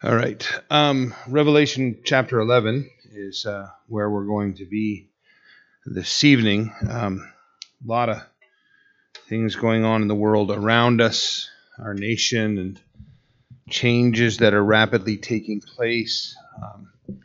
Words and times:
All 0.00 0.14
right. 0.14 0.48
Um, 0.70 1.12
Revelation 1.26 1.98
chapter 2.04 2.38
11 2.38 2.88
is 3.10 3.44
uh, 3.44 3.66
where 3.88 4.08
we're 4.08 4.26
going 4.26 4.54
to 4.58 4.64
be 4.64 5.08
this 5.84 6.22
evening. 6.22 6.72
Um, 6.88 7.28
a 7.84 7.88
lot 7.88 8.08
of 8.08 8.22
things 9.28 9.56
going 9.56 9.84
on 9.84 10.02
in 10.02 10.06
the 10.06 10.14
world 10.14 10.52
around 10.52 11.00
us, 11.00 11.50
our 11.80 11.94
nation, 11.94 12.58
and 12.58 12.80
changes 13.68 14.36
that 14.36 14.54
are 14.54 14.62
rapidly 14.62 15.16
taking 15.16 15.60
place. 15.60 16.36
Um, 16.62 17.18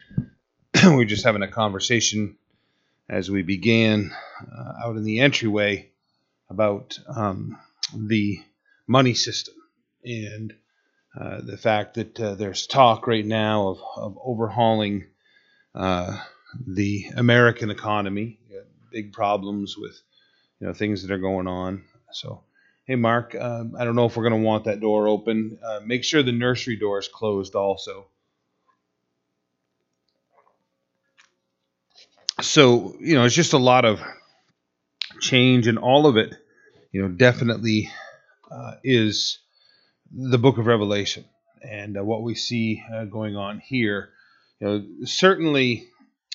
we 0.98 1.04
are 1.04 1.06
just 1.06 1.26
having 1.26 1.44
a 1.44 1.48
conversation 1.48 2.38
as 3.08 3.30
we 3.30 3.44
began 3.44 4.12
uh, 4.52 4.88
out 4.88 4.96
in 4.96 5.04
the 5.04 5.20
entryway 5.20 5.92
about 6.50 6.98
um, 7.16 7.56
the 7.96 8.40
money 8.88 9.14
system 9.14 9.54
and 10.04 10.56
uh, 11.20 11.42
the 11.42 11.58
fact 11.58 11.96
that 11.96 12.20
uh, 12.20 12.36
there's 12.36 12.66
talk 12.68 13.08
right 13.08 13.26
now 13.26 13.68
of, 13.70 13.82
of 13.98 14.18
overhauling 14.24 15.06
uh, 15.76 16.20
the 16.68 17.06
American 17.16 17.70
economy, 17.70 18.40
big 18.92 19.12
problems 19.14 19.78
with 19.78 20.00
you 20.60 20.68
know 20.68 20.74
things 20.74 21.02
that 21.02 21.12
are 21.12 21.20
going 21.20 21.48
on. 21.48 21.84
So, 22.12 22.44
hey, 22.86 22.96
Mark, 22.96 23.36
um, 23.36 23.76
I 23.78 23.84
don't 23.86 23.96
know 23.96 24.06
if 24.06 24.16
we're 24.16 24.30
going 24.30 24.42
to 24.42 24.48
want 24.48 24.66
that 24.66 24.80
door 24.80 25.08
open. 25.08 25.58
Uh, 25.64 25.82
make 25.84 26.04
sure 26.04 26.24
the 26.24 26.32
nursery 26.32 26.76
door 26.76 27.00
is 27.00 27.08
closed 27.08 27.56
also. 27.56 28.08
So, 32.42 32.96
you 33.00 33.16
know, 33.16 33.26
it's 33.26 33.36
just 33.36 33.54
a 33.54 33.58
lot 33.58 33.86
of 33.86 34.02
change, 35.22 35.68
and 35.68 35.78
all 35.78 36.08
of 36.08 36.18
it, 36.18 36.34
you 36.92 37.02
know, 37.02 37.08
definitely 37.08 37.90
uh, 38.52 38.76
is 38.84 39.40
the 40.16 40.38
book 40.38 40.58
of 40.58 40.68
Revelation 40.68 41.26
and 41.62 41.98
uh, 41.98 42.04
what 42.04 42.24
we 42.24 42.36
see 42.36 42.84
uh, 42.94 43.06
going 43.06 43.36
on 43.36 43.60
here. 43.60 44.10
You 44.60 44.68
know, 44.68 45.06
certainly 45.06 45.88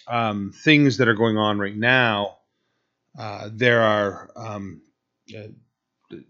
um, 0.06 0.52
things 0.52 0.98
that 0.98 1.08
are 1.08 1.14
going 1.14 1.36
on 1.36 1.58
right 1.58 1.76
now. 1.76 2.38
Uh, 3.18 3.48
there 3.52 3.82
are 3.82 4.30
um, 4.36 4.82
uh, 5.36 5.48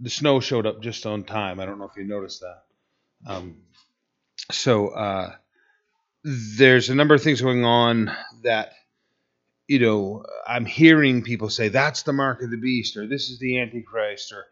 the 0.00 0.10
snow 0.10 0.40
showed 0.40 0.66
up 0.66 0.80
just 0.82 1.06
on 1.06 1.24
time. 1.24 1.60
I 1.60 1.66
don't 1.66 1.78
know 1.78 1.84
if 1.84 1.96
you 1.96 2.04
noticed 2.04 2.40
that. 2.40 2.62
Um, 3.26 3.58
so 4.50 4.88
uh, 4.88 5.34
there's 6.24 6.88
a 6.88 6.94
number 6.94 7.14
of 7.14 7.22
things 7.22 7.40
going 7.40 7.64
on 7.64 8.10
that 8.42 8.72
you 9.66 9.78
know 9.78 10.24
I'm 10.46 10.64
hearing 10.64 11.22
people 11.22 11.50
say 11.50 11.68
that's 11.68 12.02
the 12.02 12.12
mark 12.12 12.42
of 12.42 12.50
the 12.50 12.56
beast 12.56 12.96
or 12.96 13.06
this 13.06 13.28
is 13.28 13.38
the 13.38 13.60
antichrist 13.60 14.32
or 14.32 14.46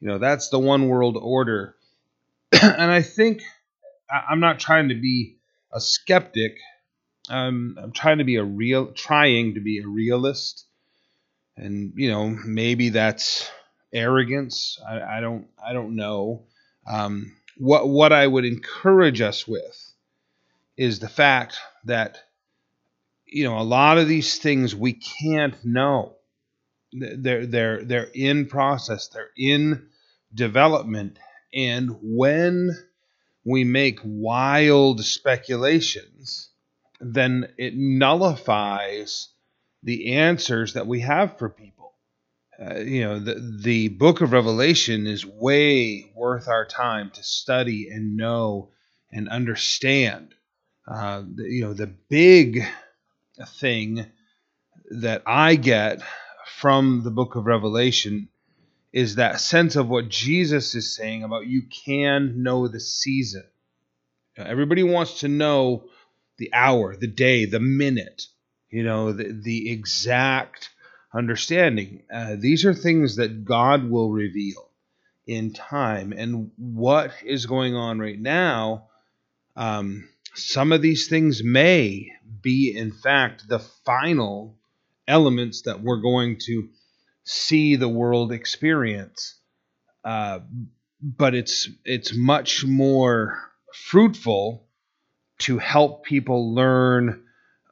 you 0.00 0.08
know 0.08 0.18
that's 0.18 0.48
the 0.48 0.58
one 0.58 0.88
world 0.88 1.16
order 1.20 1.76
and 2.62 2.90
I 2.90 3.02
think 3.02 3.42
I'm 4.10 4.40
not 4.40 4.60
trying 4.60 4.88
to 4.90 4.94
be 4.94 5.38
a 5.72 5.80
skeptic. 5.80 6.58
I'm, 7.30 7.76
I'm 7.80 7.92
trying 7.92 8.18
to 8.18 8.24
be 8.24 8.36
a 8.36 8.44
real, 8.44 8.92
trying 8.92 9.54
to 9.54 9.60
be 9.60 9.78
a 9.78 9.88
realist, 9.88 10.66
and 11.56 11.92
you 11.96 12.10
know 12.10 12.28
maybe 12.28 12.90
that's 12.90 13.50
arrogance. 13.92 14.78
I, 14.86 15.18
I 15.18 15.20
don't, 15.20 15.46
I 15.64 15.72
don't 15.72 15.96
know. 15.96 16.44
Um, 16.86 17.32
what 17.56 17.88
what 17.88 18.12
I 18.12 18.26
would 18.26 18.44
encourage 18.44 19.20
us 19.20 19.46
with 19.48 19.92
is 20.76 20.98
the 20.98 21.08
fact 21.08 21.58
that 21.84 22.18
you 23.24 23.44
know 23.44 23.58
a 23.58 23.62
lot 23.62 23.96
of 23.96 24.08
these 24.08 24.38
things 24.38 24.74
we 24.74 24.92
can't 24.92 25.56
know. 25.64 26.16
They're 26.92 27.46
they're 27.46 27.84
they're 27.84 28.10
in 28.14 28.46
process. 28.46 29.08
They're 29.08 29.30
in 29.38 29.88
development 30.34 31.18
and 31.52 31.96
when 32.02 32.70
we 33.44 33.64
make 33.64 34.00
wild 34.04 35.04
speculations, 35.04 36.50
then 37.00 37.48
it 37.58 37.74
nullifies 37.76 39.28
the 39.82 40.14
answers 40.14 40.74
that 40.74 40.86
we 40.86 41.00
have 41.00 41.38
for 41.38 41.48
people. 41.48 41.92
Uh, 42.60 42.78
you 42.78 43.02
know, 43.02 43.18
the, 43.18 43.58
the 43.62 43.88
book 43.88 44.20
of 44.20 44.32
Revelation 44.32 45.06
is 45.06 45.26
way 45.26 46.12
worth 46.14 46.46
our 46.46 46.64
time 46.64 47.10
to 47.10 47.24
study 47.24 47.88
and 47.88 48.16
know 48.16 48.70
and 49.10 49.28
understand. 49.28 50.34
Uh, 50.86 51.22
the, 51.34 51.44
you 51.44 51.64
know, 51.64 51.74
the 51.74 51.92
big 52.08 52.64
thing 53.58 54.06
that 54.90 55.22
I 55.26 55.56
get 55.56 56.02
from 56.46 57.02
the 57.02 57.10
book 57.10 57.34
of 57.34 57.46
Revelation 57.46 58.28
is 58.92 59.14
that 59.14 59.40
sense 59.40 59.76
of 59.76 59.88
what 59.88 60.08
Jesus 60.08 60.74
is 60.74 60.94
saying 60.94 61.22
about 61.22 61.46
you 61.46 61.62
can 61.62 62.42
know 62.42 62.68
the 62.68 62.80
season. 62.80 63.44
Everybody 64.36 64.82
wants 64.82 65.20
to 65.20 65.28
know 65.28 65.84
the 66.38 66.50
hour, 66.52 66.96
the 66.96 67.06
day, 67.06 67.44
the 67.44 67.60
minute, 67.60 68.22
you 68.70 68.82
know, 68.82 69.12
the, 69.12 69.38
the 69.42 69.70
exact 69.70 70.70
understanding. 71.14 72.02
Uh, 72.12 72.36
these 72.38 72.64
are 72.64 72.74
things 72.74 73.16
that 73.16 73.44
God 73.44 73.88
will 73.88 74.10
reveal 74.10 74.70
in 75.26 75.52
time. 75.52 76.12
And 76.12 76.50
what 76.56 77.12
is 77.24 77.46
going 77.46 77.74
on 77.74 77.98
right 77.98 78.18
now, 78.18 78.88
um, 79.56 80.08
some 80.34 80.72
of 80.72 80.82
these 80.82 81.08
things 81.08 81.42
may 81.44 82.10
be, 82.40 82.74
in 82.76 82.92
fact, 82.92 83.46
the 83.48 83.58
final 83.58 84.56
elements 85.06 85.62
that 85.62 85.82
we're 85.82 86.00
going 86.00 86.38
to 86.46 86.68
see 87.24 87.76
the 87.76 87.88
world 87.88 88.32
experience. 88.32 89.38
Uh, 90.04 90.40
but 91.02 91.34
it's 91.34 91.68
it's 91.84 92.14
much 92.14 92.64
more 92.64 93.38
fruitful 93.74 94.66
to 95.38 95.58
help 95.58 96.04
people 96.04 96.54
learn 96.54 97.24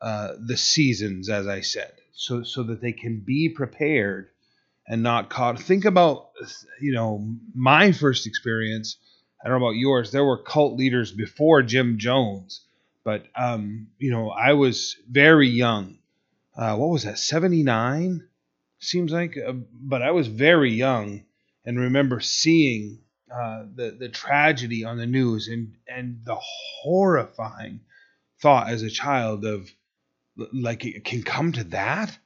uh, 0.02 0.32
the 0.44 0.56
seasons, 0.56 1.28
as 1.28 1.46
I 1.46 1.60
said, 1.60 1.92
so 2.12 2.42
so 2.42 2.64
that 2.64 2.80
they 2.80 2.92
can 2.92 3.20
be 3.20 3.48
prepared 3.48 4.28
and 4.86 5.02
not 5.02 5.30
caught. 5.30 5.60
Think 5.60 5.84
about 5.84 6.30
you 6.80 6.92
know 6.92 7.36
my 7.54 7.92
first 7.92 8.26
experience. 8.26 8.96
I 9.42 9.48
don't 9.48 9.60
know 9.60 9.66
about 9.66 9.76
yours. 9.76 10.10
There 10.10 10.24
were 10.24 10.42
cult 10.42 10.76
leaders 10.76 11.12
before 11.12 11.62
Jim 11.62 11.98
Jones, 11.98 12.62
but 13.04 13.26
um, 13.36 13.88
you 13.98 14.10
know 14.10 14.30
I 14.30 14.54
was 14.54 14.96
very 15.08 15.48
young. 15.48 15.98
Uh, 16.56 16.76
what 16.76 16.90
was 16.90 17.04
that? 17.04 17.18
Seventy 17.18 17.62
nine 17.62 18.28
seems 18.80 19.12
like, 19.12 19.36
uh, 19.36 19.52
but 19.52 20.02
I 20.02 20.10
was 20.10 20.26
very 20.26 20.72
young 20.72 21.24
and 21.64 21.78
remember 21.78 22.20
seeing 22.20 22.98
uh, 23.32 23.64
the 23.74 23.92
the 23.92 24.08
tragedy 24.08 24.84
on 24.84 24.96
the 24.96 25.06
news 25.06 25.48
and 25.48 25.74
and 25.86 26.20
the 26.24 26.36
horrifying 26.40 27.80
thought 28.40 28.68
as 28.68 28.82
a 28.82 28.90
child 28.90 29.44
of 29.44 29.70
like 30.52 30.84
it 30.84 31.04
can 31.04 31.22
come 31.22 31.52
to 31.52 31.64
that? 31.64 32.18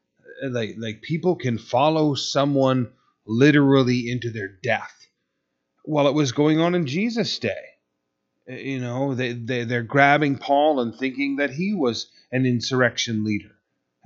Uh, 0.42 0.48
like 0.50 0.76
like 0.78 1.02
people 1.02 1.36
can 1.36 1.58
follow 1.58 2.14
someone 2.14 2.90
literally 3.26 4.10
into 4.10 4.30
their 4.30 4.48
death 4.48 5.08
while 5.84 6.08
it 6.08 6.14
was 6.14 6.32
going 6.32 6.60
on 6.60 6.74
in 6.74 6.86
Jesus 6.86 7.38
day. 7.38 7.64
Uh, 8.48 8.54
you 8.54 8.80
know 8.80 9.14
they, 9.14 9.32
they 9.32 9.64
they're 9.64 9.82
grabbing 9.82 10.38
Paul 10.38 10.80
and 10.80 10.94
thinking 10.94 11.36
that 11.36 11.50
he 11.50 11.74
was 11.74 12.06
an 12.30 12.46
insurrection 12.46 13.24
leader 13.24 13.54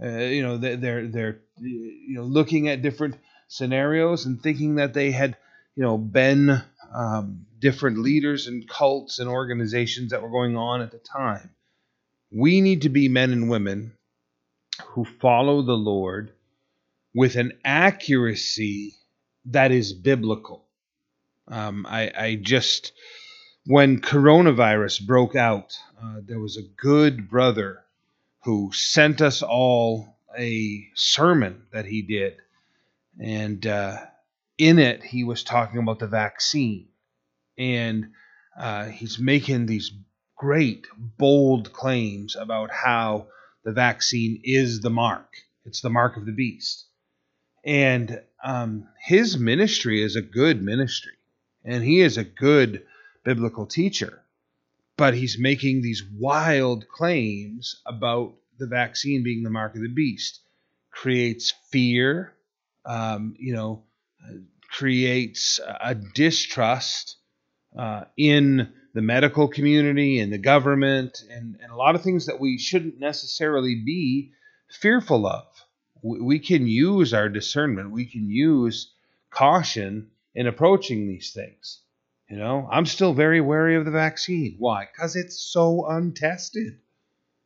uh, 0.02 0.08
you 0.08 0.42
know, 0.42 0.56
they're 0.56 1.06
they're 1.06 1.40
you 1.60 2.14
know 2.14 2.24
looking 2.24 2.68
at 2.68 2.82
different 2.82 3.16
scenarios 3.48 4.26
and 4.26 4.42
thinking 4.42 4.76
that 4.76 4.94
they 4.94 5.10
had 5.10 5.36
you 5.74 5.82
know 5.82 5.98
been 5.98 6.62
um, 6.94 7.46
different 7.58 7.98
leaders 7.98 8.46
and 8.46 8.68
cults 8.68 9.18
and 9.18 9.28
organizations 9.28 10.10
that 10.10 10.22
were 10.22 10.30
going 10.30 10.56
on 10.56 10.80
at 10.80 10.90
the 10.90 10.98
time. 10.98 11.50
We 12.30 12.60
need 12.60 12.82
to 12.82 12.88
be 12.88 13.08
men 13.08 13.32
and 13.32 13.50
women 13.50 13.94
who 14.88 15.04
follow 15.04 15.62
the 15.62 15.76
Lord 15.76 16.32
with 17.14 17.36
an 17.36 17.52
accuracy 17.64 18.94
that 19.46 19.72
is 19.72 19.92
biblical. 19.92 20.66
Um, 21.48 21.86
I, 21.88 22.12
I, 22.16 22.34
just, 22.34 22.92
when 23.64 24.00
coronavirus 24.00 25.06
broke 25.06 25.34
out, 25.34 25.78
uh, 26.00 26.20
there 26.22 26.38
was 26.38 26.58
a 26.58 26.68
good 26.76 27.30
brother 27.30 27.82
who 28.44 28.70
sent 28.72 29.20
us 29.20 29.42
all 29.42 30.16
a 30.38 30.86
sermon 30.94 31.62
that 31.72 31.86
he 31.86 32.02
did. 32.02 32.36
And 33.20 33.66
uh, 33.66 33.96
in 34.56 34.78
it, 34.78 35.02
he 35.02 35.24
was 35.24 35.42
talking 35.42 35.80
about 35.80 35.98
the 35.98 36.06
vaccine. 36.06 36.88
And 37.56 38.12
uh, 38.58 38.86
he's 38.86 39.18
making 39.18 39.66
these 39.66 39.92
great, 40.36 40.86
bold 40.96 41.72
claims 41.72 42.36
about 42.36 42.70
how 42.70 43.26
the 43.64 43.72
vaccine 43.72 44.40
is 44.44 44.80
the 44.80 44.90
mark. 44.90 45.28
It's 45.64 45.80
the 45.80 45.90
mark 45.90 46.16
of 46.16 46.26
the 46.26 46.32
beast. 46.32 46.86
And 47.64 48.22
um, 48.44 48.88
his 49.04 49.36
ministry 49.36 50.02
is 50.02 50.14
a 50.14 50.22
good 50.22 50.62
ministry. 50.62 51.12
And 51.64 51.82
he 51.82 52.00
is 52.00 52.16
a 52.16 52.24
good 52.24 52.84
biblical 53.24 53.66
teacher 53.66 54.22
but 54.98 55.14
he's 55.14 55.38
making 55.38 55.80
these 55.80 56.02
wild 56.18 56.88
claims 56.88 57.80
about 57.86 58.34
the 58.58 58.66
vaccine 58.66 59.22
being 59.22 59.44
the 59.44 59.50
mark 59.50 59.76
of 59.76 59.80
the 59.80 59.88
beast. 59.88 60.40
Creates 60.90 61.54
fear, 61.70 62.34
um, 62.84 63.36
you 63.38 63.54
know, 63.54 63.84
creates 64.68 65.60
a 65.80 65.94
distrust 65.94 67.16
uh, 67.78 68.04
in 68.16 68.72
the 68.92 69.00
medical 69.00 69.46
community 69.46 70.18
and 70.18 70.32
the 70.32 70.38
government 70.38 71.22
and, 71.30 71.56
and 71.62 71.70
a 71.70 71.76
lot 71.76 71.94
of 71.94 72.02
things 72.02 72.26
that 72.26 72.40
we 72.40 72.58
shouldn't 72.58 72.98
necessarily 72.98 73.76
be 73.76 74.32
fearful 74.68 75.26
of. 75.28 75.46
We, 76.02 76.20
we 76.20 76.38
can 76.40 76.66
use 76.66 77.14
our 77.14 77.28
discernment, 77.28 77.92
we 77.92 78.06
can 78.06 78.28
use 78.28 78.92
caution 79.30 80.10
in 80.34 80.48
approaching 80.48 81.06
these 81.06 81.32
things. 81.32 81.82
You 82.28 82.36
know, 82.36 82.68
I'm 82.70 82.84
still 82.84 83.14
very 83.14 83.40
wary 83.40 83.76
of 83.76 83.84
the 83.86 83.90
vaccine. 83.90 84.56
Why? 84.58 84.86
Because 84.86 85.16
it's 85.16 85.40
so 85.40 85.86
untested. 85.88 86.78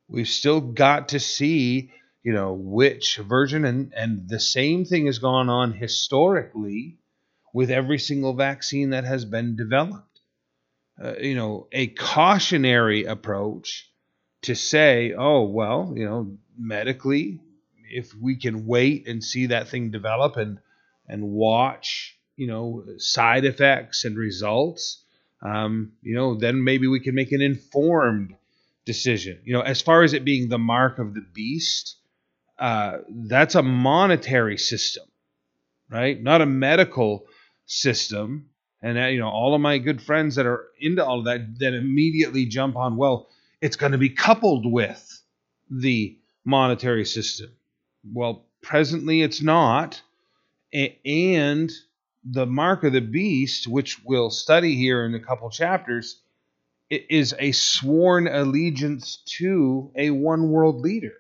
We've 0.09 0.29
still 0.29 0.61
got 0.61 1.11
to 1.11 1.21
see, 1.21 1.93
you 2.23 2.33
know, 2.33 2.53
which 2.53 3.17
version, 3.17 3.65
and, 3.65 3.93
and 3.97 4.29
the 4.29 4.41
same 4.41 4.85
thing 4.85 5.07
has 5.07 5.21
gone 5.21 5.49
on 5.49 5.73
historically 5.73 6.99
with 7.55 7.71
every 7.71 7.99
single 7.99 8.35
vaccine 8.35 8.91
that 8.91 9.05
has 9.05 9.25
been 9.25 9.57
developed. 9.57 10.21
Uh, 11.03 11.15
you 11.19 11.35
know, 11.35 11.69
a 11.73 11.87
cautionary 11.87 13.05
approach 13.05 13.89
to 14.43 14.55
say, 14.55 15.15
oh, 15.17 15.45
well, 15.45 15.93
you 15.97 16.05
know, 16.05 16.37
medically, 16.59 17.41
if 17.89 18.13
we 18.15 18.37
can 18.37 18.67
wait 18.67 19.07
and 19.07 19.23
see 19.23 19.47
that 19.47 19.69
thing 19.69 19.91
develop 19.91 20.37
and 20.37 20.59
and 21.09 21.23
watch, 21.31 22.12
you 22.37 22.47
know, 22.47 22.85
side 22.99 23.45
effects 23.45 24.05
and 24.05 24.17
results, 24.17 25.03
um, 25.43 25.93
you 26.03 26.15
know, 26.15 26.35
then 26.35 26.63
maybe 26.63 26.87
we 26.87 27.01
can 27.01 27.15
make 27.15 27.33
an 27.33 27.41
informed 27.41 28.35
decision. 28.85 29.39
You 29.45 29.55
know, 29.55 29.61
as 29.61 29.83
far 29.83 30.03
as 30.03 30.13
it 30.13 30.25
being 30.25 30.49
the 30.49 30.59
mark 30.59 30.99
of 30.99 31.15
the 31.15 31.25
beast, 31.33 31.97
uh, 32.59 32.99
that's 33.09 33.55
a 33.55 33.63
monetary 33.63 34.57
system, 34.59 35.05
right? 35.91 36.21
Not 36.21 36.41
a 36.41 36.47
medical 36.47 37.27
system. 37.67 38.49
And 38.83 38.99
uh, 38.99 39.07
you 39.07 39.19
know, 39.19 39.29
all 39.29 39.55
of 39.55 39.61
my 39.61 39.79
good 39.79 40.03
friends 40.03 40.37
that 40.37 40.47
are 40.47 40.67
into 40.81 41.05
all 41.05 41.21
of 41.21 41.25
that, 41.27 41.59
that 41.59 41.75
immediately 41.75 42.47
jump 42.47 42.77
on, 42.77 42.97
well, 42.97 43.29
it's 43.61 43.77
going 43.77 43.93
to 43.93 43.99
be 43.99 44.11
coupled 44.11 44.71
with 44.71 45.23
the 45.71 46.17
monetary 46.45 47.05
system. 47.05 47.51
Well, 48.13 48.45
presently 48.63 49.23
it's 49.23 49.43
not. 49.43 50.03
And 50.73 51.71
the 52.25 52.47
mark 52.47 52.85
of 52.85 52.93
the 52.93 53.01
beast, 53.01 53.67
which 53.67 54.01
we'll 54.05 54.31
study 54.31 54.77
here 54.77 55.05
in 55.05 55.15
a 55.15 55.21
couple 55.21 55.51
chapters, 55.51 56.21
is 56.89 57.35
a 57.39 57.53
sworn 57.53 58.29
allegiance 58.29 59.23
to 59.39 59.91
a 59.97 60.11
one 60.11 60.51
world 60.51 60.81
leader. 60.81 61.15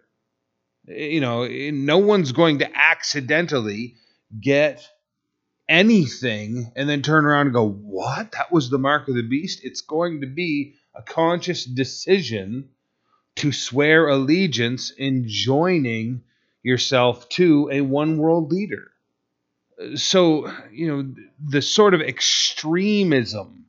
You 0.87 1.20
know, 1.20 1.46
no 1.46 1.99
one's 1.99 2.32
going 2.32 2.58
to 2.58 2.76
accidentally 2.76 3.96
get 4.40 4.87
anything 5.69 6.72
and 6.76 6.88
then 6.88 7.02
turn 7.02 7.25
around 7.25 7.46
and 7.46 7.54
go, 7.54 7.69
What? 7.69 8.32
That 8.32 8.52
was 8.52 8.69
the 8.69 8.78
mark 8.78 9.08
of 9.08 9.14
the 9.14 9.22
beast? 9.22 9.60
It's 9.62 9.81
going 9.81 10.20
to 10.20 10.26
be 10.26 10.75
a 10.94 11.02
conscious 11.02 11.64
decision 11.64 12.69
to 13.37 13.52
swear 13.52 14.08
allegiance 14.08 14.90
in 14.90 15.25
joining 15.26 16.22
yourself 16.62 17.28
to 17.31 17.70
a 17.72 17.81
one 17.81 18.19
world 18.19 18.52
leader. 18.52 18.92
So, 19.96 20.50
you 20.73 20.88
know, 20.88 21.14
the 21.44 21.62
sort 21.62 21.94
of 21.94 22.00
extremism 22.00 23.67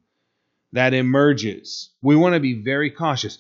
that 0.73 0.93
emerges, 0.93 1.89
we 2.01 2.15
want 2.15 2.33
to 2.35 2.39
be 2.39 2.53
very 2.53 2.89
cautious. 2.91 3.37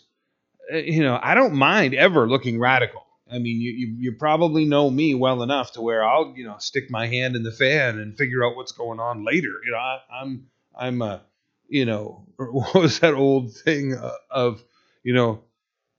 Uh, 0.71 0.77
you 0.77 1.01
know, 1.01 1.19
I 1.21 1.35
don't 1.35 1.55
mind 1.55 1.93
ever 1.93 2.27
looking 2.27 2.59
radical. 2.59 3.05
I 3.31 3.39
mean, 3.39 3.59
you, 3.61 3.71
you, 3.71 3.95
you 3.99 4.11
probably 4.13 4.65
know 4.65 4.89
me 4.89 5.15
well 5.15 5.41
enough 5.43 5.73
to 5.73 5.81
where 5.81 6.03
I'll 6.03 6.33
you 6.35 6.45
know 6.45 6.57
stick 6.59 6.91
my 6.91 7.07
hand 7.07 7.35
in 7.35 7.43
the 7.43 7.51
fan 7.51 7.97
and 7.99 8.17
figure 8.17 8.45
out 8.45 8.55
what's 8.55 8.71
going 8.73 8.99
on 8.99 9.25
later. 9.25 9.49
You 9.65 9.71
know, 9.71 9.77
I, 9.77 9.99
I'm 10.11 10.47
I'm 10.77 11.01
a 11.01 11.21
you 11.67 11.85
know 11.85 12.25
what 12.37 12.75
was 12.75 12.99
that 12.99 13.13
old 13.13 13.53
thing 13.53 13.95
uh, 13.95 14.11
of 14.29 14.63
you 15.03 15.13
know 15.13 15.41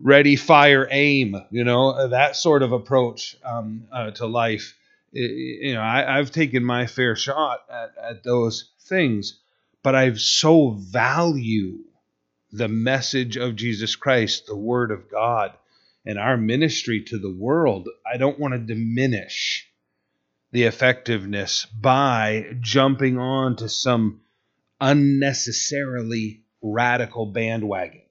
ready 0.00 0.36
fire 0.36 0.88
aim 0.90 1.36
you 1.50 1.64
know 1.64 1.90
uh, 1.90 2.08
that 2.08 2.36
sort 2.36 2.62
of 2.62 2.72
approach 2.72 3.36
um, 3.44 3.86
uh, 3.92 4.10
to 4.10 4.26
life 4.26 4.74
you 5.14 5.74
know 5.74 5.82
I, 5.82 6.16
have 6.16 6.30
taken 6.30 6.64
my 6.64 6.86
fair 6.86 7.16
shot 7.16 7.60
at, 7.70 7.94
at 8.02 8.24
those 8.24 8.70
things 8.80 9.40
but 9.82 9.94
I've 9.94 10.20
so 10.20 10.70
value 10.70 11.78
the 12.52 12.68
message 12.68 13.36
of 13.36 13.56
jesus 13.56 13.96
christ 13.96 14.46
the 14.46 14.56
word 14.56 14.90
of 14.90 15.10
god 15.10 15.54
and 16.06 16.18
our 16.18 16.36
ministry 16.36 17.02
to 17.02 17.18
the 17.18 17.32
world. 17.32 17.88
I 18.10 18.16
don't 18.16 18.38
want 18.38 18.54
to 18.54 18.58
diminish 18.58 19.68
the 20.52 20.64
effectiveness 20.64 21.66
by 21.66 22.56
jumping 22.60 23.18
on 23.18 23.56
to 23.56 23.68
some 23.68 24.20
unnecessarily 24.80 26.42
radical 26.62 27.26
bandwagon. 27.26 28.02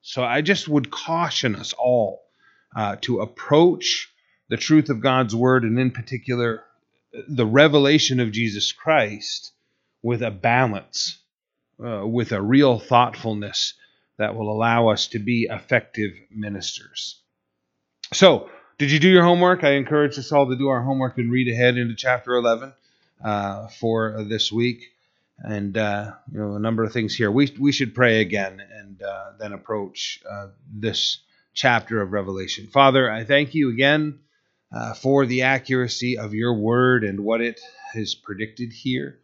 So 0.00 0.24
I 0.24 0.40
just 0.40 0.68
would 0.68 0.90
caution 0.90 1.54
us 1.54 1.72
all 1.72 2.22
uh, 2.74 2.96
to 3.02 3.20
approach 3.20 4.12
the 4.54 4.60
truth 4.60 4.88
of 4.88 5.00
God's 5.00 5.34
word, 5.34 5.64
and 5.64 5.76
in 5.80 5.90
particular, 5.90 6.62
the 7.26 7.44
revelation 7.44 8.20
of 8.20 8.30
Jesus 8.30 8.70
Christ, 8.70 9.50
with 10.00 10.22
a 10.22 10.30
balance, 10.30 11.18
uh, 11.84 12.06
with 12.06 12.30
a 12.30 12.40
real 12.40 12.78
thoughtfulness 12.78 13.74
that 14.16 14.36
will 14.36 14.48
allow 14.48 14.90
us 14.90 15.08
to 15.08 15.18
be 15.18 15.48
effective 15.50 16.12
ministers. 16.30 17.20
So, 18.12 18.48
did 18.78 18.92
you 18.92 19.00
do 19.00 19.08
your 19.08 19.24
homework? 19.24 19.64
I 19.64 19.72
encourage 19.72 20.20
us 20.20 20.30
all 20.30 20.48
to 20.48 20.56
do 20.56 20.68
our 20.68 20.82
homework 20.82 21.18
and 21.18 21.32
read 21.32 21.52
ahead 21.52 21.76
into 21.76 21.96
chapter 21.96 22.34
11 22.36 22.72
uh, 23.24 23.66
for 23.80 24.22
this 24.22 24.52
week 24.52 24.84
and 25.38 25.76
uh, 25.76 26.12
you 26.30 26.38
know 26.38 26.54
a 26.54 26.60
number 26.60 26.84
of 26.84 26.92
things 26.92 27.12
here. 27.12 27.28
We 27.28 27.52
we 27.58 27.72
should 27.72 27.92
pray 27.92 28.20
again 28.20 28.62
and 28.72 29.02
uh, 29.02 29.32
then 29.36 29.52
approach 29.52 30.22
uh, 30.30 30.50
this 30.72 31.18
chapter 31.54 32.00
of 32.00 32.12
Revelation. 32.12 32.68
Father, 32.68 33.10
I 33.10 33.24
thank 33.24 33.52
you 33.56 33.70
again 33.70 34.20
uh, 34.74 34.94
for 34.94 35.24
the 35.26 35.42
accuracy 35.42 36.18
of 36.18 36.34
your 36.34 36.54
word 36.54 37.04
and 37.04 37.20
what 37.20 37.40
it 37.40 37.60
has 37.92 38.14
predicted 38.14 38.72
here. 38.72 39.20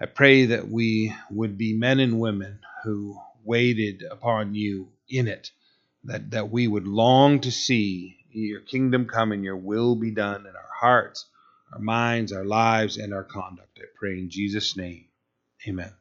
I 0.00 0.06
pray 0.06 0.46
that 0.46 0.68
we 0.68 1.14
would 1.30 1.58
be 1.58 1.74
men 1.74 2.00
and 2.00 2.20
women 2.20 2.60
who 2.84 3.18
waited 3.44 4.04
upon 4.08 4.54
you 4.54 4.88
in 5.08 5.28
it, 5.28 5.50
that 6.04 6.30
that 6.30 6.50
we 6.50 6.68
would 6.68 6.86
long 6.86 7.40
to 7.40 7.50
see 7.50 8.18
your 8.30 8.60
kingdom 8.60 9.06
come 9.06 9.32
and 9.32 9.44
your 9.44 9.56
will 9.56 9.96
be 9.96 10.10
done 10.12 10.42
in 10.42 10.54
our 10.54 10.70
hearts, 10.80 11.26
our 11.72 11.80
minds, 11.80 12.32
our 12.32 12.44
lives, 12.44 12.96
and 12.96 13.14
our 13.14 13.24
conduct. 13.24 13.78
I 13.80 13.86
pray 13.98 14.18
in 14.18 14.30
Jesus' 14.30 14.76
name. 14.76 15.06
Amen. 15.68 15.92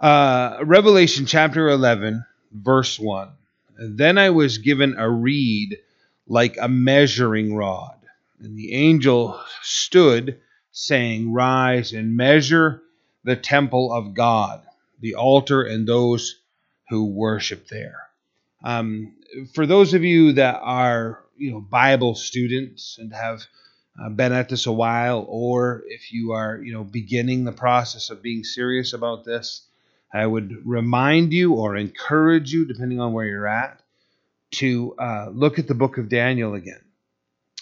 Uh, 0.00 0.58
Revelation 0.64 1.26
chapter 1.26 1.68
11, 1.68 2.24
verse 2.52 2.98
1. 2.98 3.30
Then 3.78 4.18
I 4.18 4.30
was 4.30 4.58
given 4.58 4.96
a 4.98 5.10
reed 5.10 5.78
like 6.30 6.56
a 6.60 6.68
measuring 6.68 7.56
rod, 7.56 7.98
and 8.38 8.56
the 8.56 8.72
angel 8.72 9.38
stood, 9.62 10.38
saying, 10.70 11.32
Rise 11.32 11.92
and 11.92 12.16
measure 12.16 12.82
the 13.24 13.34
temple 13.34 13.92
of 13.92 14.14
God, 14.14 14.62
the 15.00 15.16
altar, 15.16 15.62
and 15.64 15.88
those 15.88 16.40
who 16.88 17.04
worship 17.04 17.66
there. 17.66 17.98
Um, 18.62 19.16
for 19.54 19.66
those 19.66 19.92
of 19.92 20.04
you 20.04 20.32
that 20.34 20.60
are, 20.62 21.24
you 21.36 21.50
know, 21.50 21.60
Bible 21.60 22.14
students 22.14 22.96
and 23.00 23.12
have 23.12 23.42
uh, 24.00 24.08
been 24.10 24.32
at 24.32 24.48
this 24.48 24.66
a 24.66 24.72
while, 24.72 25.26
or 25.28 25.82
if 25.88 26.12
you 26.12 26.30
are, 26.30 26.62
you 26.62 26.72
know, 26.72 26.84
beginning 26.84 27.42
the 27.42 27.50
process 27.50 28.08
of 28.08 28.22
being 28.22 28.44
serious 28.44 28.92
about 28.92 29.24
this, 29.24 29.66
I 30.14 30.26
would 30.26 30.64
remind 30.64 31.32
you 31.32 31.54
or 31.54 31.76
encourage 31.76 32.52
you, 32.52 32.66
depending 32.66 33.00
on 33.00 33.12
where 33.12 33.26
you're 33.26 33.48
at, 33.48 33.82
to 34.52 34.94
uh, 34.98 35.28
look 35.32 35.58
at 35.58 35.68
the 35.68 35.74
book 35.74 35.98
of 35.98 36.08
Daniel 36.08 36.54
again 36.54 36.82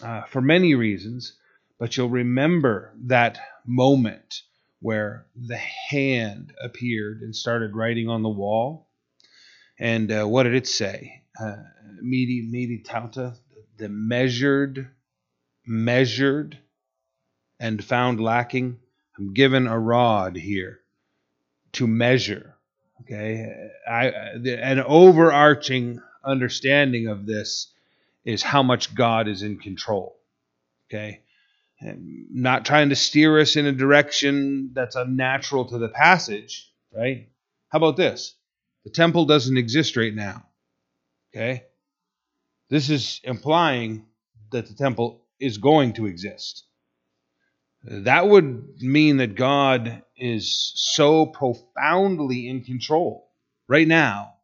uh, 0.03 0.23
for 0.25 0.41
many 0.41 0.75
reasons. 0.75 1.35
But 1.79 1.97
you'll 1.97 2.09
remember 2.09 2.93
that 3.07 3.39
moment 3.65 4.43
where 4.81 5.27
the 5.37 5.57
hand 5.57 6.53
appeared 6.63 7.21
and 7.21 7.35
started 7.35 7.77
writing 7.77 8.09
on 8.09 8.23
the 8.23 8.29
wall. 8.29 8.89
And 9.79 10.11
uh, 10.11 10.25
what 10.25 10.45
did 10.45 10.55
it 10.55 10.67
say? 10.67 11.23
Uh, 11.41 11.57
midi 12.03 12.83
tauta, 12.85 13.37
the 13.77 13.89
measured 13.89 14.89
measured 15.69 16.59
and 17.61 17.85
found 17.85 18.21
lacking, 18.21 18.79
I'm 19.17 19.35
given 19.35 19.67
a 19.67 19.79
rod 19.79 20.37
here 20.37 20.81
to 21.73 21.87
measure. 21.87 22.55
Okay, 23.03 23.71
I, 23.89 24.07
an 24.07 24.81
overarching 24.81 26.01
understanding 26.25 27.09
of 27.09 27.27
this 27.27 27.73
is 28.25 28.43
how 28.43 28.63
much 28.63 28.95
God 28.95 29.29
is 29.29 29.43
in 29.43 29.59
control. 29.59 30.17
Okay, 30.89 31.23
and 31.81 32.27
not 32.31 32.65
trying 32.65 32.89
to 32.89 32.97
steer 32.97 33.39
us 33.41 33.57
in 33.57 33.67
a 33.67 33.73
direction 33.73 34.71
that's 34.73 34.97
unnatural 34.97 35.67
to 35.67 35.79
the 35.79 35.89
passage, 35.89 36.71
right? 36.95 37.29
How 37.69 37.79
about 37.79 37.97
this? 37.97 38.35
The 38.85 38.91
temple 38.91 39.27
doesn't 39.27 39.57
exist 39.57 39.97
right 39.97 40.15
now. 40.15 40.45
Okay, 41.33 41.65
this 42.71 42.91
is 42.91 43.21
implying 43.25 44.07
that 44.51 44.67
the 44.67 44.75
temple 44.75 45.23
is 45.39 45.59
going 45.59 45.93
to 45.95 46.07
exist. 46.07 46.65
That 47.85 48.29
would 48.29 48.81
mean 48.81 49.19
that 49.19 49.37
God 49.37 50.03
is 50.17 50.73
so 50.75 51.27
profoundly 51.27 52.49
in 52.49 52.65
control 52.65 53.31
right 53.69 53.87
now 53.87 54.35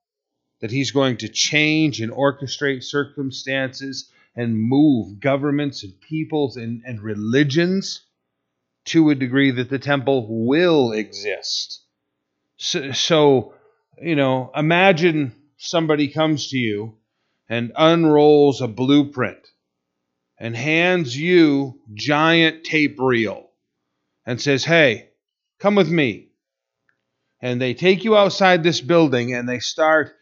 that 0.64 0.70
he's 0.70 0.92
going 0.92 1.18
to 1.18 1.28
change 1.28 2.00
and 2.00 2.10
orchestrate 2.10 2.82
circumstances 2.82 4.10
and 4.34 4.58
move 4.58 5.20
governments 5.20 5.82
and 5.84 5.92
peoples 6.00 6.56
and, 6.56 6.80
and 6.86 7.02
religions 7.02 8.00
to 8.86 9.10
a 9.10 9.14
degree 9.14 9.50
that 9.50 9.68
the 9.68 9.78
temple 9.78 10.26
will 10.46 10.92
exist. 10.92 11.82
So, 12.56 12.92
so, 12.92 13.52
you 14.00 14.16
know, 14.16 14.50
imagine 14.56 15.34
somebody 15.58 16.08
comes 16.08 16.48
to 16.48 16.56
you 16.56 16.94
and 17.46 17.72
unrolls 17.76 18.62
a 18.62 18.66
blueprint 18.66 19.46
and 20.38 20.56
hands 20.56 21.14
you 21.14 21.78
giant 21.92 22.64
tape 22.64 22.98
reel 22.98 23.50
and 24.24 24.40
says, 24.40 24.64
"Hey, 24.64 25.10
come 25.58 25.74
with 25.74 25.90
me." 25.90 26.28
And 27.42 27.60
they 27.60 27.74
take 27.74 28.02
you 28.02 28.16
outside 28.16 28.62
this 28.62 28.80
building 28.80 29.34
and 29.34 29.46
they 29.46 29.58
start 29.58 30.16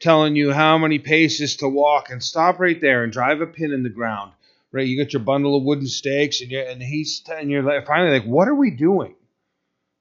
telling 0.00 0.36
you 0.36 0.52
how 0.52 0.78
many 0.78 0.98
paces 0.98 1.56
to 1.56 1.68
walk 1.68 2.10
and 2.10 2.22
stop 2.22 2.58
right 2.58 2.80
there 2.80 3.04
and 3.04 3.12
drive 3.12 3.40
a 3.40 3.46
pin 3.46 3.72
in 3.72 3.82
the 3.82 3.88
ground. 3.88 4.32
Right, 4.72 4.88
you 4.88 4.98
got 4.98 5.12
your 5.12 5.22
bundle 5.22 5.56
of 5.56 5.62
wooden 5.62 5.86
stakes 5.86 6.40
and 6.40 6.50
you 6.50 6.58
and 6.58 6.82
he's 6.82 7.22
and 7.30 7.48
you're 7.48 7.62
like, 7.62 7.86
finally 7.86 8.18
like, 8.18 8.26
what 8.26 8.48
are 8.48 8.54
we 8.56 8.70
doing? 8.72 9.14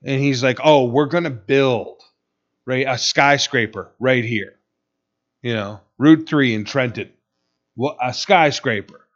And 0.03 0.19
he's 0.19 0.43
like, 0.43 0.57
oh, 0.63 0.85
we're 0.85 1.05
gonna 1.05 1.29
build 1.29 2.01
right 2.65 2.85
a 2.87 2.97
skyscraper 2.97 3.91
right 3.99 4.25
here. 4.25 4.55
You 5.43 5.53
know, 5.53 5.81
Route 5.99 6.27
Three 6.27 6.55
in 6.55 6.65
Trenton, 6.65 7.11
a 8.01 8.13
skyscraper, 8.15 9.07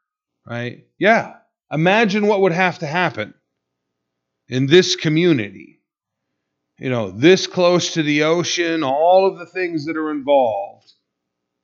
right? 0.45 0.85
Yeah. 0.99 1.37
Imagine 1.71 2.27
what 2.27 2.41
would 2.41 2.51
have 2.51 2.79
to 2.79 2.87
happen 2.87 3.33
in 4.47 4.67
this 4.67 4.95
community 4.95 5.76
you 6.79 6.89
know, 6.89 7.11
this 7.11 7.47
close 7.47 7.93
to 7.93 8.03
the 8.03 8.23
ocean, 8.23 8.83
all 8.83 9.27
of 9.27 9.39
the 9.39 9.45
things 9.45 9.85
that 9.85 9.97
are 9.97 10.11
involved. 10.11 10.91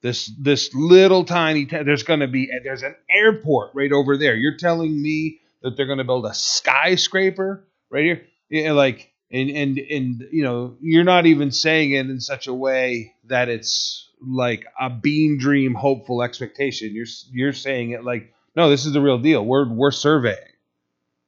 This 0.02 0.30
this 0.38 0.74
little 0.74 1.24
tiny 1.24 1.66
t- 1.66 1.84
there's 1.84 2.04
going 2.04 2.20
to 2.20 2.28
be 2.28 2.52
there's 2.64 2.84
an 2.84 2.96
airport 3.10 3.72
right 3.74 3.92
over 3.92 4.18
there. 4.18 4.36
You're 4.36 4.58
telling 4.58 5.02
me 5.02 5.40
that 5.62 5.78
they're 5.78 5.86
going 5.86 6.00
to 6.00 6.04
build 6.04 6.26
a 6.26 6.34
skyscraper 6.34 7.66
right 7.90 8.04
here? 8.04 8.26
Yeah, 8.50 8.74
like 8.74 9.14
and 9.32 9.50
and 9.50 9.78
and 9.78 10.28
you 10.32 10.44
know, 10.44 10.76
you're 10.82 11.06
not 11.06 11.26
even 11.26 11.52
saying 11.52 11.92
it 11.92 12.10
in 12.10 12.20
such 12.20 12.48
a 12.48 12.54
way 12.54 13.14
that 13.26 13.48
it's 13.48 14.10
like 14.22 14.66
a 14.80 14.90
bean 14.90 15.38
dream 15.38 15.74
hopeful 15.74 16.22
expectation. 16.22 16.94
You're 16.94 17.08
you're 17.32 17.54
saying 17.54 17.92
it 17.92 18.04
like, 18.04 18.34
no, 18.58 18.70
this 18.70 18.86
is 18.86 18.92
the 18.92 19.02
real 19.02 19.20
deal. 19.20 19.46
We're 19.46 19.72
we're 19.72 19.92
surveying. 19.92 20.38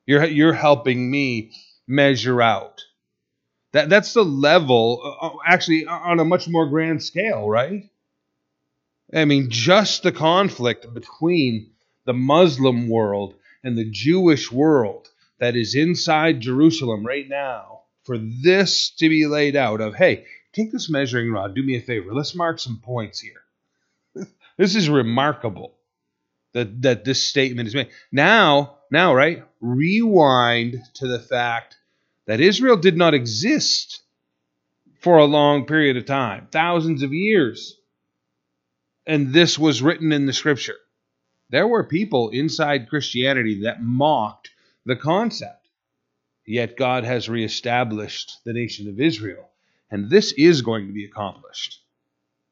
You're 0.06 0.26
you're 0.26 0.54
helping 0.54 1.10
me 1.10 1.52
measure 1.88 2.42
out 2.42 2.82
that 3.76 3.90
that's 3.90 4.14
the 4.14 4.24
level, 4.24 5.02
uh, 5.04 5.28
uh, 5.28 5.36
actually, 5.46 5.86
on 5.86 6.22
a 6.22 6.24
much 6.24 6.48
more 6.48 6.66
grand 6.66 7.04
scale, 7.04 7.46
right? 7.46 7.90
I 9.14 9.26
mean, 9.26 9.50
just 9.50 10.02
the 10.04 10.14
conflict 10.14 10.94
between 10.94 11.72
the 12.06 12.14
Muslim 12.14 12.88
world 12.88 13.34
and 13.66 13.78
the 13.78 13.84
Jewish 13.92 14.50
world 14.50 15.10
that 15.40 15.58
is 15.58 15.76
inside 15.76 16.40
Jerusalem 16.40 17.06
right 17.06 17.28
now, 17.28 17.82
for 18.04 18.18
this 18.18 18.92
to 18.92 19.10
be 19.10 19.26
laid 19.26 19.58
out 19.58 19.82
of, 19.82 19.94
hey, 19.94 20.24
take 20.54 20.72
this 20.72 20.90
measuring 20.90 21.34
rod, 21.34 21.54
do 21.54 21.62
me 21.62 21.76
a 21.76 21.82
favor, 21.82 22.14
let's 22.14 22.34
mark 22.34 22.60
some 22.60 22.80
points 22.82 23.20
here. 23.20 24.26
this 24.58 24.78
is 24.78 24.88
remarkable 24.88 25.74
that, 26.54 26.82
that 26.84 27.04
this 27.04 27.22
statement 27.22 27.68
is 27.68 27.76
made. 27.76 27.90
Now, 28.10 28.78
now, 28.90 29.14
right? 29.14 29.44
Rewind 29.60 30.82
to 30.94 31.10
the 31.10 31.20
fact 31.20 31.76
that 32.26 32.40
Israel 32.40 32.78
did 32.78 32.98
not 32.98 33.14
exist 33.14 34.02
for 35.00 35.18
a 35.18 35.26
long 35.26 35.66
period 35.66 35.98
of 35.98 36.06
time, 36.06 36.48
thousands 36.52 37.04
of 37.04 37.14
years. 37.14 37.78
And 39.06 39.32
this 39.32 39.60
was 39.60 39.82
written 39.82 40.12
in 40.12 40.26
the 40.26 40.34
scripture. 40.34 40.78
There 41.50 41.68
were 41.68 41.84
people 41.84 42.30
inside 42.30 42.90
Christianity 42.90 43.62
that 43.64 43.84
mocked 43.84 44.50
the 44.86 44.96
concept. 44.96 45.68
Yet 46.48 46.78
God 46.78 47.04
has 47.04 47.30
reestablished 47.30 48.44
the 48.44 48.54
nation 48.54 48.90
of 48.90 49.00
Israel. 49.00 49.50
And 49.92 50.10
this 50.10 50.32
is 50.34 50.62
going 50.62 50.88
to 50.88 50.94
be 50.94 51.06
accomplished. 51.06 51.82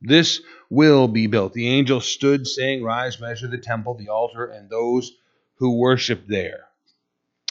This 0.02 0.42
will 0.70 1.08
be 1.08 1.28
built. 1.28 1.54
The 1.54 1.68
angel 1.68 2.02
stood, 2.02 2.46
saying, 2.46 2.84
Rise, 2.84 3.20
measure 3.20 3.48
the 3.48 3.58
temple, 3.58 3.96
the 3.96 4.10
altar, 4.10 4.46
and 4.46 4.70
those 4.70 5.12
who 5.56 5.78
worship 5.78 6.28
there. 6.28 6.66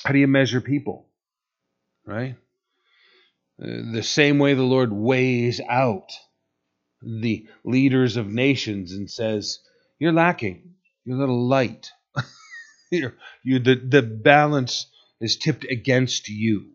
How 0.05 0.13
do 0.13 0.19
you 0.19 0.27
measure 0.27 0.61
people? 0.61 1.07
Right? 2.07 2.37
Uh, 3.63 3.93
the 3.93 4.03
same 4.03 4.39
way 4.39 4.55
the 4.55 4.63
Lord 4.63 4.93
weighs 4.93 5.61
out 5.69 6.11
the 7.03 7.47
leaders 7.65 8.17
of 8.17 8.29
nations 8.29 8.93
and 8.93 9.11
says, 9.11 9.61
You're 9.99 10.13
lacking. 10.13 10.75
You're 11.05 11.17
a 11.17 11.21
little 11.21 11.49
light. 11.49 11.91
you 12.91 13.13
the, 13.45 13.75
the 13.75 14.03
balance 14.03 14.87
is 15.21 15.37
tipped 15.37 15.65
against 15.65 16.29
you. 16.29 16.71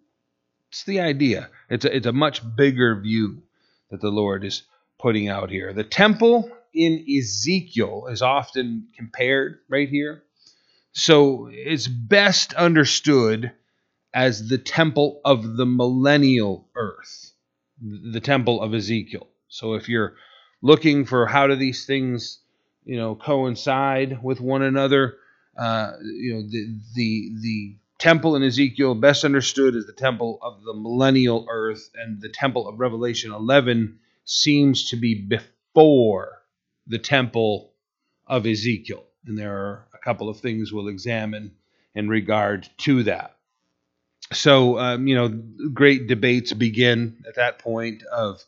It's 0.70 0.84
the 0.84 1.00
idea. 1.00 1.50
It's 1.70 1.86
a, 1.86 1.96
it's 1.96 2.08
a 2.08 2.14
much 2.14 2.42
bigger 2.56 3.00
view 3.00 3.44
that 3.90 4.02
the 4.02 4.10
Lord 4.10 4.44
is 4.44 4.64
putting 5.00 5.30
out 5.30 5.50
here. 5.50 5.74
The 5.74 5.84
temple 5.84 6.50
in 6.74 7.06
Ezekiel 7.10 8.08
is 8.10 8.22
often 8.22 8.88
compared 8.96 9.60
right 9.70 9.90
here. 9.90 10.24
So 10.92 11.50
it's 11.52 11.88
best 11.88 12.54
understood 12.54 13.52
as 14.18 14.48
the 14.48 14.58
temple 14.58 15.22
of 15.24 15.58
the 15.58 15.66
millennial 15.68 16.68
earth, 16.76 17.34
the 17.80 18.20
temple 18.20 18.64
of 18.64 18.74
Ezekiel. 18.74 19.28
So 19.48 19.76
if 19.76 19.88
you're 19.88 20.16
looking 20.64 21.06
for 21.06 21.28
how 21.28 21.46
do 21.46 21.56
these 21.56 21.86
things, 21.86 22.40
you 22.84 22.98
know, 22.98 23.14
coincide 23.14 24.24
with 24.24 24.42
one 24.42 24.64
another, 24.64 25.18
uh, 25.56 25.92
you 26.02 26.34
know, 26.34 26.42
the 26.42 26.80
the 26.96 27.32
the 27.44 27.76
temple 28.00 28.36
in 28.36 28.42
Ezekiel 28.42 28.96
best 28.96 29.24
understood 29.24 29.76
as 29.76 29.86
the 29.86 29.94
temple 29.94 30.40
of 30.42 30.64
the 30.64 30.74
millennial 30.74 31.46
earth, 31.48 31.92
and 31.94 32.20
the 32.20 32.30
temple 32.30 32.68
of 32.68 32.80
Revelation 32.80 33.32
11 33.32 34.00
seems 34.26 34.90
to 34.90 34.96
be 34.96 35.14
before 35.14 36.42
the 36.88 36.98
temple 36.98 37.72
of 38.26 38.48
Ezekiel. 38.48 39.04
And 39.28 39.38
there 39.38 39.56
are 39.56 39.88
a 39.94 40.00
couple 40.00 40.28
of 40.28 40.40
things 40.40 40.74
we'll 40.74 40.88
examine 40.88 41.52
in 41.94 42.10
regard 42.10 42.68
to 42.80 43.04
that 43.04 43.37
so 44.34 44.80
um, 44.80 45.08
you 45.08 45.16
know, 45.16 45.30
great 45.74 46.08
debates 46.08 46.54
begin 46.54 47.24
at 47.28 47.36
that 47.36 47.60
point 47.60 48.04
of 48.04 48.44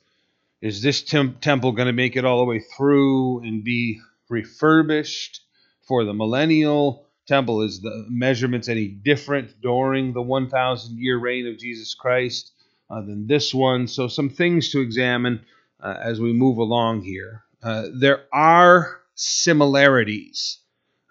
is 0.62 0.82
this 0.82 1.02
temp- 1.02 1.40
temple 1.40 1.72
going 1.72 1.88
to 1.88 1.94
make 1.94 2.18
it 2.18 2.26
all 2.26 2.40
the 2.40 2.46
way 2.46 2.60
through 2.60 3.44
and 3.44 3.64
be 3.64 4.02
refurbished 4.28 5.42
for 5.88 6.04
the 6.04 6.14
millennial 6.14 7.08
temple? 7.28 7.62
Is 7.62 7.82
the 7.82 8.06
measurements 8.10 8.68
any 8.68 8.88
different 8.88 9.62
during 9.62 10.12
the 10.14 10.22
1,000 10.22 10.98
year 10.98 11.18
reign 11.18 11.48
of 11.48 11.58
Jesus 11.58 11.94
Christ 11.94 12.52
uh, 12.90 13.02
than 13.02 13.28
this 13.28 13.54
one? 13.54 13.88
So 13.88 14.10
some 14.10 14.30
things 14.30 14.70
to 14.72 14.82
examine 14.82 15.46
uh, 15.80 15.96
as 16.02 16.20
we 16.20 16.34
move 16.34 16.58
along 16.58 17.04
here. 17.04 17.44
Uh, 17.64 17.88
there 17.94 18.26
are 18.34 19.00
similarities 19.16 20.60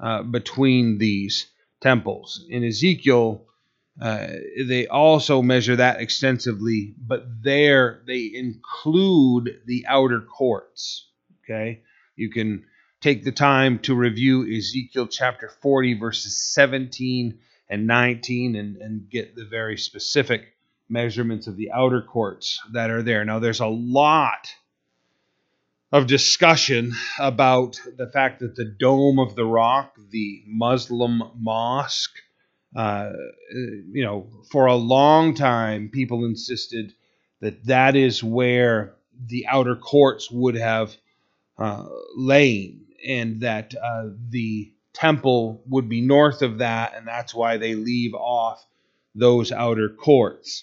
uh, 0.00 0.22
between 0.25 0.98
these 0.98 1.46
temples. 1.80 2.44
In 2.50 2.64
Ezekiel, 2.64 3.48
uh, 4.00 4.28
they 4.67 4.87
also 4.87 5.43
measure 5.43 5.76
that 5.76 6.00
extensively, 6.00 6.95
but 6.99 7.26
there 7.43 8.02
they 8.07 8.31
include 8.33 9.61
the 9.67 9.85
outer 9.88 10.21
courts. 10.21 11.09
Okay, 11.45 11.83
you 12.14 12.31
can 12.31 12.64
take 13.00 13.25
the 13.25 13.33
time 13.33 13.78
to 13.81 13.95
review 13.95 14.43
Ezekiel 14.43 15.07
chapter 15.07 15.49
40, 15.49 15.95
verses 15.95 16.38
17 16.38 17.38
and 17.69 17.87
19, 17.87 18.57
and, 18.57 18.76
and 18.76 19.11
get 19.11 19.35
the 19.35 19.45
very 19.45 19.76
specific 19.76 20.55
measurements 20.88 21.47
of 21.47 21.57
the 21.57 21.71
outer 21.73 22.02
courts 22.02 22.61
that 22.73 22.90
are 22.90 23.02
there. 23.02 23.25
Now, 23.25 23.40
there's 23.40 23.61
a 23.61 23.67
lot 23.67 24.49
of 25.93 26.07
discussion 26.07 26.93
about 27.19 27.81
the 27.97 28.07
fact 28.07 28.40
that 28.40 28.57
the 28.57 28.64
Dome 28.64 29.19
of 29.19 29.35
the 29.35 29.45
Rock, 29.45 29.97
the 30.11 30.43
Muslim 30.47 31.23
mosque, 31.37 32.17
uh, 32.78 33.11
you 33.92 34.04
know, 34.04 34.28
for 34.52 34.66
a 34.66 34.76
long 34.76 35.35
time, 35.35 35.88
people 35.88 36.25
insisted 36.25 36.94
that 37.40 37.64
that 37.64 37.97
is 37.97 38.23
where 38.23 38.94
the 39.26 39.49
outer 39.49 39.75
courts 39.75 40.30
would 40.30 40.54
have 40.54 40.97
uh, 41.58 41.87
lain, 42.14 42.87
and 43.04 43.40
that 43.40 43.75
uh, 43.75 44.11
the 44.28 44.73
temple 44.92 45.61
would 45.66 45.88
be 45.88 46.00
north 46.00 46.40
of 46.40 46.58
that, 46.58 46.94
and 46.94 47.04
that's 47.04 47.35
why 47.35 47.56
they 47.56 47.75
leave 47.75 48.14
off 48.14 48.64
those 49.12 49.50
outer 49.50 49.88
courts. 49.88 50.62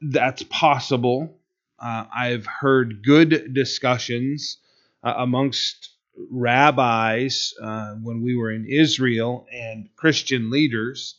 That's 0.00 0.44
possible. 0.44 1.38
Uh, 1.78 2.06
I've 2.14 2.46
heard 2.46 3.04
good 3.04 3.52
discussions 3.52 4.56
uh, 5.04 5.12
amongst 5.18 5.90
rabbis 6.30 7.52
when 7.60 8.22
we 8.22 8.36
were 8.36 8.50
in 8.50 8.64
Israel 8.64 9.46
and 9.52 9.90
Christian 9.96 10.50
leaders 10.50 11.16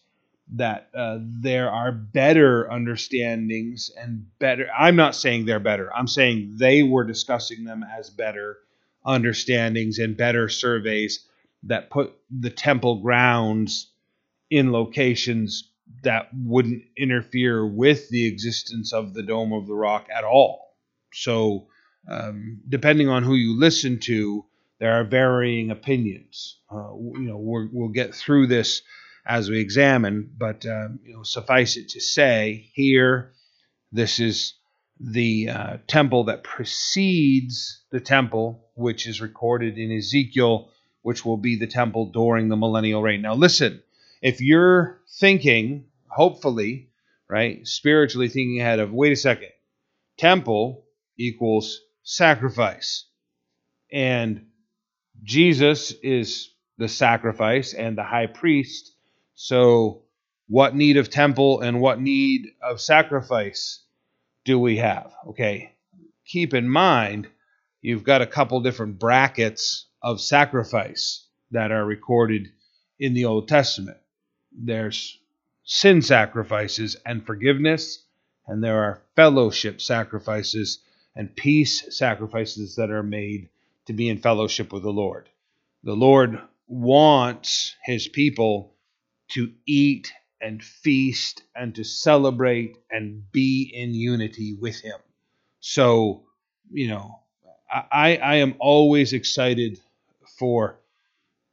that 0.54 0.90
uh, 0.96 1.18
there 1.22 1.70
are 1.70 1.92
better 1.92 2.72
understandings 2.72 3.92
and 3.98 4.26
better. 4.40 4.68
I'm 4.78 4.96
not 4.96 5.16
saying 5.16 5.46
they're 5.46 5.60
better. 5.60 5.94
I'm 5.94 6.08
saying 6.08 6.56
they 6.58 6.84
were 6.84 7.04
discussing 7.04 7.64
them 7.64 7.84
as 7.84 8.10
better 8.10 8.60
understandings 9.06 10.00
and 10.00 10.16
better 10.16 10.50
surveys 10.50 11.28
that 11.64 11.90
put 11.90 12.14
the 12.30 12.50
temple 12.50 13.02
grounds 13.02 13.92
in 14.50 14.72
locations 14.72 15.70
that 16.04 16.30
wouldn't 16.34 16.84
interfere 16.98 17.66
with 17.66 18.10
the 18.10 18.28
existence 18.28 18.94
of 18.94 19.14
the 19.14 19.24
Dome 19.24 19.54
of 19.54 19.66
the 19.68 19.74
Rock 19.74 20.08
at 20.16 20.24
all. 20.24 20.76
So, 21.14 21.68
um, 22.08 22.62
depending 22.68 23.08
on 23.08 23.24
who 23.24 23.36
you 23.36 23.58
listen 23.58 24.00
to, 24.02 24.46
there 24.80 25.00
are 25.00 25.06
varying 25.06 25.72
opinions. 25.72 26.58
Uh, 26.70 26.94
you 26.96 27.28
know, 27.30 27.38
we 27.38 27.70
will 27.72 27.90
get 27.90 28.14
through 28.14 28.48
this 28.48 28.82
as 29.26 29.50
we 29.50 29.60
examine, 29.60 30.30
but 30.38 30.66
um, 30.66 31.00
you 31.04 31.14
know, 31.14 31.24
suffice 31.24 31.78
it 31.78 31.90
to 31.90 32.02
say, 32.02 32.70
here, 32.74 33.32
this 33.92 34.20
is 34.20 34.56
the 35.00 35.50
uh, 35.50 35.78
temple 35.88 36.26
that 36.26 36.44
precedes 36.44 37.84
the 37.92 38.00
temple, 38.00 38.70
which 38.76 39.08
is 39.08 39.22
recorded 39.22 39.78
in 39.78 39.92
Ezekiel, 39.92 40.70
which 41.02 41.26
will 41.26 41.38
be 41.38 41.58
the 41.58 41.68
temple 41.68 42.08
during 42.08 42.48
the 42.48 42.56
millennial 42.56 43.02
reign. 43.02 43.22
Now, 43.22 43.36
listen, 43.36 43.82
if 44.22 44.40
you're 44.42 45.02
thinking, 45.20 45.86
hopefully, 46.08 46.90
right, 47.28 47.66
spiritually 47.68 48.30
thinking 48.30 48.62
ahead 48.62 48.80
of, 48.80 48.92
wait 48.92 49.12
a 49.12 49.16
second, 49.16 49.50
temple 50.18 50.86
equals 51.18 51.82
sacrifice. 52.04 53.06
And 53.92 54.48
Jesus 55.24 55.92
is 56.04 56.50
the 56.78 56.88
sacrifice 56.88 57.74
and 57.74 57.98
the 57.98 58.04
high 58.04 58.28
priest. 58.28 58.93
So, 59.36 60.04
what 60.48 60.76
need 60.76 60.98
of 60.98 61.10
temple 61.10 61.62
and 61.62 61.82
what 61.82 62.00
need 62.00 62.50
of 62.62 62.82
sacrifice 62.82 63.80
do 64.46 64.60
we 64.60 64.78
have? 64.78 65.14
Okay, 65.30 65.74
keep 66.26 66.54
in 66.54 66.68
mind 66.68 67.28
you've 67.82 68.04
got 68.04 68.22
a 68.22 68.28
couple 68.28 68.62
different 68.62 69.00
brackets 69.00 69.88
of 70.02 70.22
sacrifice 70.22 71.28
that 71.52 71.72
are 71.72 71.86
recorded 71.86 72.48
in 73.00 73.14
the 73.14 73.26
Old 73.26 73.48
Testament. 73.48 73.98
There's 74.52 75.20
sin 75.64 76.02
sacrifices 76.02 76.96
and 77.06 77.26
forgiveness, 77.26 78.04
and 78.48 78.64
there 78.64 78.84
are 78.84 79.02
fellowship 79.16 79.82
sacrifices 79.82 80.80
and 81.16 81.36
peace 81.36 81.98
sacrifices 81.98 82.76
that 82.76 82.90
are 82.90 83.04
made 83.04 83.50
to 83.86 83.94
be 83.94 84.10
in 84.10 84.18
fellowship 84.18 84.74
with 84.74 84.84
the 84.84 84.92
Lord. 84.92 85.30
The 85.84 85.96
Lord 85.96 86.40
wants 86.68 87.76
his 87.84 88.08
people 88.08 88.73
to 89.34 89.52
eat 89.66 90.12
and 90.42 90.64
feast 90.64 91.44
and 91.56 91.74
to 91.76 91.84
celebrate 91.84 92.78
and 92.92 93.32
be 93.32 93.72
in 93.74 93.94
unity 93.94 94.54
with 94.54 94.80
him. 94.80 95.00
So, 95.60 96.24
you 96.72 96.90
know, 96.90 97.20
I, 97.72 98.18
I 98.18 98.36
am 98.36 98.56
always 98.60 99.14
excited 99.14 99.80
for 100.38 100.78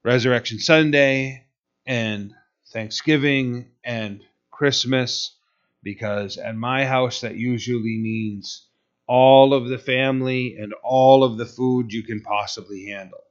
Resurrection 0.03 0.59
Sunday 0.59 1.47
and 1.87 2.35
Thanksgiving 2.69 3.71
and 3.85 4.23
Christmas 4.51 5.37
because 5.83 6.37
at 6.37 6.57
my 6.57 6.85
house 6.85 7.23
that 7.23 7.37
usually 7.37 7.99
means 7.99 8.67
all 9.07 9.55
of 9.55 9.69
the 9.69 9.79
family 9.79 10.57
and 10.59 10.75
all 10.85 11.25
of 11.25 11.39
the 11.39 11.47
food 11.47 11.93
you 11.93 12.03
can 12.03 12.21
possibly 12.21 12.87
handle. 12.87 13.25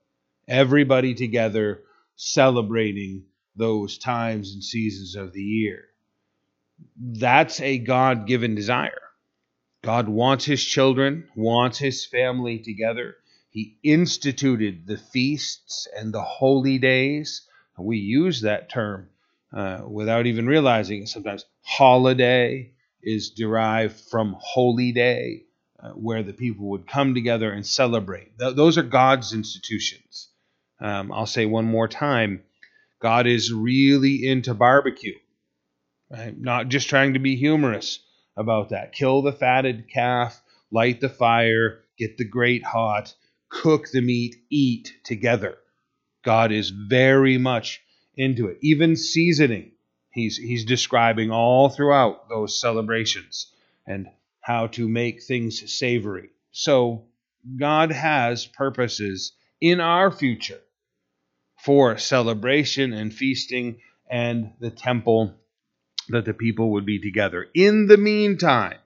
Everybody 0.47 1.13
together 1.13 1.83
celebrating 2.15 3.25
those 3.55 3.97
times 3.97 4.53
and 4.53 4.63
seasons 4.63 5.15
of 5.15 5.33
the 5.33 5.43
year. 5.43 5.85
That's 6.97 7.59
a 7.61 7.77
God 7.77 8.27
given 8.27 8.55
desire. 8.55 9.01
God 9.83 10.09
wants 10.09 10.45
his 10.45 10.63
children, 10.63 11.29
wants 11.35 11.77
his 11.77 12.05
family 12.05 12.59
together. 12.59 13.15
He 13.49 13.77
instituted 13.83 14.85
the 14.85 14.97
feasts 14.97 15.87
and 15.95 16.13
the 16.13 16.21
holy 16.21 16.77
days. 16.77 17.47
We 17.77 17.97
use 17.97 18.41
that 18.41 18.69
term 18.69 19.09
uh, 19.53 19.83
without 19.87 20.25
even 20.25 20.47
realizing 20.47 21.03
it. 21.03 21.09
Sometimes 21.09 21.45
holiday 21.61 22.73
is 23.01 23.31
derived 23.31 23.99
from 24.11 24.35
holy 24.37 24.91
day, 24.91 25.43
uh, 25.81 25.91
where 25.91 26.23
the 26.23 26.33
people 26.33 26.67
would 26.67 26.87
come 26.87 27.13
together 27.13 27.51
and 27.51 27.65
celebrate. 27.65 28.37
Th- 28.37 28.55
those 28.55 28.77
are 28.77 28.83
God's 28.83 29.33
institutions. 29.33 30.27
Um, 30.81 31.11
I'll 31.11 31.25
say 31.25 31.45
one 31.45 31.65
more 31.65 31.87
time 31.87 32.43
God 32.99 33.27
is 33.27 33.51
really 33.51 34.27
into 34.27 34.53
barbecue. 34.53 35.17
Right? 36.09 36.37
Not 36.37 36.67
just 36.67 36.89
trying 36.89 37.13
to 37.13 37.19
be 37.19 37.35
humorous 37.35 37.99
about 38.35 38.69
that. 38.69 38.93
Kill 38.93 39.21
the 39.21 39.31
fatted 39.31 39.89
calf, 39.89 40.41
light 40.71 41.01
the 41.01 41.09
fire, 41.09 41.79
get 41.97 42.17
the 42.17 42.25
grate 42.25 42.63
hot, 42.63 43.13
cook 43.49 43.89
the 43.91 44.01
meat, 44.01 44.35
eat 44.49 44.93
together. 45.03 45.57
God 46.23 46.51
is 46.51 46.69
very 46.69 47.37
much 47.37 47.81
into 48.15 48.47
it. 48.47 48.57
Even 48.61 48.95
seasoning, 48.95 49.71
he's 50.11 50.37
he's 50.37 50.65
describing 50.65 51.31
all 51.31 51.69
throughout 51.69 52.27
those 52.27 52.59
celebrations 52.59 53.53
and 53.87 54.07
how 54.41 54.67
to 54.67 54.87
make 54.87 55.23
things 55.23 55.71
savory. 55.71 56.29
So 56.51 57.05
God 57.57 57.91
has 57.91 58.45
purposes 58.45 59.33
in 59.61 59.79
our 59.79 60.11
future 60.11 60.59
for 61.63 61.97
celebration 61.97 62.93
and 62.93 63.13
feasting 63.13 63.77
and 64.09 64.53
the 64.59 64.71
temple 64.71 65.35
that 66.09 66.25
the 66.25 66.33
people 66.33 66.71
would 66.71 66.85
be 66.85 66.99
together. 66.99 67.47
In 67.53 67.87
the 67.87 67.97
meantime, 67.97 68.77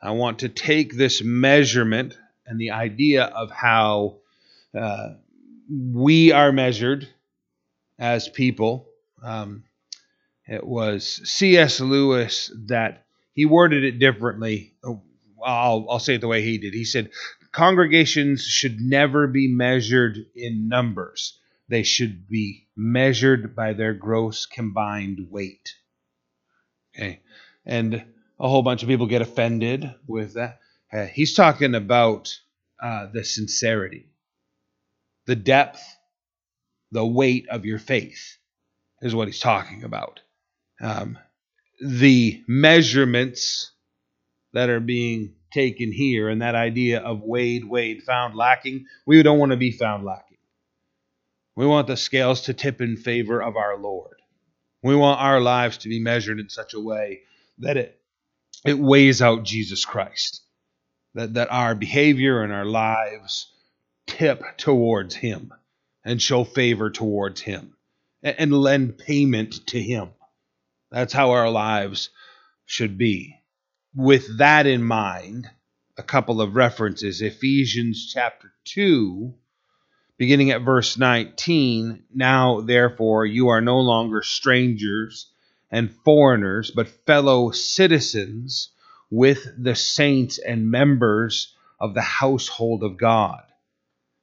I 0.00 0.10
want 0.10 0.40
to 0.40 0.48
take 0.48 0.94
this 0.94 1.22
measurement 1.22 2.16
and 2.46 2.60
the 2.60 2.70
idea 2.70 3.24
of 3.24 3.50
how 3.50 4.18
uh, 4.78 5.14
we 5.68 6.32
are 6.32 6.52
measured 6.52 7.08
as 7.98 8.28
people. 8.28 8.86
Um, 9.22 9.64
it 10.46 10.64
was 10.64 11.22
C.S. 11.24 11.80
Lewis 11.80 12.52
that 12.66 13.06
he 13.32 13.46
worded 13.46 13.84
it 13.84 13.98
differently. 13.98 14.74
I'll, 15.42 15.86
I'll 15.88 15.98
say 15.98 16.16
it 16.16 16.20
the 16.20 16.28
way 16.28 16.42
he 16.42 16.58
did. 16.58 16.74
He 16.74 16.84
said, 16.84 17.10
Congregations 17.52 18.44
should 18.44 18.80
never 18.80 19.26
be 19.26 19.48
measured 19.48 20.18
in 20.34 20.68
numbers 20.68 21.38
they 21.68 21.82
should 21.82 22.28
be 22.28 22.68
measured 22.76 23.56
by 23.56 23.72
their 23.72 23.94
gross 23.94 24.46
combined 24.46 25.28
weight. 25.30 25.74
Okay. 26.94 27.20
And 27.64 28.04
a 28.38 28.48
whole 28.48 28.62
bunch 28.62 28.82
of 28.82 28.88
people 28.88 29.06
get 29.06 29.22
offended 29.22 29.94
with 30.06 30.34
that. 30.34 30.58
Uh, 30.92 31.06
he's 31.06 31.34
talking 31.34 31.74
about 31.74 32.36
uh, 32.82 33.06
the 33.12 33.24
sincerity, 33.24 34.06
the 35.26 35.36
depth, 35.36 35.82
the 36.92 37.04
weight 37.04 37.48
of 37.48 37.64
your 37.64 37.78
faith, 37.78 38.36
is 39.00 39.14
what 39.14 39.28
he's 39.28 39.40
talking 39.40 39.84
about. 39.84 40.20
Um, 40.80 41.18
the 41.80 42.42
measurements 42.46 43.72
that 44.52 44.70
are 44.70 44.80
being 44.80 45.34
taken 45.52 45.92
here 45.92 46.28
and 46.28 46.42
that 46.42 46.54
idea 46.54 47.00
of 47.00 47.22
weighed, 47.22 47.64
weighed, 47.64 48.02
found 48.02 48.34
lacking, 48.34 48.86
we 49.06 49.22
don't 49.22 49.38
want 49.38 49.52
to 49.52 49.56
be 49.56 49.72
found 49.72 50.04
lacking. 50.04 50.23
We 51.56 51.66
want 51.66 51.86
the 51.86 51.96
scales 51.96 52.42
to 52.42 52.54
tip 52.54 52.80
in 52.80 52.96
favor 52.96 53.42
of 53.42 53.56
our 53.56 53.78
Lord. 53.78 54.16
We 54.82 54.96
want 54.96 55.20
our 55.20 55.40
lives 55.40 55.78
to 55.78 55.88
be 55.88 56.00
measured 56.00 56.40
in 56.40 56.48
such 56.48 56.74
a 56.74 56.80
way 56.80 57.22
that 57.58 57.76
it, 57.76 58.00
it 58.64 58.78
weighs 58.78 59.22
out 59.22 59.44
Jesus 59.44 59.84
Christ. 59.84 60.42
That, 61.14 61.34
that 61.34 61.52
our 61.52 61.76
behavior 61.76 62.42
and 62.42 62.52
our 62.52 62.64
lives 62.64 63.52
tip 64.06 64.42
towards 64.58 65.14
Him 65.14 65.52
and 66.04 66.20
show 66.20 66.42
favor 66.42 66.90
towards 66.90 67.40
Him 67.40 67.76
and, 68.22 68.36
and 68.38 68.52
lend 68.52 68.98
payment 68.98 69.66
to 69.68 69.80
Him. 69.80 70.10
That's 70.90 71.12
how 71.12 71.30
our 71.30 71.50
lives 71.50 72.10
should 72.66 72.98
be. 72.98 73.36
With 73.94 74.38
that 74.38 74.66
in 74.66 74.82
mind, 74.82 75.48
a 75.96 76.02
couple 76.02 76.40
of 76.40 76.56
references 76.56 77.22
Ephesians 77.22 78.10
chapter 78.12 78.52
2 78.64 79.34
beginning 80.16 80.50
at 80.50 80.62
verse 80.62 80.96
19 80.96 82.04
Now, 82.14 82.60
therefore, 82.60 83.26
you 83.26 83.48
are 83.48 83.60
no 83.60 83.80
longer 83.80 84.22
strangers 84.22 85.30
and 85.70 85.94
foreigners, 86.04 86.70
but 86.70 86.88
fellow 87.06 87.50
citizens 87.50 88.70
with 89.10 89.46
the 89.58 89.74
saints 89.74 90.38
and 90.38 90.70
members 90.70 91.54
of 91.80 91.94
the 91.94 92.02
household 92.02 92.82
of 92.82 92.96
God, 92.96 93.42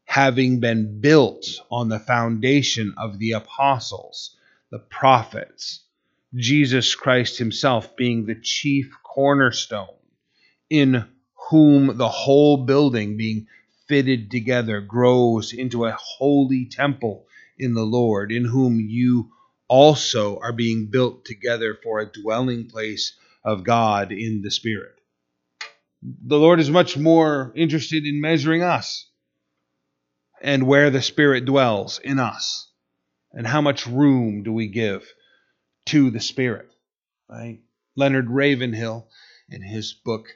having 0.05 0.59
been 0.59 1.01
built 1.01 1.45
on 1.69 1.89
the 1.89 1.99
foundation 1.99 2.93
of 2.97 3.19
the 3.19 3.31
apostles, 3.31 4.37
the 4.69 4.79
prophets, 4.79 5.81
Jesus 6.33 6.95
Christ 6.95 7.37
Himself 7.37 7.95
being 7.97 8.25
the 8.25 8.39
chief 8.41 8.91
cornerstone, 9.03 9.87
in 10.69 11.05
whom 11.49 11.97
the 11.97 12.07
whole 12.07 12.65
building 12.65 13.17
being 13.17 13.47
fitted 13.91 14.31
together 14.31 14.79
grows 14.79 15.51
into 15.51 15.83
a 15.83 15.91
holy 15.91 16.63
temple 16.63 17.25
in 17.59 17.73
the 17.73 17.83
Lord, 17.83 18.31
in 18.31 18.45
whom 18.45 18.79
you 18.79 19.31
also 19.67 20.39
are 20.39 20.53
being 20.53 20.87
built 20.89 21.25
together 21.25 21.77
for 21.83 21.99
a 21.99 22.09
dwelling 22.09 22.69
place 22.69 23.13
of 23.43 23.65
God 23.65 24.13
in 24.13 24.43
the 24.43 24.49
Spirit. 24.49 24.95
The 26.01 26.39
Lord 26.39 26.61
is 26.61 26.69
much 26.69 26.97
more 26.97 27.51
interested 27.53 28.05
in 28.05 28.21
measuring 28.21 28.63
us 28.63 29.09
and 30.41 30.65
where 30.65 30.89
the 30.89 31.01
Spirit 31.01 31.43
dwells 31.43 31.99
in 31.99 32.17
us 32.17 32.71
and 33.33 33.45
how 33.45 33.59
much 33.59 33.87
room 33.87 34.43
do 34.43 34.53
we 34.53 34.69
give 34.69 35.05
to 35.87 36.11
the 36.11 36.21
Spirit. 36.21 36.69
Right? 37.29 37.59
Leonard 37.97 38.29
Ravenhill, 38.29 39.09
in 39.49 39.61
his 39.61 39.91
book 39.91 40.27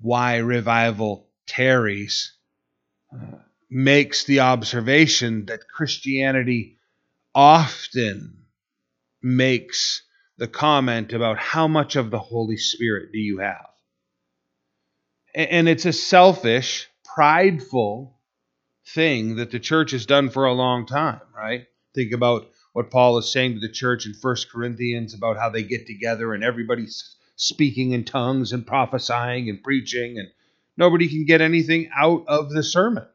Why 0.00 0.38
Revival 0.38 1.28
Tarries, 1.46 2.32
makes 3.70 4.24
the 4.24 4.40
observation 4.40 5.46
that 5.46 5.68
Christianity 5.68 6.76
often 7.34 8.44
makes 9.22 10.02
the 10.36 10.48
comment 10.48 11.12
about 11.12 11.38
how 11.38 11.68
much 11.68 11.96
of 11.96 12.10
the 12.10 12.18
Holy 12.18 12.56
Spirit 12.56 13.12
do 13.12 13.18
you 13.18 13.38
have? 13.38 13.66
And 15.34 15.68
it's 15.68 15.86
a 15.86 15.92
selfish, 15.92 16.88
prideful 17.04 18.18
thing 18.88 19.36
that 19.36 19.50
the 19.50 19.60
church 19.60 19.92
has 19.92 20.04
done 20.04 20.28
for 20.28 20.44
a 20.44 20.52
long 20.52 20.86
time, 20.86 21.20
right? 21.34 21.66
Think 21.94 22.12
about 22.12 22.50
what 22.72 22.90
Paul 22.90 23.18
is 23.18 23.32
saying 23.32 23.54
to 23.54 23.60
the 23.60 23.72
church 23.72 24.06
in 24.06 24.14
First 24.14 24.50
Corinthians 24.50 25.14
about 25.14 25.38
how 25.38 25.48
they 25.48 25.62
get 25.62 25.86
together 25.86 26.34
and 26.34 26.42
everybody's 26.44 27.16
speaking 27.36 27.92
in 27.92 28.04
tongues 28.04 28.52
and 28.52 28.66
prophesying 28.66 29.48
and 29.48 29.62
preaching, 29.62 30.18
and 30.18 30.28
nobody 30.76 31.08
can 31.08 31.24
get 31.24 31.40
anything 31.40 31.90
out 31.96 32.24
of 32.28 32.50
the 32.50 32.62
sermon. 32.62 33.06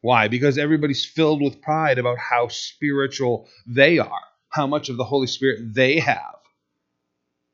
Why? 0.00 0.28
Because 0.28 0.58
everybody's 0.58 1.04
filled 1.04 1.40
with 1.40 1.62
pride 1.62 1.98
about 1.98 2.18
how 2.18 2.48
spiritual 2.48 3.48
they 3.66 3.98
are, 3.98 4.20
how 4.48 4.66
much 4.66 4.88
of 4.88 4.96
the 4.96 5.04
Holy 5.04 5.28
Spirit 5.28 5.74
they 5.74 6.00
have. 6.00 6.36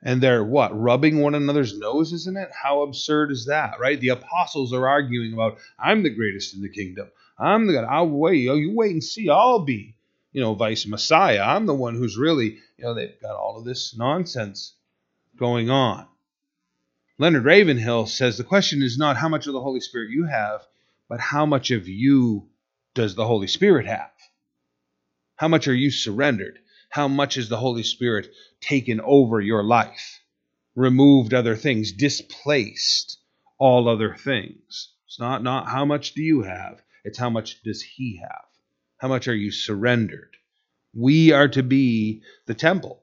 And 0.03 0.23
they're 0.23 0.45
what? 0.45 0.79
Rubbing 0.79 1.21
one 1.21 1.35
another's 1.35 1.77
noses 1.77 2.27
in 2.27 2.37
it? 2.37 2.51
How 2.63 2.83
absurd 2.83 3.33
is 3.33 3.47
that, 3.47 3.81
right? 3.81 4.01
The 4.01 4.11
apostles 4.11 4.73
are 4.73 4.89
arguing 4.89 5.33
about, 5.33 5.59
I'm 5.79 6.03
the 6.03 6.11
greatest 6.11 6.55
in 6.55 6.63
the 6.63 6.69
kingdom. 6.69 7.09
I'm 7.39 7.67
the 7.67 7.75
God. 7.75 7.85
I'll 7.85 8.09
wait. 8.09 8.49
Oh, 8.49 8.55
you 8.55 8.75
wait 8.75 8.93
and 8.93 9.03
see. 9.03 9.29
I'll 9.29 9.65
be, 9.65 9.95
you 10.33 10.41
know, 10.41 10.55
vice 10.55 10.87
Messiah. 10.87 11.43
I'm 11.43 11.67
the 11.67 11.75
one 11.75 11.95
who's 11.95 12.17
really, 12.17 12.59
you 12.77 12.85
know, 12.85 12.95
they've 12.95 13.21
got 13.21 13.37
all 13.37 13.59
of 13.59 13.65
this 13.65 13.97
nonsense 13.97 14.75
going 15.37 15.69
on. 15.69 16.07
Leonard 17.21 17.45
Ravenhill 17.45 18.07
says 18.07 18.39
the 18.39 18.45
question 18.45 18.81
is 18.81 18.97
not 18.97 19.17
how 19.17 19.29
much 19.29 19.49
of 19.49 19.53
the 19.53 19.61
Holy 19.61 19.81
Spirit 19.81 20.11
you 20.11 20.27
have, 20.27 20.65
but 21.09 21.19
how 21.19 21.45
much 21.45 21.73
of 21.73 21.89
you 21.89 22.49
does 22.95 23.17
the 23.17 23.27
Holy 23.27 23.49
Spirit 23.49 23.87
have? 23.87 24.13
How 25.35 25.49
much 25.49 25.67
are 25.67 25.75
you 25.75 25.91
surrendered? 25.91 26.61
How 26.91 27.09
much 27.09 27.37
is 27.37 27.49
the 27.49 27.57
Holy 27.57 27.83
Spirit 27.83 28.33
taken 28.61 29.01
over 29.01 29.41
your 29.41 29.65
life, 29.65 30.21
removed 30.77 31.35
other 31.35 31.57
things, 31.57 31.91
displaced 31.91 33.19
all 33.59 33.89
other 33.89 34.15
things? 34.15 34.93
It's 35.09 35.19
not, 35.19 35.43
not 35.43 35.69
how 35.69 35.85
much 35.85 36.15
do 36.15 36.23
you 36.23 36.43
have, 36.43 36.81
it's 37.05 37.19
how 37.19 37.31
much 37.31 37.61
does 37.65 37.83
He 37.83 38.19
have? 38.23 38.47
How 38.99 39.09
much 39.09 39.27
are 39.27 39.35
you 39.35 39.51
surrendered? 39.51 40.37
We 40.95 41.33
are 41.33 41.49
to 41.49 41.65
be 41.65 42.23
the 42.47 42.55
temple, 42.55 43.03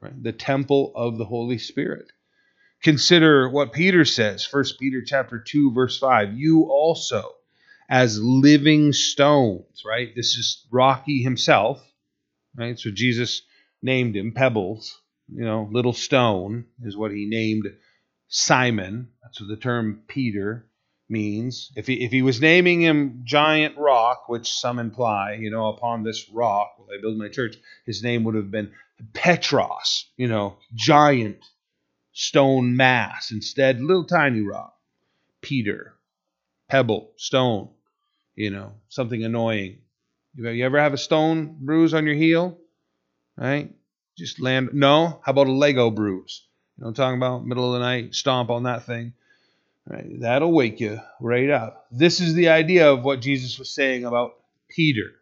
right? 0.00 0.20
the 0.20 0.32
temple 0.32 0.90
of 0.96 1.16
the 1.16 1.24
Holy 1.24 1.58
Spirit. 1.58 2.10
Consider 2.86 3.48
what 3.48 3.72
Peter 3.72 4.04
says, 4.04 4.46
1 4.48 4.64
Peter 4.78 5.02
chapter 5.04 5.40
2, 5.40 5.72
verse 5.72 5.98
5. 5.98 6.34
You 6.34 6.68
also, 6.70 7.32
as 7.90 8.16
living 8.22 8.92
stones, 8.92 9.82
right? 9.84 10.14
This 10.14 10.36
is 10.36 10.64
Rocky 10.70 11.20
himself, 11.20 11.84
right? 12.54 12.78
So 12.78 12.92
Jesus 12.92 13.42
named 13.82 14.14
him 14.14 14.30
Pebbles, 14.30 15.00
you 15.26 15.44
know, 15.44 15.68
little 15.72 15.94
stone 15.94 16.66
is 16.84 16.96
what 16.96 17.10
he 17.10 17.26
named 17.26 17.64
Simon. 18.28 19.08
That's 19.20 19.40
what 19.40 19.48
the 19.48 19.56
term 19.56 20.02
Peter 20.06 20.68
means. 21.08 21.72
If 21.74 21.88
he, 21.88 22.04
if 22.04 22.12
he 22.12 22.22
was 22.22 22.40
naming 22.40 22.82
him 22.82 23.22
Giant 23.24 23.76
Rock, 23.76 24.28
which 24.28 24.48
some 24.48 24.78
imply, 24.78 25.38
you 25.40 25.50
know, 25.50 25.70
upon 25.70 26.04
this 26.04 26.30
rock 26.32 26.78
will 26.78 26.86
I 26.96 27.00
build 27.00 27.18
my 27.18 27.30
church, 27.30 27.56
his 27.84 28.04
name 28.04 28.22
would 28.22 28.36
have 28.36 28.52
been 28.52 28.70
Petros, 29.12 30.08
you 30.16 30.28
know, 30.28 30.58
giant 30.72 31.38
stone 32.16 32.74
mass. 32.74 33.30
Instead, 33.30 33.78
little 33.78 34.04
tiny 34.04 34.40
rock. 34.40 34.74
Peter, 35.42 35.94
pebble, 36.66 37.12
stone, 37.16 37.68
you 38.34 38.48
know, 38.48 38.72
something 38.88 39.22
annoying. 39.22 39.78
You 40.34 40.64
ever 40.64 40.80
have 40.80 40.94
a 40.94 40.98
stone 40.98 41.58
bruise 41.60 41.92
on 41.92 42.06
your 42.06 42.14
heel? 42.14 42.56
Right? 43.36 43.70
Just 44.16 44.40
land. 44.40 44.70
No? 44.72 45.20
How 45.22 45.32
about 45.32 45.46
a 45.46 45.52
Lego 45.52 45.90
bruise? 45.90 46.42
You 46.78 46.82
know 46.82 46.88
I'm 46.88 46.94
talking 46.94 47.18
about? 47.18 47.46
Middle 47.46 47.74
of 47.74 47.78
the 47.78 47.86
night, 47.86 48.14
stomp 48.14 48.48
on 48.48 48.62
that 48.62 48.84
thing. 48.84 49.12
Right? 49.86 50.20
That'll 50.20 50.52
wake 50.52 50.80
you 50.80 50.98
right 51.20 51.50
up. 51.50 51.86
This 51.90 52.20
is 52.20 52.32
the 52.32 52.48
idea 52.48 52.90
of 52.90 53.04
what 53.04 53.20
Jesus 53.20 53.58
was 53.58 53.68
saying 53.68 54.06
about 54.06 54.36
Peter. 54.68 55.12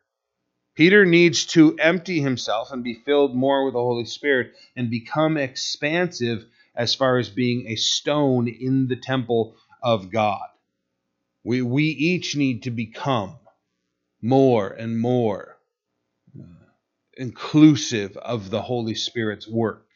Peter 0.76 1.04
needs 1.04 1.46
to 1.46 1.76
empty 1.76 2.20
himself 2.20 2.70
and 2.70 2.84
be 2.84 2.94
filled 2.94 3.34
more 3.34 3.64
with 3.64 3.74
the 3.74 3.80
Holy 3.80 4.04
Spirit 4.04 4.52
and 4.76 4.90
become 4.90 5.36
expansive 5.36 6.46
as 6.74 6.94
far 6.94 7.18
as 7.18 7.28
being 7.28 7.66
a 7.68 7.76
stone 7.76 8.48
in 8.48 8.88
the 8.88 8.96
temple 8.96 9.56
of 9.82 10.10
God. 10.10 10.46
We, 11.44 11.62
we 11.62 11.84
each 11.84 12.36
need 12.36 12.62
to 12.64 12.70
become 12.70 13.36
more 14.22 14.68
and 14.68 14.98
more 14.98 15.58
uh, 16.38 16.44
inclusive 17.16 18.16
of 18.16 18.50
the 18.50 18.62
Holy 18.62 18.94
Spirit's 18.94 19.46
work 19.46 19.86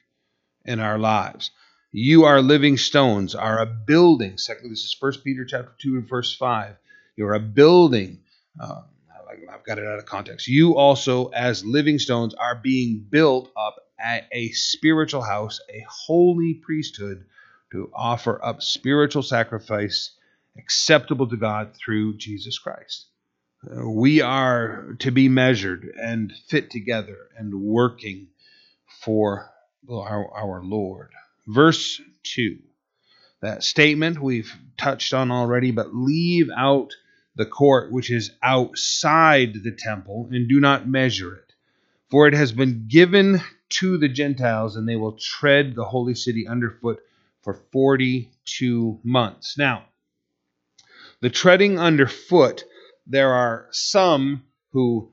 in 0.65 0.79
our 0.79 0.99
lives. 0.99 1.51
You 1.91 2.25
are 2.25 2.43
living 2.43 2.77
stones, 2.77 3.35
are 3.35 3.61
a 3.61 3.67
building. 3.67 4.37
Second, 4.37 4.71
this 4.71 4.85
is 4.85 4.93
First 4.93 5.25
Peter 5.25 5.47
chapter 5.47 5.73
two 5.81 5.95
and 5.97 6.07
verse 6.07 6.37
five. 6.37 6.77
You're 7.17 7.35
a 7.35 7.41
building. 7.41 8.21
Uh, 8.61 8.83
I've 9.51 9.65
got 9.65 9.79
it 9.79 9.87
out 9.87 9.99
of 9.99 10.05
context. 10.05 10.49
You 10.49 10.77
also, 10.77 11.29
as 11.29 11.65
living 11.65 11.99
stones, 11.99 12.35
are 12.35 12.55
being 12.55 13.07
built 13.09 13.51
up 13.57 13.77
at 13.99 14.29
a 14.33 14.51
spiritual 14.51 15.23
house, 15.23 15.61
a 15.69 15.85
holy 15.89 16.55
priesthood, 16.55 17.25
to 17.73 17.91
offer 17.95 18.43
up 18.45 18.63
spiritual 18.63 19.23
sacrifice 19.23 20.13
acceptable 20.57 21.29
to 21.29 21.37
God 21.37 21.75
through 21.77 22.17
Jesus 22.17 22.59
Christ. 22.59 23.07
We 23.63 24.21
are 24.21 24.95
to 25.01 25.11
be 25.11 25.29
measured 25.29 25.85
and 26.01 26.33
fit 26.49 26.71
together 26.71 27.17
and 27.37 27.63
working 27.63 28.29
for 29.01 29.51
our, 29.91 30.31
our 30.33 30.63
Lord. 30.63 31.11
Verse 31.47 32.01
2. 32.23 32.59
That 33.41 33.63
statement 33.63 34.21
we've 34.21 34.53
touched 34.77 35.15
on 35.15 35.31
already, 35.31 35.71
but 35.71 35.95
leave 35.95 36.49
out 36.57 36.93
the 37.37 37.47
court 37.47 37.93
which 37.93 38.11
is 38.11 38.33
outside 38.43 39.55
the 39.63 39.77
temple 39.77 40.29
and 40.31 40.49
do 40.49 40.61
not 40.61 40.89
measure 40.89 41.35
it. 41.35 41.53
For 42.11 42.27
it 42.27 42.35
has 42.35 42.53
been 42.53 42.87
given 42.89 43.41
to 43.71 43.99
the 43.99 44.09
Gentiles, 44.09 44.77
and 44.77 44.89
they 44.89 44.97
will 44.97 45.13
tread 45.13 45.75
the 45.75 45.85
holy 45.85 46.15
city 46.15 46.47
underfoot 46.47 47.01
for 47.43 47.55
42 47.73 49.01
months. 49.03 49.57
Now, 49.59 49.85
the 51.21 51.31
treading 51.31 51.79
underfoot, 51.79 52.65
there 53.07 53.33
are 53.33 53.69
some 53.71 54.45
who 54.73 55.11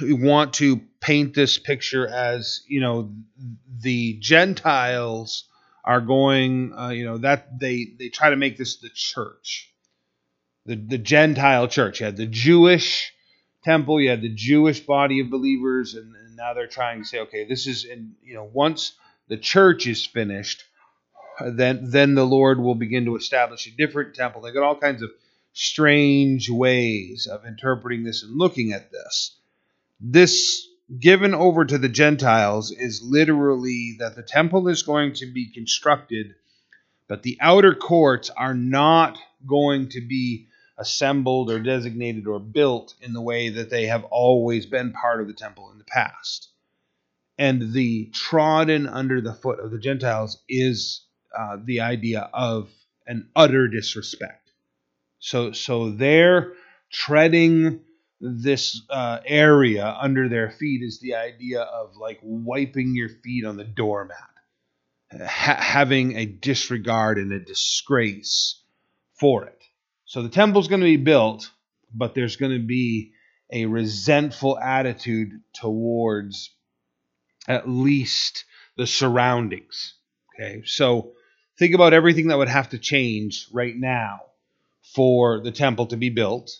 want 0.00 0.54
to 0.54 0.80
paint 1.00 1.34
this 1.34 1.58
picture 1.58 2.06
as, 2.06 2.62
you 2.66 2.80
know, 2.80 3.12
the 3.80 4.14
Gentiles 4.20 5.44
are 5.84 6.00
going, 6.00 6.72
uh, 6.76 6.90
you 6.90 7.04
know, 7.04 7.18
that 7.18 7.58
they 7.58 7.92
they 7.98 8.08
try 8.08 8.30
to 8.30 8.36
make 8.36 8.56
this 8.56 8.76
the 8.76 8.90
church, 8.90 9.72
the 10.66 10.76
the 10.76 10.98
Gentile 10.98 11.68
church. 11.68 12.00
You 12.00 12.06
had 12.06 12.16
the 12.16 12.26
Jewish 12.26 13.12
temple, 13.64 14.00
you 14.00 14.10
had 14.10 14.22
the 14.22 14.34
Jewish 14.34 14.80
body 14.80 15.20
of 15.20 15.30
believers, 15.30 15.94
and, 15.94 16.14
and 16.14 16.29
now 16.40 16.54
they're 16.54 16.66
trying 16.66 17.02
to 17.02 17.06
say, 17.06 17.18
okay, 17.20 17.44
this 17.44 17.66
is, 17.66 17.84
in, 17.84 18.14
you 18.24 18.32
know, 18.32 18.48
once 18.50 18.94
the 19.28 19.36
church 19.36 19.86
is 19.86 20.06
finished, 20.06 20.64
then 21.38 21.90
then 21.90 22.14
the 22.14 22.24
Lord 22.24 22.58
will 22.58 22.74
begin 22.74 23.04
to 23.04 23.16
establish 23.16 23.66
a 23.66 23.76
different 23.76 24.14
temple. 24.14 24.40
They 24.40 24.52
got 24.52 24.62
all 24.62 24.78
kinds 24.78 25.02
of 25.02 25.10
strange 25.52 26.48
ways 26.48 27.28
of 27.30 27.44
interpreting 27.44 28.04
this 28.04 28.22
and 28.22 28.38
looking 28.38 28.72
at 28.72 28.90
this. 28.90 29.36
This 30.00 30.66
given 30.98 31.34
over 31.34 31.64
to 31.64 31.78
the 31.78 31.88
Gentiles 31.88 32.72
is 32.72 33.02
literally 33.02 33.96
that 33.98 34.16
the 34.16 34.22
temple 34.22 34.68
is 34.68 34.82
going 34.82 35.12
to 35.14 35.26
be 35.32 35.52
constructed, 35.52 36.34
but 37.06 37.22
the 37.22 37.36
outer 37.40 37.74
courts 37.74 38.30
are 38.30 38.54
not 38.54 39.18
going 39.46 39.90
to 39.90 40.00
be 40.00 40.48
assembled 40.80 41.50
or 41.50 41.60
designated 41.60 42.26
or 42.26 42.40
built 42.40 42.94
in 43.02 43.12
the 43.12 43.20
way 43.20 43.50
that 43.50 43.70
they 43.70 43.86
have 43.86 44.04
always 44.04 44.66
been 44.66 44.92
part 44.92 45.20
of 45.20 45.26
the 45.26 45.34
temple 45.34 45.70
in 45.70 45.78
the 45.78 45.84
past. 45.84 46.48
And 47.38 47.72
the 47.72 48.10
trodden 48.12 48.86
under 48.86 49.20
the 49.20 49.34
foot 49.34 49.60
of 49.60 49.70
the 49.70 49.78
Gentiles 49.78 50.42
is 50.48 51.04
uh, 51.38 51.58
the 51.62 51.80
idea 51.82 52.28
of 52.32 52.70
an 53.06 53.28
utter 53.36 53.68
disrespect. 53.68 54.50
So, 55.18 55.52
so 55.52 55.90
they're 55.90 56.54
treading 56.90 57.80
this 58.20 58.82
uh, 58.90 59.20
area 59.24 59.96
under 60.00 60.28
their 60.28 60.50
feet 60.50 60.82
is 60.82 61.00
the 61.00 61.14
idea 61.14 61.62
of 61.62 61.96
like 61.96 62.18
wiping 62.22 62.94
your 62.94 63.08
feet 63.08 63.44
on 63.44 63.56
the 63.56 63.64
doormat, 63.64 64.16
ha- 65.12 65.60
having 65.60 66.16
a 66.16 66.26
disregard 66.26 67.18
and 67.18 67.32
a 67.32 67.40
disgrace 67.40 68.62
for 69.18 69.44
it. 69.44 69.59
So 70.10 70.22
the 70.22 70.28
temple's 70.28 70.66
going 70.66 70.80
to 70.80 70.86
be 70.86 70.96
built, 70.96 71.52
but 71.94 72.16
there's 72.16 72.34
going 72.34 72.50
to 72.50 72.66
be 72.66 73.12
a 73.52 73.66
resentful 73.66 74.58
attitude 74.58 75.40
towards 75.54 76.50
at 77.46 77.68
least 77.68 78.44
the 78.76 78.88
surroundings. 78.88 79.94
Okay, 80.34 80.62
so 80.64 81.12
think 81.60 81.76
about 81.76 81.92
everything 81.92 82.26
that 82.26 82.38
would 82.38 82.48
have 82.48 82.70
to 82.70 82.78
change 82.78 83.46
right 83.52 83.76
now 83.76 84.22
for 84.96 85.42
the 85.44 85.52
temple 85.52 85.86
to 85.86 85.96
be 85.96 86.10
built. 86.10 86.50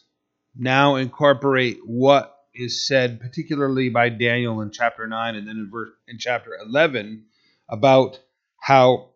Now 0.57 0.95
incorporate 0.95 1.79
what 1.85 2.33
is 2.55 2.87
said, 2.87 3.19
particularly 3.19 3.89
by 3.89 4.11
Daniel 4.11 4.61
in 4.61 4.71
chapter 4.71 5.09
9 5.09 5.35
and 5.35 5.49
then 5.49 5.57
in, 5.57 5.71
verse, 5.73 5.91
in 6.07 6.19
chapter 6.19 6.53
11, 6.65 7.25
about 7.69 8.21
how 8.61 9.11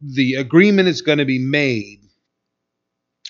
the 0.00 0.34
agreement 0.34 0.86
is 0.86 1.02
going 1.02 1.18
to 1.18 1.24
be 1.24 1.40
made 1.40 2.02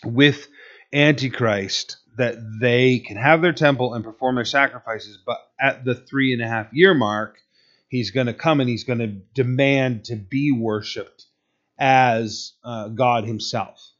with 0.04 0.48
Antichrist 0.92 1.96
that 2.16 2.36
they 2.60 2.98
can 2.98 3.16
have 3.16 3.40
their 3.40 3.52
temple 3.52 3.94
and 3.94 4.04
perform 4.04 4.34
their 4.34 4.44
sacrifices, 4.44 5.18
but 5.24 5.38
at 5.60 5.84
the 5.84 5.94
three 5.94 6.32
and 6.32 6.42
a 6.42 6.48
half 6.48 6.72
year 6.72 6.94
mark, 6.94 7.38
he's 7.88 8.10
going 8.10 8.26
to 8.26 8.34
come 8.34 8.60
and 8.60 8.68
he's 8.68 8.84
going 8.84 8.98
to 8.98 9.06
demand 9.34 10.04
to 10.06 10.16
be 10.16 10.52
worshiped 10.52 11.26
as 11.78 12.52
uh, 12.64 12.88
God 12.88 13.24
himself. 13.24 13.92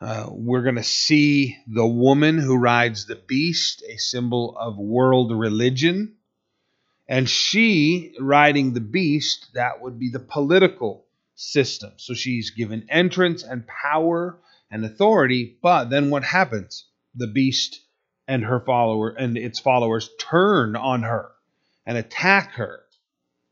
Uh, 0.00 0.28
we're 0.30 0.62
going 0.62 0.76
to 0.76 0.82
see 0.82 1.58
the 1.66 1.86
woman 1.86 2.38
who 2.38 2.56
rides 2.56 3.06
the 3.06 3.16
beast, 3.16 3.82
a 3.86 3.98
symbol 3.98 4.56
of 4.58 4.78
world 4.78 5.32
religion. 5.32 6.14
And 7.06 7.28
she 7.28 8.14
riding 8.18 8.72
the 8.72 8.80
beast, 8.80 9.48
that 9.54 9.82
would 9.82 9.98
be 9.98 10.10
the 10.10 10.20
political 10.20 11.04
system. 11.34 11.92
So 11.96 12.14
she's 12.14 12.50
given 12.50 12.86
entrance 12.88 13.42
and 13.42 13.66
power 13.66 14.38
and 14.70 14.84
authority. 14.84 15.56
But 15.62 15.90
then 15.90 16.10
what 16.10 16.24
happens? 16.24 16.86
The 17.14 17.26
beast 17.26 17.80
and 18.28 18.44
her 18.44 18.60
follower 18.60 19.10
and 19.10 19.36
its 19.36 19.58
followers 19.58 20.10
turn 20.18 20.76
on 20.76 21.02
her 21.02 21.30
and 21.86 21.98
attack 21.98 22.52
her. 22.52 22.80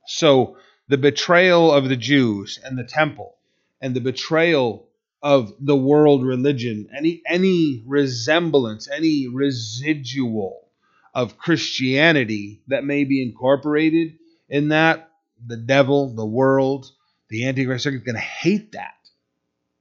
So 0.07 0.57
the 0.89 0.99
betrayal 0.99 1.73
of 1.73 1.89
the 1.89 1.97
Jews 1.97 2.59
and 2.63 2.79
the 2.79 2.85
temple 2.85 3.37
and 3.81 3.95
the 3.95 4.01
betrayal 4.01 4.89
of 5.23 5.53
the 5.61 5.77
world 5.77 6.25
religion, 6.25 6.89
any 6.97 7.23
any 7.27 7.83
resemblance, 7.87 8.89
any 8.89 9.27
residual 9.27 10.69
of 11.15 11.39
Christianity 11.39 12.63
that 12.69 12.85
may 12.85 13.05
be 13.05 13.23
incorporated 13.23 14.19
in 14.49 14.69
that, 14.69 15.11
the 15.45 15.57
devil, 15.57 16.15
the 16.15 16.27
world, 16.27 16.87
the 17.29 17.47
Antichrist 17.47 17.87
are 17.87 17.91
going 17.91 18.15
to 18.15 18.21
hate 18.21 18.73
that. 18.73 18.95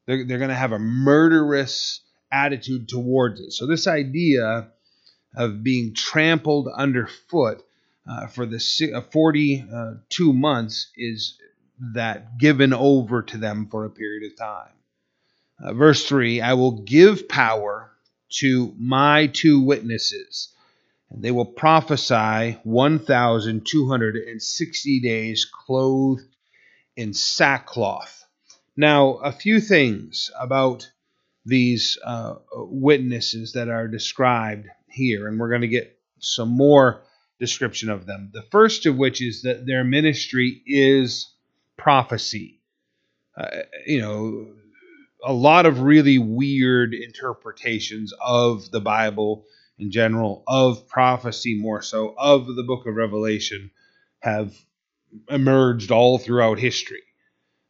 They're, 0.08 0.26
they're 0.26 0.40
going 0.40 0.50
to 0.50 0.56
have 0.56 0.72
a 0.72 0.80
murderous 0.80 2.02
attitude 2.32 2.90
towards 2.90 3.40
it. 3.40 3.54
So 3.54 3.68
this 3.68 3.86
idea 3.86 4.72
of 5.36 5.64
being 5.64 5.94
trampled 5.94 6.68
underfoot 6.68 7.64
uh, 8.10 8.28
for 8.28 8.46
the 8.46 8.94
uh, 8.96 9.02
42 9.02 10.34
months 10.34 10.92
is 10.96 11.38
that 11.94 12.38
given 12.40 12.74
over 12.74 13.22
to 13.22 13.38
them 13.38 13.68
for 13.70 13.86
a 13.86 13.90
period 13.90 14.32
of 14.32 14.38
time. 14.38 14.72
Uh, 15.60 15.74
verse 15.74 16.08
3 16.08 16.40
I 16.42 16.54
will 16.54 16.84
give 16.84 17.28
power 17.28 17.92
to 18.40 18.74
my 18.78 19.28
two 19.28 19.62
witnesses, 19.62 20.54
and 21.10 21.24
they 21.24 21.32
will 21.32 21.46
prophesy 21.46 22.58
1,260 22.64 25.00
days 25.02 25.46
clothed 25.46 26.36
in 26.96 27.14
sackcloth. 27.14 28.27
Now, 28.78 29.16
a 29.16 29.32
few 29.32 29.60
things 29.60 30.30
about 30.40 30.92
these 31.46 31.98
uh, 32.06 32.36
witnesses 32.54 33.54
that 33.54 33.70
are 33.70 33.88
described 33.88 34.68
here, 34.88 35.28
and 35.28 35.40
we're 35.40 35.50
going 35.50 35.62
to 35.62 35.68
get 35.68 35.98
some 36.20 36.50
more 36.50 37.02
description 37.40 37.90
of 37.90 38.06
them. 38.06 38.30
The 38.34 38.44
first 38.52 38.86
of 38.86 38.96
which 38.96 39.22
is 39.22 39.42
that 39.42 39.66
their 39.66 39.84
ministry 39.84 40.62
is 40.68 41.34
prophecy. 41.76 42.60
Uh, 43.36 43.64
you 43.86 44.00
know, 44.00 44.48
a 45.24 45.34
lot 45.34 45.66
of 45.66 45.82
really 45.82 46.20
weird 46.20 46.94
interpretations 46.94 48.14
of 48.22 48.70
the 48.70 48.82
Bible 48.82 49.46
in 49.80 49.92
general, 49.92 50.44
of 50.48 50.88
prophecy 50.88 51.60
more 51.60 51.82
so, 51.82 52.14
of 52.18 52.48
the 52.56 52.64
book 52.64 52.86
of 52.86 52.96
Revelation 52.96 53.72
have 54.20 54.54
emerged 55.30 55.92
all 55.92 56.18
throughout 56.18 56.60
history. 56.60 57.02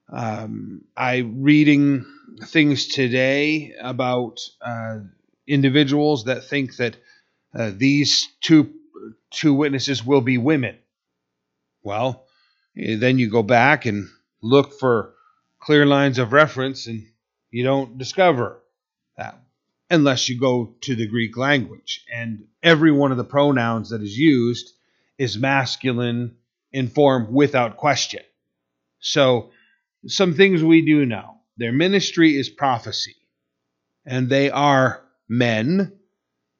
Um, 0.09 0.85
I 0.95 1.17
reading 1.17 2.05
things 2.45 2.87
today 2.87 3.73
about 3.81 4.39
uh, 4.61 4.99
individuals 5.47 6.25
that 6.25 6.45
think 6.45 6.77
that 6.77 6.95
uh, 7.53 7.71
these 7.75 8.27
two 8.41 8.73
two 9.31 9.53
witnesses 9.53 10.05
will 10.05 10.21
be 10.21 10.37
women. 10.37 10.77
Well, 11.83 12.25
eh, 12.77 12.95
then 12.97 13.19
you 13.19 13.29
go 13.29 13.43
back 13.43 13.85
and 13.85 14.07
look 14.41 14.79
for 14.79 15.13
clear 15.59 15.85
lines 15.85 16.19
of 16.19 16.33
reference, 16.33 16.87
and 16.87 17.05
you 17.51 17.63
don't 17.63 17.97
discover 17.97 18.61
that 19.17 19.41
unless 19.89 20.27
you 20.27 20.39
go 20.39 20.75
to 20.81 20.95
the 20.95 21.07
Greek 21.07 21.37
language. 21.37 22.05
And 22.13 22.45
every 22.61 22.91
one 22.91 23.11
of 23.11 23.17
the 23.17 23.23
pronouns 23.23 23.89
that 23.89 24.01
is 24.01 24.17
used 24.17 24.73
is 25.17 25.37
masculine 25.37 26.35
in 26.71 26.89
form 26.89 27.33
without 27.33 27.77
question. 27.77 28.21
So, 28.99 29.51
some 30.07 30.33
things 30.33 30.63
we 30.63 30.85
do 30.85 31.05
know 31.05 31.35
their 31.57 31.71
ministry 31.71 32.37
is 32.37 32.49
prophecy, 32.49 33.15
and 34.05 34.29
they 34.29 34.49
are 34.49 35.03
men 35.27 35.97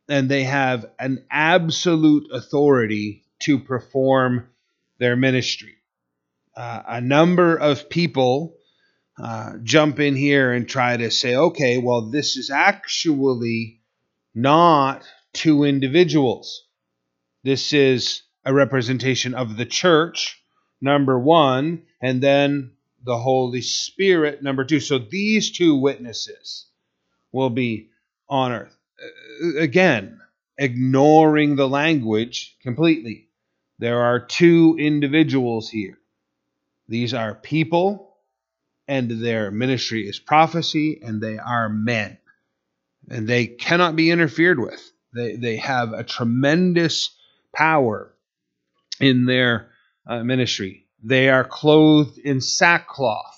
and 0.10 0.30
they 0.30 0.44
have 0.44 0.86
an 1.00 1.26
absolute 1.30 2.30
authority 2.32 3.24
to 3.40 3.60
perform 3.60 4.48
their 5.00 5.16
ministry. 5.16 5.76
Uh, 6.56 6.82
a 6.88 7.02
number 7.02 7.56
of 7.56 7.90
people 7.90 8.56
uh, 9.22 9.54
jump 9.64 10.00
in 10.00 10.16
here 10.16 10.52
and 10.52 10.68
try 10.68 10.98
to 10.98 11.12
say, 11.12 11.36
okay, 11.36 11.78
well, 11.78 12.10
this 12.10 12.38
is 12.38 12.50
actually 12.50 13.82
not 14.34 15.04
two 15.34 15.64
individuals. 15.64 16.66
This 17.44 17.74
is 17.74 18.24
a 18.46 18.54
representation 18.54 19.34
of 19.34 19.58
the 19.58 19.66
church, 19.66 20.42
number 20.82 21.20
one, 21.20 21.84
and 22.02 22.22
then 22.22 22.72
the 23.08 23.18
Holy 23.18 23.62
Spirit, 23.62 24.44
number 24.44 24.66
two. 24.66 24.82
So 24.82 25.00
these 25.00 25.52
two 25.52 25.76
witnesses 25.76 26.68
will 27.32 27.50
be 27.50 27.90
on 28.30 28.52
earth. 28.52 28.78
Again, 29.58 30.20
ignoring 30.58 31.56
the 31.56 31.70
language 31.70 32.58
completely. 32.62 33.30
There 33.80 34.02
are 34.02 34.20
two 34.20 34.76
individuals 34.78 35.70
here. 35.70 35.98
These 36.90 37.14
are 37.14 37.34
people, 37.34 38.18
and 38.88 39.10
their 39.10 39.52
ministry 39.52 40.02
is 40.02 40.20
prophecy, 40.20 41.00
and 41.02 41.22
they 41.22 41.38
are 41.38 41.70
men. 41.70 42.18
And 43.10 43.28
they 43.28 43.48
cannot 43.48 43.96
be 43.96 44.12
interfered 44.12 44.60
with. 44.60 44.92
They, 45.14 45.38
they 45.38 45.58
have 45.58 45.94
a 45.94 46.04
tremendous 46.04 47.16
power 47.54 48.14
in 49.00 49.26
their 49.26 49.70
uh, 50.06 50.24
ministry. 50.24 50.87
They 51.04 51.30
are 51.30 51.44
clothed 51.44 52.18
in 52.18 52.42
sackcloth. 52.42 53.36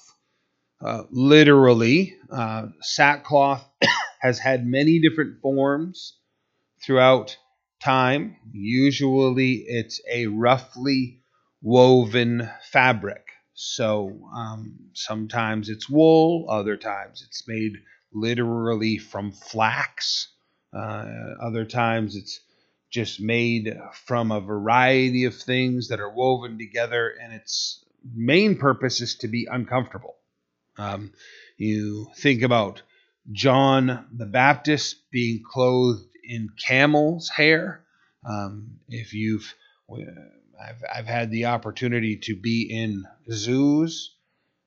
Uh, 0.82 1.04
literally, 1.12 2.15
uh, 2.32 2.67
sackcloth 2.82 3.67
has 4.22 4.39
had 4.39 4.65
many 4.65 5.00
different 5.00 5.41
forms 5.41 6.17
throughout 6.84 7.38
time. 7.82 8.38
Usually, 8.52 9.56
it's 9.67 10.02
a 10.12 10.28
roughly 10.28 11.22
woven 11.62 12.50
fabric. 12.72 13.26
So 13.54 14.30
um, 14.36 14.78
sometimes 14.93 15.69
it's 15.69 15.89
wool, 15.89 16.48
other 16.50 16.78
times 16.78 17.24
it's 17.28 17.48
made 17.48 17.74
literally 18.13 18.98
from 18.98 19.32
flax, 19.32 20.30
uh, 20.74 21.06
other 21.41 21.65
times 21.65 22.15
it's 22.15 22.39
just 22.89 23.21
made 23.21 23.78
from 23.93 24.32
a 24.32 24.41
variety 24.41 25.25
of 25.25 25.36
things 25.36 25.89
that 25.89 25.99
are 25.99 26.10
woven 26.10 26.58
together, 26.58 27.13
and 27.21 27.34
its 27.34 27.84
main 28.15 28.58
purpose 28.58 29.02
is 29.02 29.15
to 29.15 29.28
be 29.28 29.47
uncomfortable. 29.49 30.15
Um, 30.78 31.12
you 31.58 32.08
think 32.15 32.41
about 32.41 32.82
John 33.32 34.08
the 34.12 34.25
Baptist 34.25 35.10
being 35.12 35.43
clothed 35.43 36.08
in 36.23 36.49
camel's 36.58 37.30
hair. 37.30 37.84
Um, 38.25 38.80
if 38.88 39.13
you've, 39.13 39.54
I've, 39.91 40.84
I've 40.93 41.08
had 41.08 41.32
the 41.32 41.45
opportunity 41.45 42.17
to 42.23 42.36
be 42.36 42.63
in 42.71 43.06
zoos, 43.32 44.15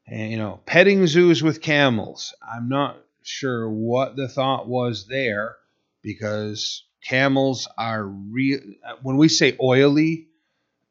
and 0.07 0.31
you 0.31 0.37
know, 0.37 0.61
petting 0.67 1.07
zoos 1.07 1.43
with 1.43 1.61
camels. 1.61 2.35
I'm 2.43 2.69
not 2.69 2.99
sure 3.23 3.69
what 3.69 4.17
the 4.17 4.29
thought 4.29 4.69
was 4.69 5.07
there, 5.09 5.57
because 6.03 6.85
camels 7.03 7.69
are 7.77 8.05
real. 8.05 8.61
When 9.03 9.17
we 9.17 9.29
say 9.29 9.57
oily, 9.61 10.29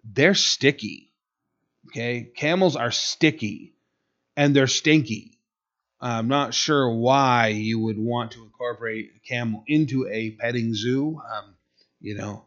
they're 0.04 0.36
sticky. 0.36 1.12
Okay, 1.88 2.32
camels 2.36 2.76
are 2.76 2.92
sticky, 2.92 3.74
and 4.38 4.56
they're 4.56 4.68
stinky. 4.68 5.40
I'm 6.00 6.28
not 6.28 6.54
sure 6.54 6.90
why 6.90 7.48
you 7.48 7.80
would 7.80 8.00
want 8.00 8.32
to 8.32 8.44
incorporate 8.44 9.12
a 9.16 9.20
camel 9.28 9.64
into 9.68 10.08
a 10.08 10.32
petting 10.32 10.74
zoo. 10.74 11.20
Um, 11.20 11.56
you 12.00 12.16
know, 12.16 12.46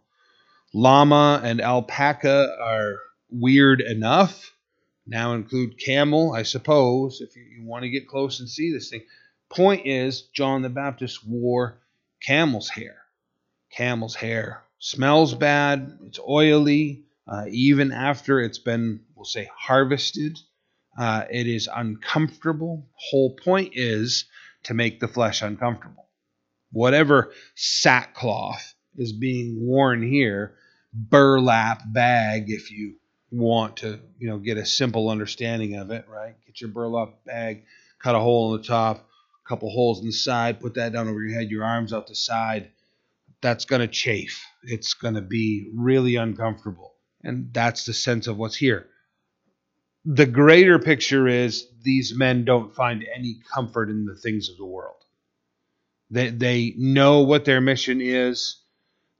llama 0.72 1.40
and 1.44 1.60
alpaca 1.60 2.56
are 2.60 2.98
weird 3.30 3.80
enough. 3.80 4.52
Now 5.06 5.34
include 5.34 5.78
camel, 5.78 6.32
I 6.32 6.42
suppose, 6.42 7.20
if 7.20 7.36
you, 7.36 7.42
you 7.42 7.64
want 7.64 7.82
to 7.82 7.90
get 7.90 8.08
close 8.08 8.40
and 8.40 8.48
see 8.48 8.72
this 8.72 8.88
thing. 8.88 9.02
Point 9.50 9.86
is, 9.86 10.22
John 10.22 10.62
the 10.62 10.70
Baptist 10.70 11.26
wore 11.26 11.78
camel's 12.22 12.70
hair. 12.70 13.03
Camel's 13.76 14.14
hair 14.14 14.62
smells 14.78 15.34
bad, 15.34 15.98
it's 16.06 16.20
oily, 16.20 17.04
uh, 17.26 17.46
even 17.50 17.92
after 17.92 18.40
it's 18.40 18.58
been, 18.58 19.00
we'll 19.14 19.24
say, 19.24 19.48
harvested. 19.56 20.38
Uh, 20.98 21.24
it 21.30 21.46
is 21.46 21.68
uncomfortable. 21.74 22.86
Whole 22.94 23.34
point 23.34 23.72
is 23.74 24.26
to 24.64 24.74
make 24.74 25.00
the 25.00 25.08
flesh 25.08 25.42
uncomfortable. 25.42 26.06
Whatever 26.70 27.32
sackcloth 27.54 28.74
is 28.96 29.12
being 29.12 29.56
worn 29.60 30.02
here, 30.02 30.54
burlap 30.92 31.82
bag, 31.86 32.44
if 32.48 32.70
you 32.70 32.96
want 33.30 33.78
to, 33.78 33.98
you 34.18 34.28
know, 34.28 34.38
get 34.38 34.58
a 34.58 34.66
simple 34.66 35.08
understanding 35.08 35.76
of 35.76 35.90
it, 35.90 36.06
right? 36.08 36.34
Get 36.46 36.60
your 36.60 36.70
burlap 36.70 37.24
bag, 37.24 37.64
cut 37.98 38.14
a 38.14 38.20
hole 38.20 38.54
in 38.54 38.62
the 38.62 38.68
top, 38.68 38.98
a 38.98 39.48
couple 39.48 39.70
holes 39.70 40.00
in 40.00 40.06
the 40.06 40.12
side, 40.12 40.60
put 40.60 40.74
that 40.74 40.92
down 40.92 41.08
over 41.08 41.22
your 41.22 41.36
head, 41.36 41.50
your 41.50 41.64
arms 41.64 41.92
out 41.92 42.06
the 42.06 42.14
side. 42.14 42.70
That's 43.44 43.64
going 43.64 43.80
to 43.80 43.88
chafe. 43.88 44.42
It's 44.64 44.94
going 44.94 45.14
to 45.14 45.22
be 45.22 45.70
really 45.72 46.16
uncomfortable. 46.16 46.94
And 47.22 47.52
that's 47.52 47.84
the 47.84 47.92
sense 47.92 48.26
of 48.26 48.38
what's 48.38 48.56
here 48.56 48.88
the 50.04 50.26
greater 50.26 50.78
picture 50.78 51.26
is 51.26 51.66
these 51.82 52.14
men 52.14 52.44
don't 52.44 52.74
find 52.74 53.04
any 53.14 53.38
comfort 53.52 53.88
in 53.88 54.04
the 54.04 54.14
things 54.16 54.48
of 54.50 54.56
the 54.56 54.66
world. 54.66 54.96
They, 56.10 56.28
they 56.28 56.74
know 56.76 57.20
what 57.20 57.44
their 57.44 57.60
mission 57.60 58.00
is. 58.00 58.58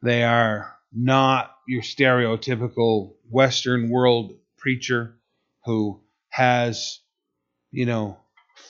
They 0.03 0.23
are 0.25 0.77
not 0.93 1.51
your 1.67 1.83
stereotypical 1.83 3.15
Western 3.31 3.89
world 3.89 4.35
preacher 4.59 5.17
who 5.65 6.03
has, 6.29 7.01
you 7.71 7.87
know, 7.87 8.19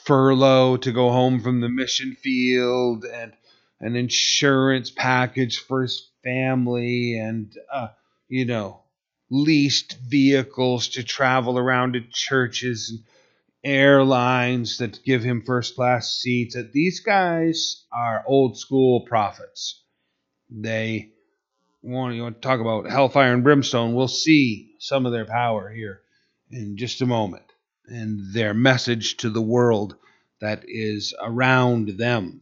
furlough 0.05 0.77
to 0.77 0.91
go 0.93 1.11
home 1.11 1.41
from 1.41 1.59
the 1.59 1.69
mission 1.69 2.15
field 2.15 3.03
and 3.03 3.33
an 3.79 3.95
insurance 3.95 4.91
package 4.91 5.59
for 5.59 5.83
his 5.83 6.09
family 6.23 7.17
and, 7.17 7.53
uh, 7.71 7.87
you 8.27 8.45
know, 8.45 8.81
leased 9.29 9.97
vehicles 9.99 10.89
to 10.89 11.03
travel 11.03 11.57
around 11.57 11.93
to 11.93 12.01
churches 12.11 12.89
and 12.89 12.99
airlines 13.63 14.77
that 14.77 15.03
give 15.03 15.23
him 15.23 15.41
first 15.41 15.75
class 15.75 16.19
seats. 16.19 16.55
That 16.55 16.71
these 16.71 16.99
guys 16.99 17.83
are 17.91 18.23
old 18.27 18.57
school 18.57 19.01
prophets. 19.01 19.81
They 20.49 21.11
want, 21.81 22.15
you 22.15 22.23
want 22.23 22.41
to 22.41 22.47
talk 22.47 22.59
about 22.59 22.89
hellfire 22.89 23.33
and 23.33 23.43
brimstone. 23.43 23.95
We'll 23.95 24.07
see 24.07 24.75
some 24.79 25.05
of 25.05 25.11
their 25.11 25.25
power 25.25 25.69
here 25.69 26.01
in 26.51 26.77
just 26.77 27.01
a 27.01 27.05
moment 27.05 27.45
and 27.87 28.33
their 28.33 28.53
message 28.53 29.17
to 29.17 29.29
the 29.29 29.41
world 29.41 29.95
that 30.41 30.63
is 30.67 31.13
around 31.21 31.89
them. 31.97 32.41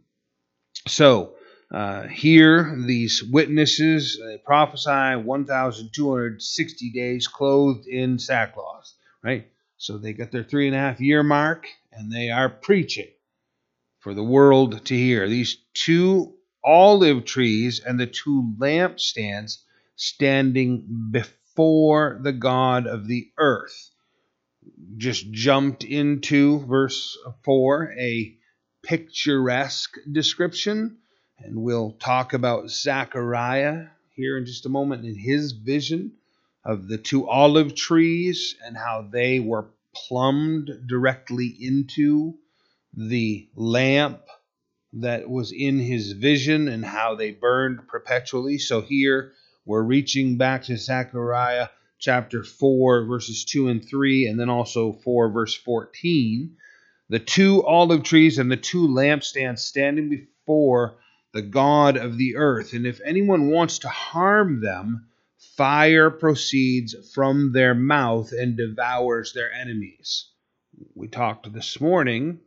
So, 0.87 1.35
uh, 1.71 2.07
here, 2.07 2.75
these 2.85 3.23
witnesses 3.23 4.19
they 4.23 4.37
prophesy 4.37 5.15
1,260 5.15 6.91
days 6.91 7.27
clothed 7.27 7.87
in 7.87 8.19
sackcloth, 8.19 8.93
right? 9.23 9.47
So 9.77 9.97
they 9.97 10.13
got 10.13 10.31
their 10.31 10.43
three 10.43 10.67
and 10.67 10.75
a 10.75 10.79
half 10.79 11.01
year 11.01 11.23
mark 11.23 11.67
and 11.91 12.11
they 12.11 12.29
are 12.29 12.49
preaching 12.49 13.09
for 13.99 14.13
the 14.13 14.23
world 14.23 14.85
to 14.85 14.95
hear. 14.95 15.27
These 15.27 15.57
two 15.73 16.35
olive 16.63 17.25
trees 17.25 17.79
and 17.79 17.99
the 17.99 18.07
two 18.07 18.53
lampstands 18.59 19.59
standing 19.95 21.09
before 21.11 22.19
the 22.21 22.33
God 22.33 22.87
of 22.87 23.07
the 23.07 23.31
earth. 23.37 23.89
Just 24.97 25.31
jumped 25.31 25.83
into 25.83 26.59
verse 26.65 27.17
4, 27.43 27.95
a 27.97 28.37
picturesque 28.83 29.97
description 30.11 30.97
and 31.39 31.61
we'll 31.61 31.91
talk 31.93 32.33
about 32.33 32.69
Zechariah 32.69 33.87
here 34.15 34.37
in 34.37 34.45
just 34.45 34.65
a 34.65 34.69
moment 34.69 35.05
in 35.05 35.15
his 35.15 35.51
vision 35.51 36.13
of 36.63 36.87
the 36.87 36.97
two 36.97 37.27
olive 37.27 37.75
trees 37.75 38.55
and 38.65 38.77
how 38.77 39.07
they 39.11 39.39
were 39.39 39.67
plumbed 39.93 40.69
directly 40.87 41.47
into 41.59 42.35
the 42.95 43.49
lamp 43.55 44.21
that 44.93 45.29
was 45.29 45.51
in 45.51 45.79
his 45.79 46.11
vision 46.13 46.67
and 46.67 46.85
how 46.85 47.15
they 47.15 47.31
burned 47.31 47.87
perpetually. 47.87 48.57
So 48.57 48.81
here 48.81 49.33
we're 49.65 49.83
reaching 49.83 50.37
back 50.37 50.63
to 50.63 50.77
Zechariah 50.77 51.69
chapter 51.99 52.43
4, 52.43 53.05
verses 53.05 53.43
2 53.45 53.69
and 53.69 53.83
3, 53.83 54.27
and 54.27 54.39
then 54.39 54.49
also 54.49 54.93
4, 54.93 55.31
verse 55.31 55.55
14. 55.55 56.55
The 57.09 57.19
two 57.19 57.63
olive 57.63 58.03
trees 58.03 58.37
and 58.39 58.51
the 58.51 58.57
two 58.57 58.87
lampstands 58.87 59.59
standing 59.59 60.09
before 60.09 60.97
the 61.33 61.41
God 61.41 61.97
of 61.97 62.17
the 62.17 62.37
earth. 62.37 62.73
And 62.73 62.85
if 62.85 63.01
anyone 63.05 63.49
wants 63.49 63.79
to 63.79 63.89
harm 63.89 64.61
them, 64.61 65.07
fire 65.57 66.09
proceeds 66.09 66.95
from 67.13 67.51
their 67.53 67.75
mouth 67.75 68.31
and 68.31 68.57
devours 68.57 69.33
their 69.33 69.51
enemies. 69.51 70.29
We 70.95 71.07
talked 71.07 71.51
this 71.51 71.79
morning 71.79 72.39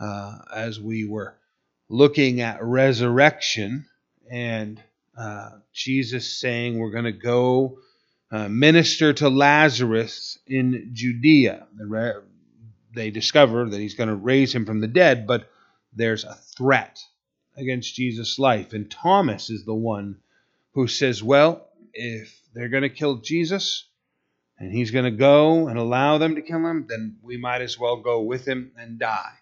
uh, 0.00 0.38
as 0.54 0.80
we 0.80 1.04
were 1.04 1.36
looking 1.88 2.40
at 2.40 2.62
resurrection 2.62 3.86
and 4.30 4.82
uh, 5.16 5.50
Jesus 5.72 6.38
saying 6.40 6.78
we're 6.78 6.90
going 6.90 7.04
to 7.04 7.12
go 7.12 7.78
uh, 8.30 8.48
minister 8.48 9.12
to 9.14 9.28
Lazarus 9.28 10.38
in 10.46 10.90
Judea. 10.92 11.66
They 12.94 13.10
discover 13.10 13.68
that 13.68 13.80
he's 13.80 13.94
going 13.94 14.08
to 14.08 14.14
raise 14.14 14.54
him 14.54 14.64
from 14.66 14.80
the 14.80 14.86
dead, 14.86 15.26
but 15.26 15.50
there's 15.92 16.24
a 16.24 16.34
threat 16.34 16.98
against 17.56 17.94
Jesus' 17.94 18.38
life. 18.38 18.72
And 18.72 18.90
Thomas 18.90 19.50
is 19.50 19.64
the 19.64 19.74
one 19.74 20.18
who 20.72 20.86
says, 20.86 21.22
well, 21.22 21.68
if 21.92 22.40
they're 22.54 22.68
going 22.68 22.82
to 22.82 22.88
kill 22.88 23.16
Jesus 23.16 23.84
and 24.58 24.72
he's 24.72 24.90
going 24.90 25.04
to 25.04 25.10
go 25.10 25.68
and 25.68 25.78
allow 25.78 26.18
them 26.18 26.36
to 26.36 26.42
kill 26.42 26.64
him, 26.66 26.86
then 26.88 27.16
we 27.22 27.36
might 27.36 27.62
as 27.62 27.78
well 27.78 27.96
go 27.96 28.22
with 28.22 28.46
him 28.46 28.72
and 28.76 28.98
die. 28.98 29.32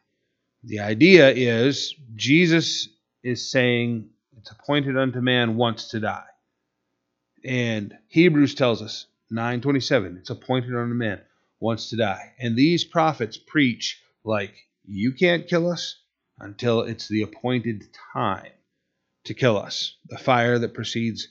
The 0.64 0.80
idea 0.80 1.30
is 1.30 1.94
Jesus 2.14 2.88
is 3.22 3.50
saying 3.50 4.08
it's 4.36 4.50
appointed 4.50 4.96
unto 4.96 5.20
man 5.20 5.56
once 5.56 5.88
to 5.88 6.00
die. 6.00 6.24
And 7.44 7.96
Hebrews 8.08 8.54
tells 8.54 8.82
us, 8.82 9.06
927, 9.30 10.16
it's 10.18 10.30
appointed 10.30 10.74
unto 10.74 10.94
man 10.94 11.20
once 11.60 11.90
to 11.90 11.96
die. 11.96 12.34
And 12.38 12.56
these 12.56 12.84
prophets 12.84 13.36
preach 13.36 14.00
like, 14.24 14.54
you 14.84 15.12
can't 15.12 15.48
kill 15.48 15.70
us, 15.70 15.96
until 16.38 16.82
it's 16.82 17.08
the 17.08 17.22
appointed 17.22 17.84
time 18.12 18.52
to 19.24 19.34
kill 19.34 19.56
us. 19.56 19.96
The 20.08 20.18
fire 20.18 20.58
that 20.58 20.74
proceeds 20.74 21.28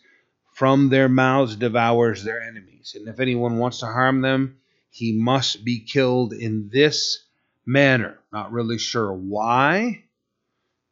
from 0.54 0.90
their 0.90 1.10
mouths 1.10 1.56
devours 1.56 2.24
their 2.24 2.42
enemies. 2.42 2.96
And 2.98 3.08
if 3.08 3.20
anyone 3.20 3.58
wants 3.58 3.80
to 3.80 3.86
harm 3.86 4.22
them, 4.22 4.58
he 4.90 5.14
must 5.14 5.64
be 5.64 5.82
killed 5.82 6.34
in 6.34 6.70
this 6.72 7.24
manner. 7.66 8.18
Not 8.32 8.52
really 8.52 8.78
sure 8.78 9.14
why 9.14 10.06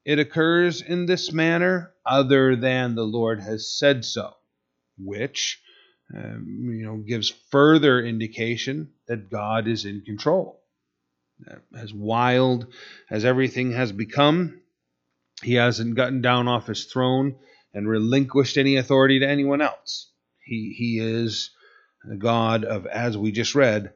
it 0.05 0.19
occurs 0.19 0.81
in 0.81 1.05
this 1.05 1.31
manner, 1.31 1.93
other 2.05 2.57
than 2.57 2.95
the 2.95 3.05
Lord 3.05 3.39
has 3.39 3.71
said 3.71 4.03
so, 4.03 4.35
which 4.97 5.61
um, 6.15 6.75
you 6.77 6.85
know 6.85 6.97
gives 6.97 7.29
further 7.51 8.01
indication 8.01 8.91
that 9.07 9.29
God 9.29 9.67
is 9.67 9.85
in 9.85 10.01
control 10.01 10.63
as 11.75 11.93
wild 11.93 12.67
as 13.09 13.25
everything 13.25 13.71
has 13.71 13.91
become, 13.91 14.61
he 15.41 15.55
hasn't 15.55 15.95
gotten 15.95 16.21
down 16.21 16.47
off 16.47 16.67
his 16.67 16.85
throne 16.85 17.35
and 17.73 17.87
relinquished 17.87 18.57
any 18.57 18.75
authority 18.75 19.19
to 19.19 19.27
anyone 19.27 19.61
else. 19.61 20.11
He 20.45 20.73
he 20.77 20.99
is 20.99 21.51
the 22.03 22.17
God 22.17 22.65
of, 22.65 22.85
as 22.85 23.17
we 23.17 23.31
just 23.31 23.55
read, 23.55 23.93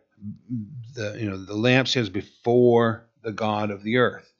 the 0.95 1.17
you 1.19 1.29
know 1.29 1.37
the 1.37 1.53
lampstands 1.53 2.11
before 2.11 3.07
the 3.23 3.31
God 3.31 3.71
of 3.71 3.83
the 3.83 3.97
earth. 3.97 4.31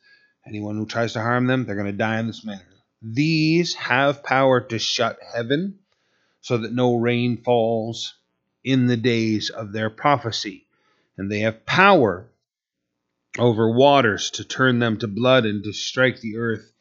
Anyone 0.47 0.77
who 0.77 0.85
tries 0.85 1.13
to 1.13 1.21
harm 1.21 1.45
them, 1.47 1.65
they're 1.65 1.75
going 1.75 1.87
to 1.87 1.91
die 1.91 2.19
in 2.19 2.27
this 2.27 2.45
manner. 2.45 2.63
These 3.01 3.75
have 3.75 4.23
power 4.23 4.61
to 4.61 4.79
shut 4.79 5.19
heaven 5.35 5.79
so 6.47 6.57
that 6.59 6.71
no 6.71 6.95
rain 6.95 7.35
falls 7.35 8.13
in 8.63 8.87
the 8.87 8.95
days 8.95 9.49
of 9.49 9.73
their 9.73 9.89
prophecy. 9.89 10.65
And 11.17 11.29
they 11.29 11.41
have 11.41 11.65
power 11.65 12.31
over 13.37 13.69
waters 13.69 14.31
to 14.31 14.45
turn 14.45 14.79
them 14.79 14.97
to 14.99 15.09
blood 15.09 15.45
and 15.45 15.61
to 15.65 15.73
strike 15.73 16.21
the 16.21 16.37
earth 16.37 16.71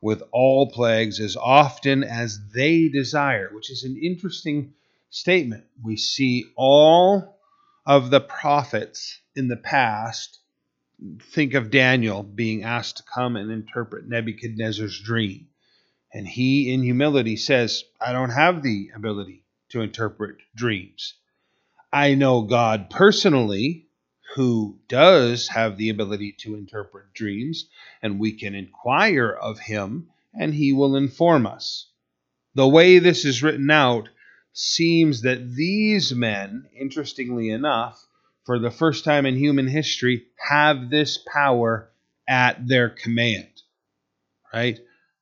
with 0.00 0.22
all 0.32 0.70
plagues 0.70 1.20
as 1.20 1.36
often 1.36 2.02
as 2.02 2.38
they 2.54 2.88
desire, 2.88 3.50
which 3.52 3.70
is 3.70 3.84
an 3.84 3.98
interesting 4.02 4.72
statement. 5.10 5.64
We 5.84 5.98
see 5.98 6.46
all 6.56 7.36
of 7.84 8.08
the 8.08 8.22
prophets 8.22 9.20
in 9.36 9.48
the 9.48 9.58
past. 9.58 10.38
Think 11.34 11.52
of 11.52 11.70
Daniel 11.70 12.22
being 12.22 12.62
asked 12.64 12.96
to 12.96 13.02
come 13.02 13.36
and 13.36 13.50
interpret 13.50 14.08
Nebuchadnezzar's 14.08 14.98
dream. 14.98 15.49
And 16.12 16.26
he, 16.26 16.72
in 16.72 16.82
humility, 16.82 17.36
says, 17.36 17.84
I 18.00 18.12
don't 18.12 18.30
have 18.30 18.62
the 18.62 18.90
ability 18.94 19.44
to 19.70 19.80
interpret 19.80 20.36
dreams. 20.54 21.14
I 21.92 22.14
know 22.14 22.42
God 22.42 22.90
personally, 22.90 23.88
who 24.34 24.78
does 24.88 25.48
have 25.48 25.76
the 25.76 25.88
ability 25.88 26.36
to 26.40 26.54
interpret 26.54 27.12
dreams, 27.14 27.68
and 28.02 28.18
we 28.18 28.32
can 28.32 28.54
inquire 28.54 29.30
of 29.30 29.58
him, 29.58 30.08
and 30.34 30.54
he 30.54 30.72
will 30.72 30.96
inform 30.96 31.46
us. 31.46 31.88
The 32.54 32.68
way 32.68 32.98
this 32.98 33.24
is 33.24 33.42
written 33.42 33.70
out 33.70 34.08
seems 34.52 35.22
that 35.22 35.54
these 35.54 36.12
men, 36.12 36.68
interestingly 36.78 37.50
enough, 37.50 38.04
for 38.44 38.58
the 38.58 38.70
first 38.70 39.04
time 39.04 39.26
in 39.26 39.36
human 39.36 39.68
history, 39.68 40.26
have 40.48 40.90
this 40.90 41.18
power 41.18 41.90
at 42.28 42.66
their 42.66 42.90
command. 42.90 43.62
Right? 44.52 44.80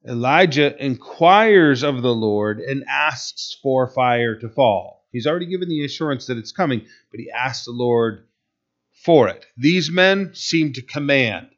Elijah 0.08 0.74
inquires 0.82 1.82
of 1.82 2.00
the 2.00 2.14
Lord 2.14 2.60
and 2.60 2.82
asks 2.88 3.58
for 3.62 3.86
fire 3.86 4.36
to 4.36 4.48
fall. 4.48 5.06
He's 5.12 5.26
already 5.26 5.46
given 5.46 5.68
the 5.68 5.84
assurance 5.84 6.26
that 6.26 6.38
it's 6.38 6.52
coming, 6.52 6.86
but 7.10 7.20
he 7.20 7.30
asks 7.30 7.66
the 7.66 7.72
Lord 7.72 8.26
for 8.90 9.28
it. 9.28 9.44
These 9.58 9.90
men 9.90 10.30
seem 10.32 10.72
to 10.72 10.82
command 10.82 11.50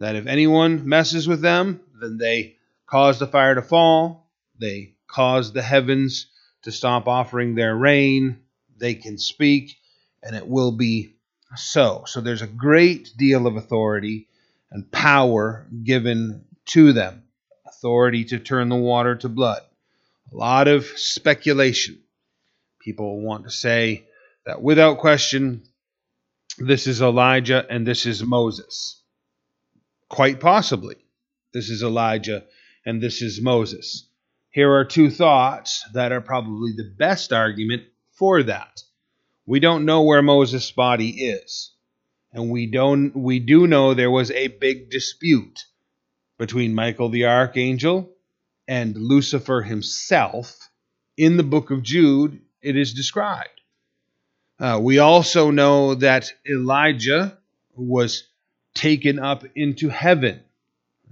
that 0.00 0.16
if 0.16 0.26
anyone 0.26 0.88
messes 0.88 1.28
with 1.28 1.40
them, 1.40 1.80
then 2.00 2.18
they 2.18 2.56
cause 2.86 3.20
the 3.20 3.26
fire 3.26 3.54
to 3.54 3.62
fall, 3.62 4.30
they 4.58 4.94
cause 5.06 5.52
the 5.52 5.62
heavens 5.62 6.26
to 6.62 6.72
stop 6.72 7.06
offering 7.06 7.54
their 7.54 7.76
rain, 7.76 8.40
they 8.76 8.94
can 8.94 9.16
speak, 9.16 9.76
and 10.24 10.34
it 10.34 10.46
will 10.46 10.72
be 10.72 11.14
so. 11.54 12.02
So 12.06 12.20
there's 12.20 12.42
a 12.42 12.48
great 12.48 13.12
deal 13.16 13.46
of 13.46 13.56
authority 13.56 14.28
and 14.72 14.90
power 14.90 15.68
given 15.84 16.44
to 16.66 16.92
them 16.92 17.22
authority 17.66 18.24
to 18.26 18.38
turn 18.38 18.68
the 18.68 18.76
water 18.76 19.16
to 19.16 19.28
blood. 19.28 19.62
A 20.32 20.36
lot 20.36 20.68
of 20.68 20.84
speculation 20.84 22.02
People 22.86 23.20
want 23.20 23.42
to 23.42 23.50
say 23.50 24.06
that 24.44 24.62
without 24.62 24.98
question, 24.98 25.64
this 26.56 26.86
is 26.86 27.02
Elijah 27.02 27.66
and 27.68 27.84
this 27.84 28.06
is 28.06 28.22
Moses. 28.22 29.02
Quite 30.08 30.38
possibly, 30.38 30.94
this 31.52 31.68
is 31.68 31.82
Elijah 31.82 32.44
and 32.84 33.02
this 33.02 33.22
is 33.22 33.40
Moses. 33.40 34.06
Here 34.50 34.72
are 34.72 34.84
two 34.84 35.10
thoughts 35.10 35.84
that 35.94 36.12
are 36.12 36.20
probably 36.20 36.74
the 36.76 36.94
best 36.96 37.32
argument 37.32 37.82
for 38.12 38.44
that. 38.44 38.84
We 39.46 39.58
don't 39.58 39.84
know 39.84 40.02
where 40.02 40.22
Moses' 40.22 40.70
body 40.70 41.10
is. 41.10 41.72
And 42.32 42.50
we 42.50 42.68
don't 42.68 43.16
we 43.16 43.40
do 43.40 43.66
know 43.66 43.94
there 43.94 44.12
was 44.12 44.30
a 44.30 44.46
big 44.46 44.90
dispute 44.90 45.64
between 46.38 46.74
Michael 46.74 47.08
the 47.08 47.26
archangel 47.26 48.10
and 48.68 48.96
Lucifer 48.96 49.62
himself 49.62 50.68
in 51.16 51.36
the 51.36 51.42
book 51.42 51.70
of 51.70 51.82
Jude 51.82 52.40
it 52.62 52.76
is 52.76 52.94
described. 52.94 53.60
Uh, 54.58 54.80
we 54.82 54.98
also 54.98 55.50
know 55.50 55.94
that 55.94 56.32
Elijah 56.48 57.38
was 57.76 58.24
taken 58.74 59.18
up 59.18 59.44
into 59.54 59.88
heaven. 59.88 60.42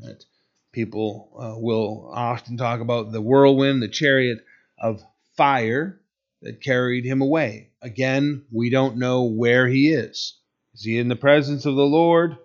That 0.00 0.24
people 0.72 1.30
uh, 1.38 1.60
will 1.60 2.10
often 2.12 2.56
talk 2.56 2.80
about 2.80 3.12
the 3.12 3.20
whirlwind, 3.20 3.82
the 3.82 3.88
chariot 3.88 4.38
of 4.78 5.02
fire 5.36 6.00
that 6.42 6.60
carried 6.60 7.04
him 7.04 7.22
away. 7.22 7.70
Again, 7.80 8.44
we 8.50 8.70
don't 8.70 8.96
know 8.96 9.24
where 9.24 9.68
he 9.68 9.90
is. 9.90 10.38
Is 10.74 10.82
he 10.82 10.98
in 10.98 11.08
the 11.08 11.16
presence 11.16 11.66
of 11.66 11.76
the 11.76 11.86
Lord? 11.86 12.36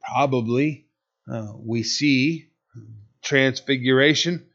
Probably. 0.00 0.83
Uh, 1.30 1.52
we 1.58 1.82
see 1.82 2.48
transfiguration, 3.22 4.46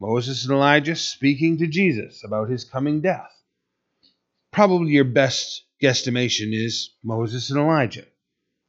Moses 0.00 0.44
and 0.44 0.54
Elijah 0.54 0.96
speaking 0.96 1.58
to 1.58 1.66
Jesus 1.66 2.22
about 2.24 2.50
his 2.50 2.64
coming 2.64 3.00
death 3.00 3.38
probably 4.52 4.92
your 4.92 5.04
best 5.04 5.64
guesstimation 5.82 6.52
is 6.52 6.90
Moses 7.04 7.50
and 7.50 7.60
Elijah. 7.60 8.04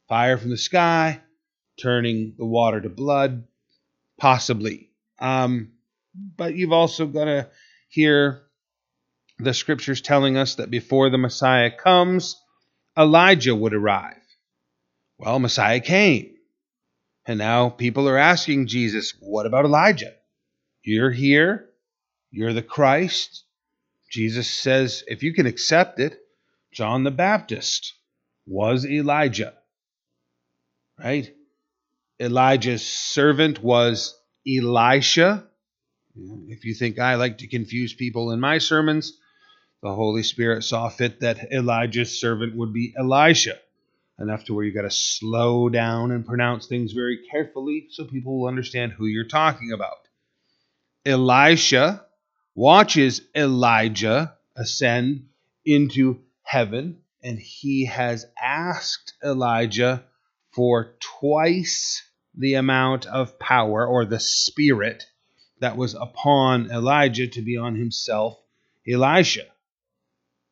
Fire 0.08 0.38
from 0.38 0.50
the 0.50 0.58
sky, 0.58 1.22
turning 1.82 2.36
the 2.38 2.46
water 2.46 2.82
to 2.82 2.90
blood, 2.90 3.46
possibly. 4.20 4.90
Um, 5.20 5.74
but 6.38 6.56
you've 6.56 6.74
also 6.74 7.06
got 7.06 7.26
to 7.26 7.50
hear 7.88 8.44
the 9.38 9.54
scriptures 9.54 10.02
telling 10.02 10.38
us 10.38 10.56
that 10.56 10.70
before 10.70 11.10
the 11.10 11.18
Messiah 11.18 11.72
comes, 11.72 12.36
Elijah 12.98 13.56
would 13.56 13.74
arrive. 13.74 14.16
Well, 15.18 15.40
Messiah 15.40 15.80
came. 15.80 16.36
And 17.26 17.38
now 17.38 17.70
people 17.70 18.08
are 18.10 18.18
asking 18.18 18.68
Jesus, 18.68 19.14
what 19.20 19.46
about 19.46 19.66
Elijah? 19.66 20.14
You're 20.84 21.12
here. 21.12 21.70
You're 22.32 22.54
the 22.54 22.64
Christ. 22.64 23.44
Jesus 24.10 24.50
says, 24.50 25.04
if 25.08 25.22
you 25.22 25.34
can 25.34 25.46
accept 25.46 26.00
it, 26.00 26.18
John 26.74 27.04
the 27.04 27.12
Baptist 27.12 27.94
was 28.48 28.86
Elijah. 28.86 29.54
Right? 30.98 31.32
Elijah's 32.20 32.86
servant 32.86 33.64
was 33.64 34.20
Elisha. 34.48 35.46
If 36.48 36.66
you 36.66 36.74
think 36.74 37.00
I 37.00 37.16
like 37.16 37.38
to 37.40 37.48
confuse 37.48 37.94
people 37.94 38.32
in 38.32 38.40
my 38.40 38.58
sermons, 38.58 39.18
the 39.82 39.94
Holy 39.94 40.24
Spirit 40.24 40.64
saw 40.64 40.90
fit 40.90 41.22
that 41.22 41.52
Elijah's 41.54 42.20
servant 42.20 42.56
would 42.58 42.74
be 42.74 42.94
Elisha. 42.98 43.58
Enough 44.20 44.46
to 44.46 44.54
where 44.54 44.66
you 44.66 44.74
got 44.74 44.82
to 44.82 44.92
slow 44.92 45.70
down 45.70 46.12
and 46.12 46.26
pronounce 46.26 46.68
things 46.68 46.92
very 46.92 47.20
carefully 47.32 47.88
so 47.90 48.04
people 48.04 48.40
will 48.40 48.48
understand 48.48 48.92
who 48.92 49.06
you're 49.06 49.24
talking 49.24 49.72
about. 49.72 49.98
Elisha 51.06 52.06
watches 52.54 53.22
Elijah 53.34 54.36
ascend 54.58 55.30
into 55.66 56.20
heaven, 56.44 56.98
and 57.24 57.40
he 57.40 57.86
has 57.86 58.26
asked 58.42 59.14
Elijah 59.24 60.04
for 60.52 60.96
twice 61.00 62.04
the 62.36 62.56
amount 62.56 63.06
of 63.06 63.40
power 63.40 63.86
or 63.86 64.04
the 64.04 64.20
spirit 64.20 65.06
that 65.60 65.78
was 65.78 65.94
upon 65.94 66.72
Elijah 66.72 67.28
to 67.28 67.42
be 67.42 67.58
on 67.58 67.76
himself, 67.76 68.38
Elisha. 68.88 69.46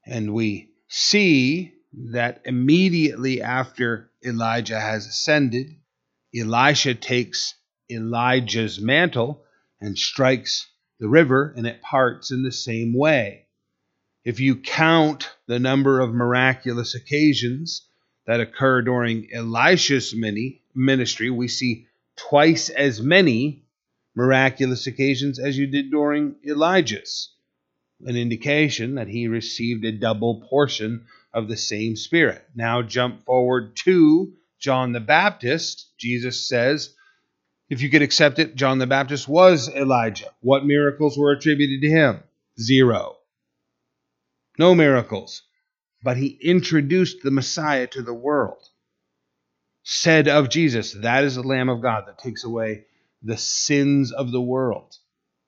And 0.05 0.33
we 0.33 0.69
see 0.87 1.73
that 1.93 2.41
immediately 2.45 3.41
after 3.41 4.09
Elijah 4.25 4.79
has 4.79 5.07
ascended, 5.07 5.75
Elisha 6.35 6.93
takes 6.93 7.55
Elijah's 7.89 8.79
mantle 8.79 9.43
and 9.79 9.97
strikes 9.97 10.67
the 10.99 11.07
river 11.07 11.53
and 11.55 11.65
it 11.65 11.81
parts 11.81 12.31
in 12.31 12.43
the 12.43 12.51
same 12.51 12.93
way. 12.93 13.45
If 14.25 14.39
you 14.39 14.57
count 14.57 15.29
the 15.45 15.59
number 15.59 15.99
of 15.99 16.13
miraculous 16.13 16.95
occasions 16.95 17.87
that 18.25 18.41
occur 18.41 18.81
during 18.81 19.29
Elisha's 19.33 20.13
ministry, 20.75 21.29
we 21.29 21.47
see 21.47 21.87
twice 22.17 22.69
as 22.69 23.01
many 23.01 23.63
miraculous 24.15 24.87
occasions 24.87 25.39
as 25.39 25.57
you 25.57 25.67
did 25.67 25.91
during 25.91 26.35
Elijah's, 26.45 27.29
an 28.05 28.17
indication 28.17 28.95
that 28.95 29.07
he 29.07 29.27
received 29.27 29.85
a 29.85 29.91
double 29.91 30.41
portion 30.49 31.05
of 31.37 31.47
the 31.47 31.55
same 31.55 31.95
Spirit. 31.95 32.43
Now 32.55 32.81
jump 32.81 33.23
forward 33.23 33.75
to 33.83 34.33
John 34.59 34.91
the 34.91 34.99
Baptist. 34.99 35.91
Jesus 35.99 36.49
says, 36.49 36.95
if 37.69 37.83
you 37.83 37.91
could 37.91 38.01
accept 38.01 38.39
it, 38.39 38.55
John 38.55 38.79
the 38.79 38.87
Baptist 38.87 39.27
was 39.27 39.69
Elijah. 39.69 40.31
What 40.41 40.65
miracles 40.65 41.15
were 41.15 41.31
attributed 41.31 41.81
to 41.81 41.89
him? 41.89 42.23
Zero. 42.59 43.17
No 44.57 44.73
miracles. 44.73 45.43
But 46.01 46.17
he 46.17 46.39
introduced 46.41 47.17
the 47.21 47.29
Messiah 47.29 47.85
to 47.87 48.01
the 48.01 48.15
world. 48.15 48.63
Said 49.83 50.27
of 50.27 50.49
Jesus, 50.49 50.93
that 50.93 51.23
is 51.23 51.35
the 51.35 51.43
Lamb 51.43 51.69
of 51.69 51.83
God 51.83 52.05
that 52.07 52.17
takes 52.17 52.43
away 52.43 52.85
the 53.21 53.37
sins 53.37 54.11
of 54.11 54.31
the 54.31 54.41
world. 54.41 54.95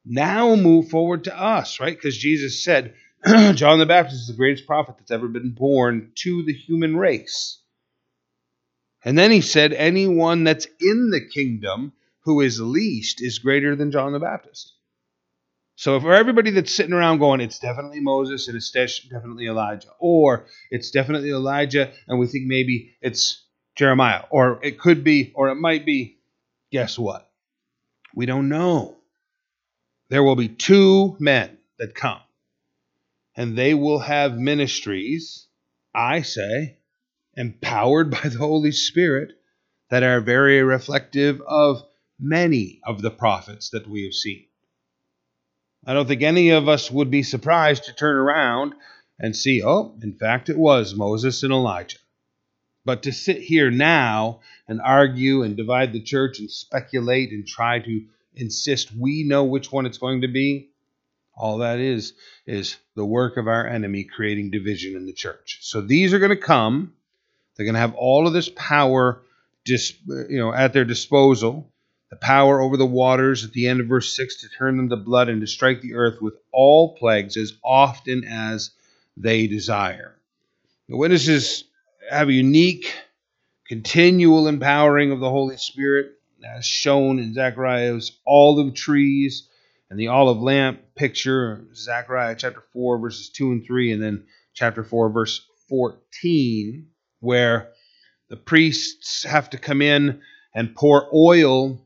Now 0.05 0.55
move 0.55 0.89
forward 0.89 1.23
to 1.23 1.35
us, 1.35 1.79
right? 1.79 1.95
Because 1.95 2.17
Jesus 2.17 2.63
said, 2.63 2.93
John 3.55 3.79
the 3.79 3.85
Baptist 3.85 4.21
is 4.21 4.27
the 4.27 4.33
greatest 4.33 4.65
prophet 4.65 4.95
that's 4.97 5.11
ever 5.11 5.27
been 5.27 5.51
born 5.51 6.11
to 6.15 6.43
the 6.43 6.53
human 6.53 6.95
race. 6.95 7.59
And 9.03 9.17
then 9.17 9.31
he 9.31 9.41
said, 9.41 9.73
anyone 9.73 10.43
that's 10.43 10.67
in 10.79 11.09
the 11.09 11.21
kingdom 11.21 11.93
who 12.21 12.41
is 12.41 12.59
least 12.59 13.21
is 13.21 13.39
greater 13.39 13.75
than 13.75 13.91
John 13.91 14.13
the 14.13 14.19
Baptist. 14.19 14.73
So 15.75 15.99
for 16.01 16.13
everybody 16.13 16.51
that's 16.51 16.73
sitting 16.73 16.93
around 16.93 17.19
going, 17.19 17.39
it's 17.39 17.59
definitely 17.59 18.01
Moses 18.01 18.47
and 18.47 18.55
it's 18.57 18.71
definitely 18.71 19.47
Elijah, 19.47 19.87
or 19.97 20.45
it's 20.69 20.91
definitely 20.91 21.29
Elijah 21.29 21.91
and 22.07 22.19
we 22.19 22.27
think 22.27 22.47
maybe 22.47 22.95
it's 23.01 23.45
Jeremiah, 23.75 24.23
or 24.29 24.59
it 24.61 24.77
could 24.77 25.05
be, 25.05 25.31
or 25.35 25.47
it 25.47 25.55
might 25.55 25.85
be, 25.85 26.17
guess 26.69 26.99
what? 26.99 27.31
We 28.13 28.25
don't 28.25 28.49
know. 28.49 28.97
There 30.09 30.21
will 30.21 30.35
be 30.35 30.49
two 30.49 31.15
men 31.19 31.57
that 31.77 31.95
come, 31.95 32.19
and 33.39 33.57
they 33.57 33.73
will 33.73 33.99
have 33.99 34.37
ministries, 34.37 35.47
I 35.95 36.23
say, 36.23 36.79
empowered 37.37 38.11
by 38.11 38.27
the 38.27 38.37
Holy 38.37 38.73
Spirit, 38.73 39.31
that 39.89 40.03
are 40.03 40.19
very 40.19 40.61
reflective 40.61 41.41
of 41.47 41.81
many 42.19 42.81
of 42.85 43.01
the 43.01 43.09
prophets 43.09 43.69
that 43.69 43.87
we 43.87 44.03
have 44.03 44.13
seen. 44.13 44.43
I 45.85 45.93
don't 45.93 46.05
think 46.05 46.21
any 46.21 46.49
of 46.49 46.67
us 46.67 46.91
would 46.91 47.09
be 47.09 47.23
surprised 47.23 47.85
to 47.85 47.93
turn 47.93 48.17
around 48.17 48.73
and 49.17 49.33
see, 49.33 49.63
oh, 49.63 49.95
in 50.03 50.15
fact, 50.15 50.49
it 50.49 50.57
was 50.57 50.93
Moses 50.93 51.41
and 51.41 51.53
Elijah. 51.53 51.99
But 52.83 53.03
to 53.03 53.13
sit 53.13 53.37
here 53.37 53.71
now 53.71 54.41
and 54.67 54.81
argue 54.81 55.43
and 55.43 55.55
divide 55.55 55.93
the 55.93 56.01
church 56.01 56.39
and 56.39 56.51
speculate 56.51 57.31
and 57.31 57.47
try 57.47 57.79
to 57.79 58.05
insist 58.35 58.93
we 58.93 59.23
know 59.23 59.45
which 59.45 59.71
one 59.71 59.85
it's 59.85 59.97
going 59.97 60.21
to 60.21 60.27
be, 60.27 60.68
all 61.39 61.59
that 61.59 61.79
is 61.79 62.13
is 62.45 62.75
the 62.95 63.05
work 63.05 63.37
of 63.37 63.47
our 63.47 63.65
enemy 63.65 64.03
creating 64.03 64.51
division 64.51 64.95
in 64.95 65.05
the 65.05 65.13
church. 65.13 65.59
So 65.61 65.81
these 65.81 66.13
are 66.13 66.19
going 66.19 66.29
to 66.29 66.35
come. 66.35 66.93
They're 67.55 67.65
going 67.65 67.75
to 67.75 67.79
have 67.79 67.95
all 67.95 68.27
of 68.27 68.33
this 68.33 68.49
power, 68.55 69.21
dis, 69.63 69.93
you 70.07 70.37
know, 70.37 70.53
at 70.53 70.73
their 70.73 70.85
disposal. 70.85 71.71
The 72.09 72.15
power 72.15 72.59
over 72.59 72.75
the 72.75 72.85
waters 72.85 73.45
at 73.45 73.53
the 73.53 73.67
end 73.67 73.79
of 73.79 73.87
verse 73.87 74.15
six 74.15 74.41
to 74.41 74.49
turn 74.49 74.77
them 74.77 74.89
to 74.89 74.95
blood 74.95 75.29
and 75.29 75.41
to 75.41 75.47
strike 75.47 75.81
the 75.81 75.93
earth 75.93 76.21
with 76.21 76.33
all 76.51 76.95
plagues 76.97 77.37
as 77.37 77.53
often 77.63 78.23
as 78.25 78.71
they 79.15 79.47
desire. 79.47 80.15
The 80.87 80.97
witnesses 80.97 81.65
have 82.09 82.29
a 82.29 82.33
unique, 82.33 82.91
continual 83.67 84.47
empowering 84.47 85.11
of 85.11 85.19
the 85.19 85.29
Holy 85.29 85.57
Spirit, 85.57 86.13
as 86.43 86.65
shown 86.65 87.19
in 87.19 87.33
Zechariah's 87.33 88.17
olive 88.25 88.73
trees 88.73 89.48
and 89.89 89.99
the 89.99 90.07
olive 90.07 90.41
lamp 90.41 90.81
picture, 90.95 91.65
Zechariah 91.73 92.35
chapter 92.35 92.61
4, 92.73 92.99
verses 92.99 93.29
2 93.29 93.51
and 93.51 93.65
3, 93.65 93.91
and 93.93 94.01
then 94.01 94.25
chapter 94.53 94.83
4, 94.83 95.09
verse 95.09 95.45
14, 95.67 96.87
where 97.19 97.71
the 98.29 98.37
priests 98.37 99.23
have 99.23 99.49
to 99.49 99.57
come 99.57 99.81
in 99.81 100.21
and 100.53 100.75
pour 100.75 101.09
oil 101.13 101.79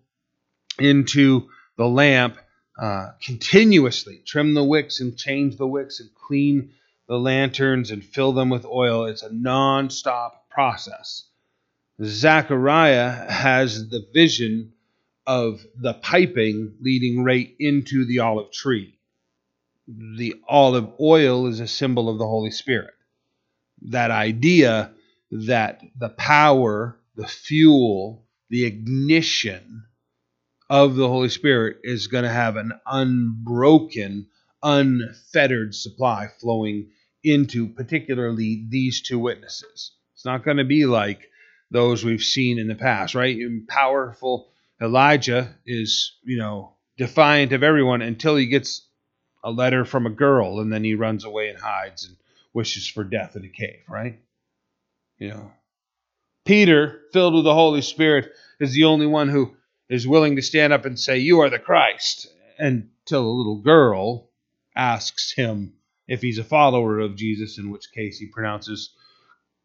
into 0.80 1.48
the 1.78 1.88
lamp 1.88 2.38
uh, 2.80 3.12
continuously, 3.24 4.22
trim 4.26 4.54
the 4.54 4.64
wicks 4.64 5.00
and 5.00 5.18
change 5.18 5.58
the 5.58 5.68
wicks 5.68 6.00
and 6.00 6.10
clean 6.16 6.72
the 7.08 7.20
lanterns 7.20 7.92
and 7.92 8.04
fill 8.04 8.34
them 8.34 8.50
with 8.50 8.66
oil. 8.66 9.06
It's 9.06 9.24
a 9.24 9.32
non 9.32 9.90
stop 9.90 10.50
process. 10.50 11.26
Zechariah 12.04 13.32
has 13.32 13.90
the 13.90 14.06
vision 14.14 14.74
of 15.26 15.66
the 15.80 15.94
piping 15.94 16.76
leading 16.82 17.24
right 17.24 17.54
into 17.60 18.06
the 18.06 18.20
olive 18.20 18.52
tree. 18.52 19.00
The 19.88 20.36
olive 20.48 20.90
oil 21.00 21.48
is 21.48 21.60
a 21.60 21.68
symbol 21.68 22.10
of 22.10 22.18
the 22.18 22.26
Holy 22.26 22.52
Spirit. 22.52 22.94
That 23.90 24.12
idea 24.12 24.92
that 25.32 25.82
the 25.98 26.10
power, 26.10 27.00
the 27.16 27.28
fuel, 27.28 28.26
the 28.50 28.66
ignition 28.66 29.84
of 30.70 30.96
the 30.96 31.08
Holy 31.08 31.30
Spirit 31.30 31.78
is 31.84 32.08
going 32.08 32.24
to 32.24 32.30
have 32.30 32.56
an 32.56 32.72
unbroken, 32.86 34.28
unfettered 34.62 35.76
supply 35.76 36.28
flowing 36.40 36.90
into 37.24 37.68
particularly 37.68 38.66
these 38.70 39.02
two 39.02 39.20
witnesses. 39.20 39.92
It's 40.14 40.26
not 40.26 40.44
going 40.44 40.58
to 40.58 40.64
be 40.64 40.86
like 40.86 41.30
those 41.72 42.04
we've 42.04 42.22
seen 42.22 42.60
in 42.60 42.68
the 42.68 42.76
past, 42.76 43.16
right? 43.16 43.38
Powerful 43.68 44.53
Elijah 44.84 45.56
is, 45.66 46.18
you 46.24 46.38
know, 46.38 46.74
defiant 46.98 47.54
of 47.54 47.64
everyone 47.64 48.02
until 48.02 48.36
he 48.36 48.48
gets 48.48 48.86
a 49.44 49.52
letter 49.52 49.86
from 49.86 50.06
a 50.06 50.12
girl 50.12 50.60
and 50.60 50.72
then 50.72 50.84
he 50.84 50.94
runs 50.94 51.26
away 51.26 51.50
and 51.50 51.58
hides 51.58 52.06
and 52.06 52.16
wishes 52.54 52.88
for 52.88 53.04
death 53.04 53.36
in 53.36 53.46
a 53.46 53.50
cave, 53.50 53.84
right? 53.88 54.20
You 55.18 55.30
know. 55.30 55.52
Peter, 56.46 57.02
filled 57.14 57.34
with 57.34 57.46
the 57.46 57.54
Holy 57.54 57.82
Spirit, 57.82 58.32
is 58.60 58.74
the 58.74 58.84
only 58.84 59.06
one 59.06 59.30
who 59.30 59.56
is 59.90 60.08
willing 60.08 60.36
to 60.36 60.42
stand 60.42 60.74
up 60.74 60.86
and 60.86 61.00
say, 61.00 61.18
You 61.18 61.40
are 61.40 61.50
the 61.50 61.60
Christ, 61.60 62.28
until 62.58 63.26
a 63.26 63.38
little 63.38 63.62
girl 63.62 64.30
asks 64.76 65.34
him 65.34 65.74
if 66.08 66.22
he's 66.22 66.40
a 66.40 66.44
follower 66.44 67.00
of 67.00 67.16
Jesus, 67.16 67.58
in 67.58 67.70
which 67.70 67.92
case 67.94 68.18
he 68.18 68.28
pronounces 68.28 68.94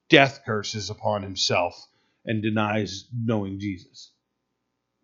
death 0.09 0.43
curses 0.47 0.91
upon 0.91 1.23
himself 1.23 1.89
and 2.25 2.43
denies 2.43 3.07
knowing 3.13 3.59
Jesus. 3.59 4.13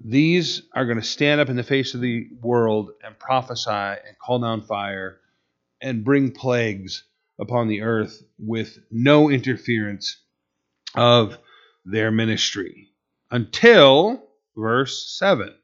These 0.05 0.63
are 0.75 0.85
going 0.85 1.01
to 1.01 1.07
stand 1.07 1.41
up 1.41 1.49
in 1.49 1.57
the 1.57 1.63
face 1.63 1.95
of 1.95 2.01
the 2.03 2.29
world 2.43 2.91
and 3.03 3.19
prophesy 3.19 3.71
and 3.71 4.19
call 4.21 4.39
down 4.39 4.61
fire 4.61 5.19
and 5.81 6.05
bring 6.05 6.31
plagues 6.31 7.05
upon 7.39 7.69
the 7.69 7.81
earth 7.83 8.23
with 8.39 8.79
no 8.91 9.31
interference 9.31 10.19
of 10.95 11.39
their 11.87 12.11
ministry. 12.11 12.91
Until 13.31 14.23
verse 14.57 15.19
7 15.19 15.55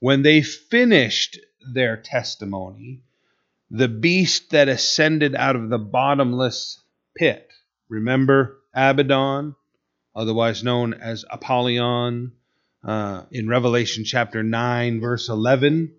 when 0.00 0.22
they 0.22 0.42
finished 0.42 1.38
their 1.72 1.96
testimony 1.96 3.02
the 3.70 3.88
beast 3.88 4.50
that 4.50 4.68
ascended 4.68 5.34
out 5.34 5.56
of 5.56 5.68
the 5.68 5.78
bottomless 5.78 6.80
pit 7.16 7.50
remember 7.88 8.58
abaddon 8.74 9.54
otherwise 10.14 10.62
known 10.62 10.94
as 10.94 11.24
apollyon 11.30 12.32
uh, 12.86 13.24
in 13.30 13.48
revelation 13.48 14.04
chapter 14.04 14.42
9 14.42 15.00
verse 15.00 15.28
11 15.28 15.92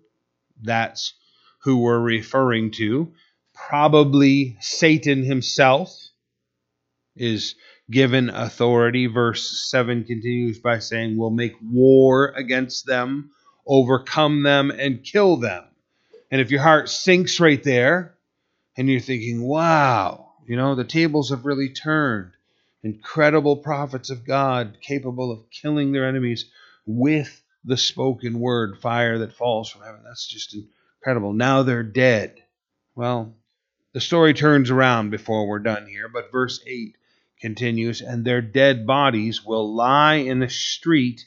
that's 0.62 1.14
who 1.62 1.78
we're 1.78 2.00
referring 2.00 2.72
to 2.72 3.12
probably 3.54 4.56
satan 4.60 5.22
himself 5.22 6.08
is 7.14 7.54
given 7.90 8.30
authority. 8.30 9.06
Verse 9.06 9.68
7 9.70 10.04
continues 10.04 10.58
by 10.58 10.78
saying, 10.78 11.16
We'll 11.16 11.30
make 11.30 11.54
war 11.62 12.28
against 12.36 12.86
them, 12.86 13.30
overcome 13.66 14.42
them, 14.42 14.70
and 14.70 15.04
kill 15.04 15.36
them. 15.36 15.64
And 16.30 16.40
if 16.40 16.50
your 16.50 16.62
heart 16.62 16.88
sinks 16.88 17.40
right 17.40 17.62
there, 17.62 18.14
and 18.76 18.88
you're 18.88 19.00
thinking, 19.00 19.42
wow, 19.42 20.32
you 20.46 20.56
know, 20.56 20.74
the 20.74 20.84
tables 20.84 21.30
have 21.30 21.44
really 21.44 21.70
turned. 21.70 22.32
Incredible 22.84 23.56
prophets 23.56 24.08
of 24.10 24.24
God 24.24 24.78
capable 24.80 25.32
of 25.32 25.50
killing 25.50 25.90
their 25.90 26.06
enemies 26.06 26.48
with 26.88 27.42
the 27.64 27.76
spoken 27.76 28.40
word, 28.40 28.78
fire 28.80 29.18
that 29.18 29.34
falls 29.34 29.68
from 29.68 29.82
heaven. 29.82 30.00
That's 30.04 30.26
just 30.26 30.56
incredible. 30.56 31.34
Now 31.34 31.62
they're 31.62 31.82
dead. 31.82 32.42
Well, 32.94 33.34
the 33.92 34.00
story 34.00 34.32
turns 34.32 34.70
around 34.70 35.10
before 35.10 35.46
we're 35.46 35.58
done 35.58 35.86
here, 35.86 36.08
but 36.08 36.32
verse 36.32 36.60
8 36.66 36.96
continues, 37.40 38.00
and 38.00 38.24
their 38.24 38.40
dead 38.40 38.86
bodies 38.86 39.44
will 39.44 39.74
lie 39.74 40.14
in 40.14 40.40
the 40.40 40.48
street 40.48 41.26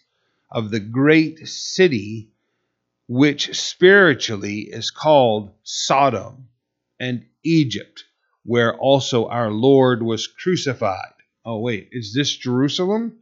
of 0.49 0.71
the 0.71 0.79
great 0.79 1.47
city, 1.47 2.31
which 3.07 3.55
spiritually 3.55 4.61
is 4.61 4.89
called 4.89 5.51
Sodom 5.63 6.47
and 6.99 7.25
Egypt, 7.43 8.03
where 8.43 8.75
also 8.75 9.27
our 9.27 9.51
Lord 9.51 10.01
was 10.01 10.25
crucified. 10.27 11.13
Oh, 11.45 11.59
wait, 11.59 11.89
is 11.91 12.13
this 12.13 12.35
Jerusalem? 12.35 13.19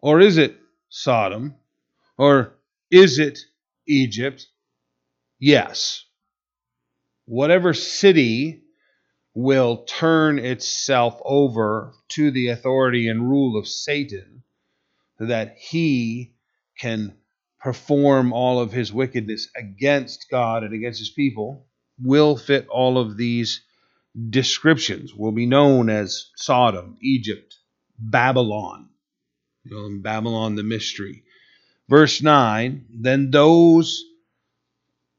Or 0.00 0.20
is 0.20 0.38
it 0.38 0.56
Sodom? 0.96 1.56
Or 2.16 2.56
is 2.88 3.18
it 3.18 3.40
Egypt? 3.84 4.46
Yes. 5.40 6.04
Whatever 7.24 7.74
city 7.74 8.62
will 9.34 9.78
turn 9.86 10.38
itself 10.38 11.20
over 11.24 11.94
to 12.10 12.30
the 12.30 12.46
authority 12.46 13.08
and 13.08 13.28
rule 13.28 13.58
of 13.58 13.66
Satan, 13.66 14.44
so 15.18 15.26
that 15.26 15.56
he 15.58 16.36
can 16.78 17.16
perform 17.60 18.32
all 18.32 18.60
of 18.60 18.70
his 18.70 18.92
wickedness 18.92 19.48
against 19.56 20.30
God 20.30 20.62
and 20.62 20.72
against 20.72 21.00
his 21.00 21.10
people, 21.10 21.66
will 22.00 22.36
fit 22.36 22.68
all 22.68 22.98
of 22.98 23.16
these 23.16 23.62
descriptions, 24.30 25.12
will 25.12 25.32
be 25.32 25.46
known 25.46 25.90
as 25.90 26.30
Sodom, 26.36 26.98
Egypt, 27.02 27.56
Babylon. 27.98 28.90
You 29.64 29.76
know, 29.76 29.98
Babylon 30.02 30.54
the 30.54 30.62
mystery. 30.62 31.24
Verse 31.88 32.22
9 32.22 32.86
Then 32.90 33.30
those 33.30 34.04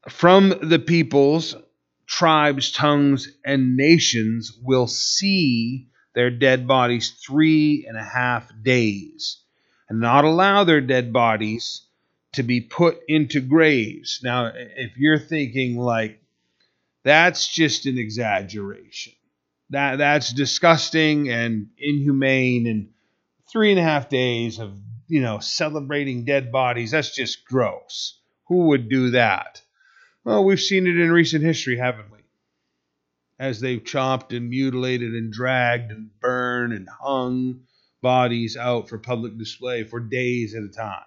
from 0.08 0.54
the 0.62 0.78
peoples 0.78 1.54
tribes, 2.06 2.70
tongues, 2.70 3.28
and 3.44 3.76
nations 3.76 4.56
will 4.62 4.86
see 4.86 5.88
their 6.14 6.30
dead 6.30 6.66
bodies 6.66 7.10
three 7.26 7.84
and 7.88 7.98
a 7.98 8.04
half 8.04 8.50
days 8.62 9.42
and 9.88 10.00
not 10.00 10.24
allow 10.24 10.64
their 10.64 10.80
dead 10.80 11.12
bodies 11.12 11.82
to 12.32 12.42
be 12.42 12.60
put 12.60 12.98
into 13.08 13.40
graves. 13.40 14.20
Now, 14.22 14.52
if 14.54 14.96
you're 14.96 15.18
thinking 15.18 15.76
like 15.76 16.20
that's 17.02 17.48
just 17.52 17.86
an 17.86 17.98
exaggeration, 17.98 19.12
that 19.70 19.96
that's 19.96 20.32
disgusting 20.32 21.28
and 21.28 21.68
inhumane, 21.78 22.66
and 22.66 22.88
three 23.50 23.70
and 23.70 23.78
a 23.80 23.82
half 23.82 24.08
days 24.08 24.58
of 24.58 24.78
you 25.08 25.20
know 25.20 25.38
celebrating 25.38 26.24
dead 26.24 26.52
bodies, 26.52 26.90
that's 26.90 27.14
just 27.14 27.44
gross. 27.44 28.18
Who 28.48 28.66
would 28.68 28.88
do 28.88 29.10
that? 29.10 29.62
Well, 30.24 30.44
we've 30.44 30.60
seen 30.60 30.86
it 30.86 30.98
in 30.98 31.12
recent 31.12 31.44
history, 31.44 31.76
haven't 31.76 32.10
we? 32.10 32.18
As 33.38 33.60
they've 33.60 33.84
chopped 33.84 34.32
and 34.32 34.50
mutilated 34.50 35.12
and 35.12 35.32
dragged 35.32 35.92
and 35.92 36.10
burned 36.20 36.72
and 36.72 36.88
hung 36.88 37.60
bodies 38.02 38.56
out 38.56 38.88
for 38.88 38.98
public 38.98 39.36
display 39.38 39.84
for 39.84 40.00
days 40.00 40.54
at 40.54 40.62
a 40.62 40.68
time. 40.68 41.02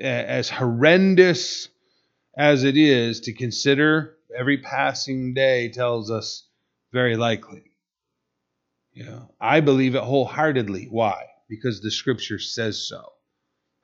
As 0.00 0.48
horrendous 0.48 1.68
as 2.36 2.64
it 2.64 2.76
is 2.76 3.20
to 3.20 3.32
consider, 3.32 4.16
every 4.36 4.58
passing 4.58 5.32
day 5.32 5.68
tells 5.68 6.10
us 6.10 6.44
very 6.92 7.16
likely. 7.16 7.65
Know, 9.04 9.30
I 9.40 9.60
believe 9.60 9.94
it 9.94 10.02
wholeheartedly. 10.02 10.88
Why? 10.90 11.26
Because 11.48 11.80
the 11.80 11.90
scripture 11.90 12.38
says 12.38 12.88
so. 12.88 13.12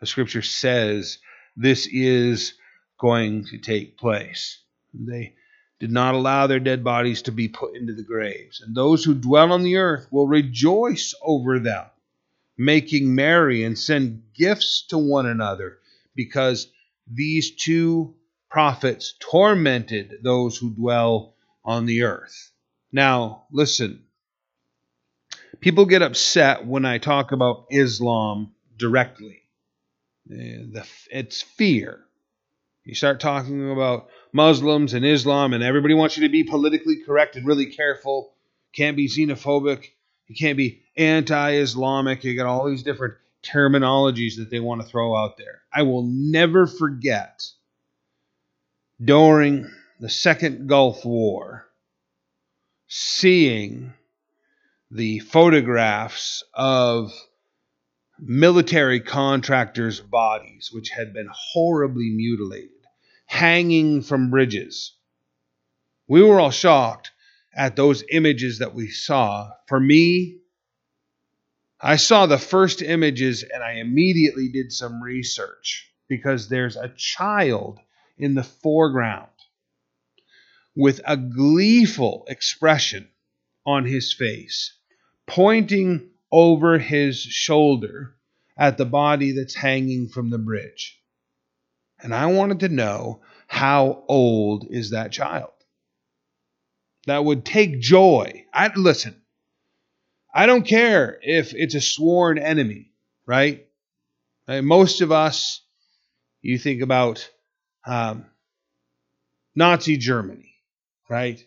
The 0.00 0.06
scripture 0.06 0.42
says 0.42 1.18
this 1.54 1.86
is 1.86 2.54
going 2.98 3.44
to 3.46 3.58
take 3.58 3.98
place. 3.98 4.62
They 4.94 5.34
did 5.80 5.90
not 5.90 6.14
allow 6.14 6.46
their 6.46 6.60
dead 6.60 6.82
bodies 6.82 7.22
to 7.22 7.32
be 7.32 7.48
put 7.48 7.76
into 7.76 7.92
the 7.92 8.02
graves. 8.02 8.60
And 8.60 8.74
those 8.74 9.04
who 9.04 9.14
dwell 9.14 9.52
on 9.52 9.62
the 9.62 9.76
earth 9.76 10.06
will 10.10 10.26
rejoice 10.26 11.14
over 11.22 11.58
them, 11.58 11.84
making 12.56 13.14
merry 13.14 13.64
and 13.64 13.78
send 13.78 14.22
gifts 14.34 14.86
to 14.88 14.98
one 14.98 15.26
another, 15.26 15.78
because 16.14 16.68
these 17.06 17.54
two 17.56 18.14
prophets 18.48 19.14
tormented 19.18 20.18
those 20.22 20.56
who 20.56 20.70
dwell 20.70 21.34
on 21.64 21.84
the 21.86 22.02
earth. 22.02 22.50
Now, 22.92 23.44
listen. 23.52 24.04
People 25.62 25.86
get 25.86 26.02
upset 26.02 26.66
when 26.66 26.84
I 26.84 26.98
talk 26.98 27.30
about 27.30 27.66
Islam 27.70 28.52
directly. 28.76 29.42
Eh, 30.28 30.82
it's 31.08 31.40
fear. 31.40 32.00
You 32.84 32.96
start 32.96 33.20
talking 33.20 33.70
about 33.70 34.08
Muslims 34.32 34.92
and 34.92 35.06
Islam, 35.06 35.52
and 35.52 35.62
everybody 35.62 35.94
wants 35.94 36.16
you 36.16 36.26
to 36.26 36.32
be 36.32 36.42
politically 36.42 36.96
correct 37.06 37.36
and 37.36 37.46
really 37.46 37.66
careful. 37.66 38.32
You 38.72 38.84
can't 38.84 38.96
be 38.96 39.06
xenophobic. 39.06 39.86
You 40.26 40.34
can't 40.34 40.56
be 40.56 40.82
anti 40.96 41.52
Islamic. 41.52 42.24
You 42.24 42.36
got 42.36 42.46
all 42.46 42.68
these 42.68 42.82
different 42.82 43.14
terminologies 43.44 44.38
that 44.38 44.50
they 44.50 44.58
want 44.58 44.80
to 44.80 44.88
throw 44.88 45.14
out 45.16 45.36
there. 45.36 45.62
I 45.72 45.82
will 45.82 46.02
never 46.02 46.66
forget 46.66 47.46
during 49.00 49.70
the 50.00 50.10
Second 50.10 50.68
Gulf 50.68 51.04
War 51.04 51.68
seeing 52.88 53.92
the 54.94 55.20
photographs 55.20 56.44
of 56.52 57.10
military 58.18 59.00
contractors' 59.00 60.00
bodies, 60.00 60.68
which 60.70 60.90
had 60.90 61.14
been 61.14 61.28
horribly 61.32 62.10
mutilated, 62.10 62.68
hanging 63.24 64.02
from 64.02 64.28
bridges. 64.28 64.94
We 66.06 66.22
were 66.22 66.38
all 66.38 66.50
shocked 66.50 67.10
at 67.54 67.74
those 67.74 68.04
images 68.10 68.58
that 68.58 68.74
we 68.74 68.88
saw. 68.88 69.52
For 69.66 69.80
me, 69.80 70.40
I 71.80 71.96
saw 71.96 72.26
the 72.26 72.36
first 72.36 72.82
images 72.82 73.42
and 73.42 73.62
I 73.62 73.76
immediately 73.76 74.50
did 74.50 74.72
some 74.72 75.02
research 75.02 75.90
because 76.06 76.50
there's 76.50 76.76
a 76.76 76.92
child 76.94 77.78
in 78.18 78.34
the 78.34 78.44
foreground 78.44 79.30
with 80.76 81.00
a 81.06 81.16
gleeful 81.16 82.26
expression 82.28 83.08
on 83.64 83.86
his 83.86 84.12
face, 84.12 84.74
pointing 85.26 86.10
over 86.30 86.78
his 86.78 87.20
shoulder 87.20 88.14
at 88.56 88.78
the 88.78 88.84
body 88.84 89.32
that's 89.32 89.54
hanging 89.54 90.08
from 90.08 90.30
the 90.30 90.38
bridge. 90.38 91.00
And 92.00 92.14
I 92.14 92.26
wanted 92.26 92.60
to 92.60 92.68
know 92.68 93.22
how 93.46 94.04
old 94.08 94.66
is 94.70 94.90
that 94.90 95.12
child? 95.12 95.50
That 97.06 97.24
would 97.24 97.44
take 97.44 97.80
joy. 97.80 98.44
I 98.52 98.70
listen. 98.74 99.20
I 100.34 100.46
don't 100.46 100.66
care 100.66 101.18
if 101.22 101.52
it's 101.54 101.74
a 101.74 101.80
sworn 101.80 102.38
enemy, 102.38 102.92
right? 103.26 103.66
Most 104.48 105.00
of 105.00 105.12
us, 105.12 105.60
you 106.40 106.58
think 106.58 106.82
about 106.82 107.28
um, 107.86 108.26
Nazi 109.54 109.96
Germany, 109.96 110.54
right? 111.08 111.44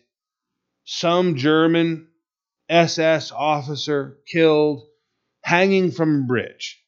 Some 0.84 1.36
German 1.36 2.08
SS 2.68 3.32
officer 3.32 4.18
killed 4.26 4.86
hanging 5.40 5.90
from 5.90 6.20
a 6.20 6.26
bridge. 6.26 6.82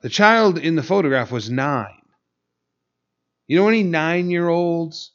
The 0.00 0.08
child 0.08 0.58
in 0.58 0.76
the 0.76 0.82
photograph 0.82 1.30
was 1.30 1.50
nine. 1.50 2.00
You 3.46 3.58
know 3.58 3.68
any 3.68 3.82
nine 3.82 4.30
year 4.30 4.48
olds 4.48 5.12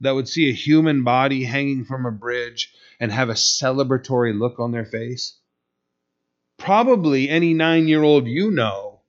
that 0.00 0.12
would 0.12 0.28
see 0.28 0.48
a 0.48 0.54
human 0.54 1.04
body 1.04 1.44
hanging 1.44 1.84
from 1.84 2.06
a 2.06 2.12
bridge 2.12 2.72
and 2.98 3.12
have 3.12 3.28
a 3.28 3.34
celebratory 3.34 4.36
look 4.36 4.58
on 4.58 4.72
their 4.72 4.84
face? 4.84 5.38
Probably 6.58 7.28
any 7.28 7.54
nine 7.54 7.88
year 7.88 8.02
old 8.02 8.26
you 8.26 8.50
know 8.50 9.00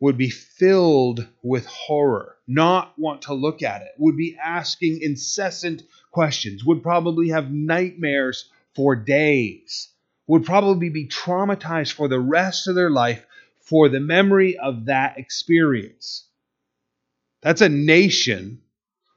would 0.00 0.16
be 0.16 0.30
filled 0.30 1.26
with 1.42 1.66
horror, 1.66 2.36
not 2.46 2.98
want 2.98 3.22
to 3.22 3.34
look 3.34 3.62
at 3.62 3.82
it, 3.82 3.92
would 3.98 4.16
be 4.16 4.36
asking 4.42 5.00
incessant 5.02 5.82
questions, 6.18 6.64
would 6.64 6.82
probably 6.82 7.28
have 7.28 7.52
nightmares 7.52 8.50
for 8.74 8.96
days, 8.96 9.86
would 10.26 10.44
probably 10.44 10.88
be 10.88 11.06
traumatized 11.06 11.92
for 11.92 12.08
the 12.08 12.18
rest 12.18 12.66
of 12.66 12.74
their 12.74 12.90
life 12.90 13.24
for 13.60 13.88
the 13.88 14.00
memory 14.00 14.58
of 14.58 14.86
that 14.86 15.16
experience. 15.16 16.26
That's 17.40 17.60
a 17.60 17.68
nation 17.68 18.62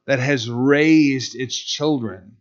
that 0.05 0.19
has 0.19 0.47
raised 0.47 1.35
its 1.35 1.57
children 1.57 2.37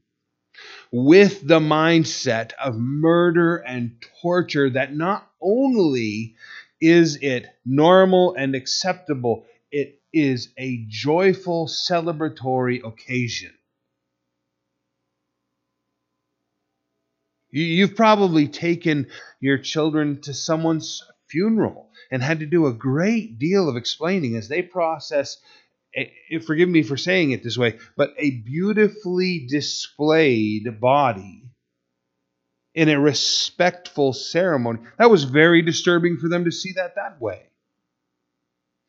with 0.93 1.41
the 1.49 1.61
mindset 1.61 2.53
of 2.63 2.77
murder 2.77 3.57
and 3.57 3.97
torture 4.21 4.69
that 4.69 4.95
not 4.95 5.27
only 5.41 6.35
is 6.83 7.17
it 7.23 7.47
normal 7.65 8.35
and 8.35 8.55
acceptable, 8.55 9.47
it 9.73 10.03
is 10.13 10.51
a 10.59 10.85
joyful 10.87 11.67
celebratory 11.67 12.87
occasion. 12.87 13.55
You've 17.53 17.97
probably 17.97 18.49
taken 18.49 19.09
your 19.41 19.59
children 19.59 20.21
to 20.23 20.35
someone's 20.35 21.03
funeral 21.29 21.91
and 22.11 22.23
had 22.23 22.41
to 22.41 22.47
do 22.47 22.67
a 22.67 22.73
great 22.73 23.39
deal 23.39 23.69
of 23.69 23.77
explaining 23.77 24.37
as 24.37 24.49
they 24.49 24.63
process, 24.63 25.39
a, 25.97 26.39
forgive 26.47 26.69
me 26.69 26.83
for 26.83 26.97
saying 26.97 27.33
it 27.33 27.43
this 27.43 27.59
way, 27.59 27.79
but 27.97 28.15
a 28.19 28.31
beautifully 28.31 29.47
displayed 29.49 30.81
body 30.81 31.45
in 32.75 32.89
a 32.89 33.01
respectful 33.01 34.13
ceremony. 34.13 34.81
That 34.99 35.11
was 35.11 35.25
very 35.25 35.63
disturbing 35.63 36.19
for 36.19 36.29
them 36.29 36.45
to 36.45 36.53
see 36.53 36.73
that 36.77 36.95
that 36.97 37.21
way. 37.21 37.43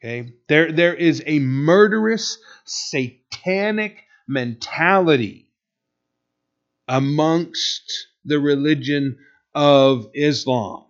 Okay? 0.03 0.33
There, 0.47 0.71
there 0.71 0.93
is 0.93 1.23
a 1.25 1.39
murderous, 1.39 2.37
satanic 2.65 4.03
mentality 4.27 5.47
amongst 6.87 8.07
the 8.25 8.39
religion 8.39 9.17
of 9.53 10.07
Islam 10.13 10.85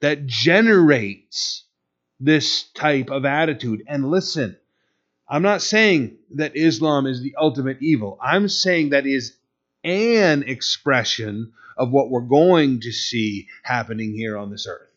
that 0.00 0.26
generates 0.26 1.64
this 2.20 2.64
type 2.74 3.10
of 3.10 3.24
attitude. 3.24 3.82
And 3.86 4.10
listen, 4.10 4.56
I'm 5.28 5.42
not 5.42 5.62
saying 5.62 6.18
that 6.34 6.56
Islam 6.56 7.06
is 7.06 7.22
the 7.22 7.34
ultimate 7.38 7.78
evil. 7.80 8.18
I'm 8.22 8.48
saying 8.48 8.90
that 8.90 9.06
is 9.06 9.36
an 9.84 10.42
expression 10.44 11.52
of 11.76 11.90
what 11.90 12.10
we're 12.10 12.20
going 12.20 12.80
to 12.80 12.92
see 12.92 13.48
happening 13.62 14.14
here 14.14 14.36
on 14.36 14.50
this 14.50 14.66
earth. 14.68 14.88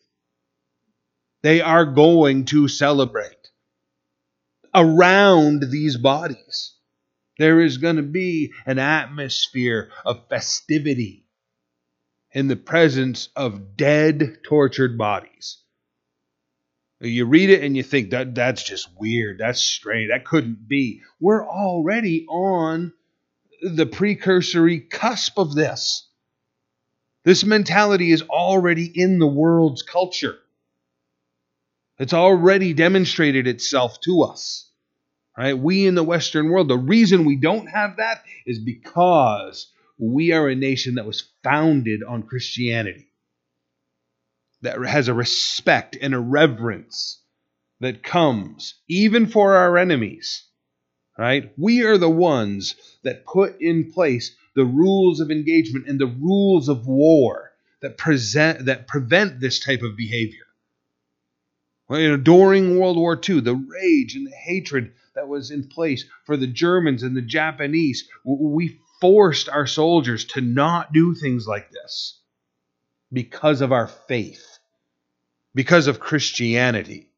They 1.42 1.60
are 1.60 1.86
going 1.86 2.44
to 2.46 2.68
celebrate 2.68 3.50
around 4.74 5.64
these 5.70 5.96
bodies. 5.96 6.75
There 7.38 7.60
is 7.60 7.78
going 7.78 7.96
to 7.96 8.02
be 8.02 8.52
an 8.64 8.78
atmosphere 8.78 9.90
of 10.04 10.28
festivity 10.28 11.26
in 12.32 12.48
the 12.48 12.56
presence 12.56 13.28
of 13.36 13.76
dead, 13.76 14.38
tortured 14.44 14.96
bodies. 14.96 15.58
You 17.00 17.26
read 17.26 17.50
it 17.50 17.62
and 17.62 17.76
you 17.76 17.82
think 17.82 18.10
that 18.10 18.34
that's 18.34 18.62
just 18.62 18.88
weird. 18.98 19.38
That's 19.38 19.60
strange. 19.60 20.10
That 20.10 20.24
couldn't 20.24 20.66
be. 20.66 21.02
We're 21.20 21.46
already 21.46 22.24
on 22.26 22.94
the 23.62 23.86
precursory 23.86 24.80
cusp 24.80 25.38
of 25.38 25.54
this. 25.54 26.08
This 27.24 27.44
mentality 27.44 28.12
is 28.12 28.22
already 28.22 28.86
in 28.86 29.18
the 29.18 29.26
world's 29.26 29.82
culture. 29.82 30.36
It's 31.98 32.14
already 32.14 32.72
demonstrated 32.72 33.46
itself 33.46 34.00
to 34.02 34.22
us. 34.22 34.65
Right? 35.36 35.58
We 35.58 35.86
in 35.86 35.94
the 35.94 36.02
Western 36.02 36.48
world, 36.48 36.68
the 36.68 36.78
reason 36.78 37.24
we 37.24 37.36
don't 37.36 37.66
have 37.66 37.98
that 37.98 38.24
is 38.46 38.58
because 38.58 39.70
we 39.98 40.32
are 40.32 40.48
a 40.48 40.54
nation 40.54 40.94
that 40.94 41.06
was 41.06 41.28
founded 41.42 42.02
on 42.02 42.22
Christianity, 42.22 43.08
that 44.62 44.80
has 44.82 45.08
a 45.08 45.14
respect 45.14 45.96
and 46.00 46.14
a 46.14 46.18
reverence 46.18 47.20
that 47.80 48.02
comes, 48.02 48.74
even 48.88 49.26
for 49.26 49.54
our 49.56 49.76
enemies, 49.76 50.44
right? 51.18 51.52
We 51.58 51.84
are 51.84 51.98
the 51.98 52.10
ones 52.10 52.74
that 53.04 53.26
put 53.26 53.60
in 53.60 53.92
place 53.92 54.34
the 54.54 54.64
rules 54.64 55.20
of 55.20 55.30
engagement 55.30 55.86
and 55.86 56.00
the 56.00 56.06
rules 56.06 56.70
of 56.70 56.86
war 56.86 57.52
that 57.82 57.98
present 57.98 58.64
that 58.64 58.88
prevent 58.88 59.38
this 59.38 59.60
type 59.60 59.82
of 59.82 59.96
behavior. 59.96 60.45
Know, 61.88 62.16
during 62.16 62.78
World 62.78 62.96
War 62.96 63.18
II, 63.28 63.40
the 63.40 63.54
rage 63.54 64.16
and 64.16 64.26
the 64.26 64.34
hatred 64.34 64.92
that 65.14 65.28
was 65.28 65.50
in 65.50 65.68
place 65.68 66.04
for 66.24 66.36
the 66.36 66.46
Germans 66.46 67.02
and 67.02 67.16
the 67.16 67.22
Japanese, 67.22 68.08
we 68.24 68.80
forced 69.00 69.48
our 69.48 69.66
soldiers 69.66 70.24
to 70.24 70.40
not 70.40 70.92
do 70.92 71.14
things 71.14 71.46
like 71.46 71.70
this 71.70 72.20
because 73.12 73.60
of 73.60 73.72
our 73.72 73.86
faith, 73.86 74.58
because 75.54 75.86
of 75.86 76.00
Christianity. 76.00 77.08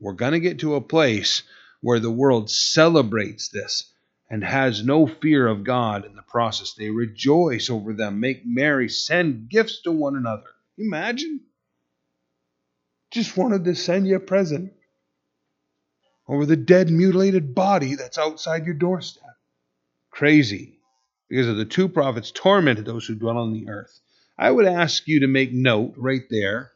We're 0.00 0.12
going 0.12 0.32
to 0.32 0.40
get 0.40 0.60
to 0.60 0.74
a 0.74 0.80
place 0.80 1.42
where 1.80 2.00
the 2.00 2.10
world 2.10 2.50
celebrates 2.50 3.48
this 3.48 3.92
and 4.30 4.44
has 4.44 4.84
no 4.84 5.06
fear 5.06 5.46
of 5.46 5.64
God 5.64 6.04
in 6.04 6.14
the 6.14 6.22
process. 6.22 6.74
They 6.74 6.90
rejoice 6.90 7.70
over 7.70 7.94
them, 7.94 8.20
make 8.20 8.42
merry, 8.44 8.88
send 8.88 9.48
gifts 9.48 9.82
to 9.82 9.92
one 9.92 10.16
another. 10.16 10.48
Imagine. 10.76 11.40
Just 13.10 13.36
wanted 13.36 13.64
to 13.64 13.74
send 13.74 14.06
you 14.06 14.16
a 14.16 14.20
present 14.20 14.72
over 16.26 16.44
the 16.44 16.56
dead, 16.56 16.90
mutilated 16.90 17.54
body 17.54 17.94
that's 17.94 18.18
outside 18.18 18.66
your 18.66 18.74
doorstep. 18.74 19.24
Crazy. 20.10 20.78
Because 21.28 21.48
of 21.48 21.56
the 21.56 21.64
two 21.64 21.88
prophets 21.88 22.30
tormented 22.30 22.84
those 22.84 23.06
who 23.06 23.14
dwell 23.14 23.38
on 23.38 23.52
the 23.52 23.68
earth. 23.68 24.00
I 24.38 24.50
would 24.50 24.66
ask 24.66 25.08
you 25.08 25.20
to 25.20 25.26
make 25.26 25.52
note 25.52 25.94
right 25.96 26.22
there 26.30 26.72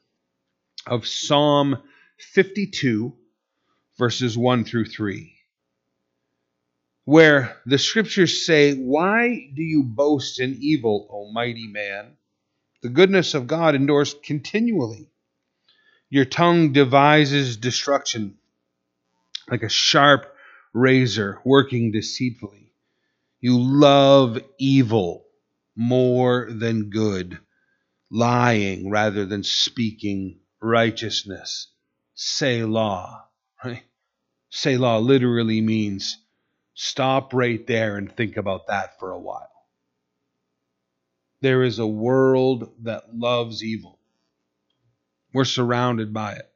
of 0.87 1.07
Psalm 1.07 1.79
52, 2.19 3.15
verses 3.99 4.37
1 4.37 4.65
through 4.65 4.87
3, 4.87 5.33
where 7.05 7.57
the 7.67 7.79
scriptures 7.79 8.45
say, 8.45 8.75
Why 8.75 9.51
do 9.55 9.63
you 9.63 9.85
boast 9.85 10.41
in 10.41 10.59
evil, 10.61 11.09
O 11.11 11.31
mighty 11.33 11.69
man? 11.69 12.17
The 12.83 12.89
goodness 12.89 13.35
of 13.35 13.47
God 13.47 13.75
endures 13.77 14.15
continually. 14.25 15.12
Your 16.13 16.27
tongue 16.27 16.75
devises 16.75 17.57
destruction 17.57 18.37
like 19.51 19.63
a 19.63 19.71
sharp 19.71 20.37
razor 20.75 21.41
working 21.43 21.91
deceitfully. 21.91 22.71
You 23.41 23.59
love 23.59 24.39
evil 24.59 25.25
more 25.75 26.49
than 26.51 26.91
good, 26.91 27.39
lying 28.11 28.91
rather 28.91 29.25
than 29.25 29.43
speaking 29.43 30.41
righteousness. 30.61 31.69
Selah. 32.13 33.25
Right? 33.65 33.85
Selah 34.51 34.99
literally 34.99 35.63
means 35.63 36.19
stop 36.75 37.33
right 37.33 37.67
there 37.67 37.97
and 37.97 38.15
think 38.15 38.37
about 38.37 38.67
that 38.67 38.99
for 38.99 39.13
a 39.13 39.19
while. 39.19 39.49
There 41.41 41.63
is 41.63 41.79
a 41.79 41.87
world 41.87 42.71
that 42.83 43.17
loves 43.17 43.65
evil. 43.65 43.99
We're 45.33 45.45
surrounded 45.45 46.13
by 46.13 46.33
it. 46.33 46.49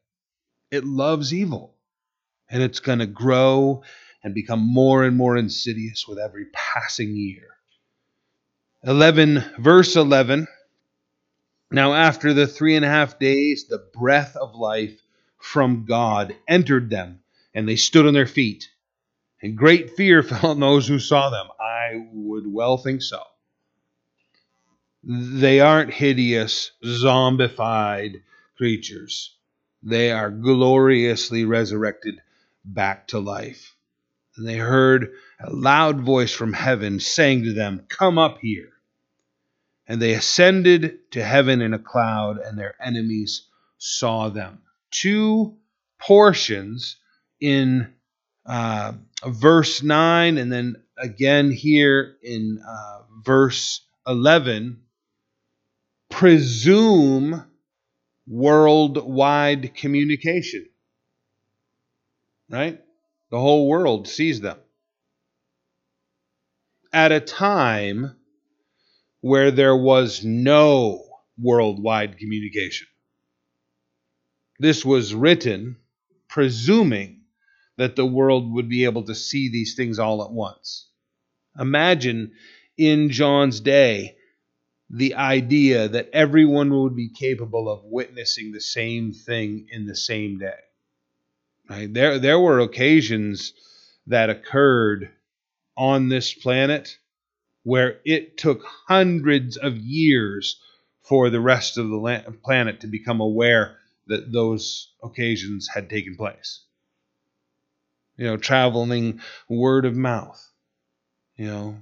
It 0.71 0.85
loves 0.85 1.33
evil. 1.33 1.75
And 2.49 2.63
it's 2.63 2.81
going 2.81 3.01
to 3.01 3.07
grow 3.07 3.83
and 4.23 4.35
become 4.35 4.61
more 4.61 5.05
and 5.05 5.17
more 5.17 5.37
insidious 5.37 6.07
with 6.07 6.19
every 6.19 6.47
passing 6.53 7.17
year. 7.17 7.49
11, 8.85 9.45
verse 9.59 9.97
11. 9.97 10.47
Now, 11.71 11.95
after 11.95 12.33
the 12.33 12.47
three 12.47 12.77
and 12.77 12.85
a 12.85 12.89
half 12.89 13.19
days, 13.19 13.67
the 13.67 13.85
breath 13.93 14.37
of 14.37 14.55
life 14.55 15.01
from 15.39 15.85
God 15.85 16.37
entered 16.47 16.91
them, 16.91 17.21
and 17.55 17.69
they 17.69 17.77
stood 17.77 18.07
on 18.07 18.15
their 18.15 18.27
feet. 18.27 18.69
And 19.43 19.57
great 19.57 19.97
fear 19.97 20.23
fell 20.25 20.51
on 20.51 20.61
those 20.61 20.87
who 20.87 20.99
saw 20.99 21.31
them. 21.31 21.47
I 21.61 22.07
would 22.13 22.47
well 22.47 22.77
think 22.77 23.03
so. 23.03 23.23
They 25.03 25.61
aren't 25.61 25.93
hideous, 25.93 26.73
zombified, 26.85 28.23
creatures. 28.57 29.37
They 29.83 30.11
are 30.11 30.31
gloriously 30.31 31.45
resurrected 31.45 32.21
back 32.65 33.09
to 33.09 33.19
life. 33.19 33.75
And 34.37 34.47
they 34.47 34.57
heard 34.57 35.13
a 35.41 35.51
loud 35.51 36.01
voice 36.01 36.33
from 36.33 36.53
heaven 36.53 37.01
saying 37.01 37.45
to 37.45 37.53
them, 37.53 37.85
Come 37.89 38.19
up 38.19 38.39
here. 38.41 38.73
And 39.87 40.03
they 40.03 40.15
ascended 40.15 41.13
to 41.13 41.23
heaven 41.23 41.63
in 41.63 41.73
a 41.73 41.79
cloud, 41.79 42.39
and 42.39 42.59
their 42.59 42.75
enemies 42.83 43.47
saw 43.79 44.29
them. 44.29 44.63
Two 44.91 45.57
portions 45.99 46.97
in 47.41 47.95
uh, 48.45 48.93
verse 49.25 49.83
9, 49.83 50.39
and 50.39 50.53
then 50.53 50.77
again 50.99 51.51
here 51.51 52.17
in 52.23 52.61
uh, 52.67 53.03
verse 53.23 53.83
11 54.07 54.81
presume 56.09 57.45
worldwide 58.27 59.75
communication. 59.75 60.69
Right? 62.49 62.81
The 63.31 63.39
whole 63.39 63.69
world 63.69 64.09
sees 64.09 64.41
them. 64.41 64.59
At 66.93 67.13
a 67.13 67.21
time 67.21 68.17
where 69.21 69.51
there 69.51 69.77
was 69.77 70.25
no 70.25 71.05
worldwide 71.39 72.19
communication. 72.19 72.87
This 74.59 74.85
was 74.85 75.15
written 75.15 75.77
presuming 76.29 77.23
that 77.77 77.97
the 77.97 78.07
world 78.07 78.53
would 78.53 78.69
be 78.69 78.85
able 78.85 79.03
to 79.05 79.15
see 79.15 79.51
these 79.51 79.75
things 79.75 79.99
all 79.99 80.25
at 80.25 80.31
once. 80.31 80.89
Imagine 81.59 82.33
in 82.77 83.11
John's 83.11 83.61
day 83.61 84.16
the 84.91 85.15
idea 85.15 85.89
that 85.89 86.11
everyone 86.13 86.71
would 86.71 86.95
be 86.95 87.09
capable 87.09 87.69
of 87.69 87.85
witnessing 87.85 88.53
the 88.53 88.61
same 88.61 89.13
thing 89.13 89.67
in 89.71 89.87
the 89.87 89.97
same 89.97 90.39
day. 90.39 90.59
Right? 91.69 91.93
There, 91.93 92.19
there 92.19 92.39
were 92.39 92.61
occasions 92.61 93.53
that 94.07 94.31
occurred 94.31 95.11
on 95.77 96.09
this 96.09 96.33
planet 96.33 96.97
where 97.65 97.99
it 98.05 98.39
took 98.39 98.63
hundreds 98.87 99.57
of 99.57 99.77
years 99.77 100.61
for 101.03 101.31
the 101.31 101.41
rest 101.41 101.79
of 101.79 101.89
the 101.89 102.37
planet 102.45 102.81
to 102.81 102.87
become 102.87 103.21
aware 103.21 103.77
that 104.07 104.33
those 104.33 104.93
occasions 105.03 105.69
had 105.75 105.91
taken 105.91 106.17
place. 106.17 106.65
You 108.17 108.27
know, 108.27 108.37
traveling 108.37 109.21
word 109.49 109.85
of 109.85 109.97
mouth. 109.97 110.41
You 111.37 111.47
know, 111.47 111.77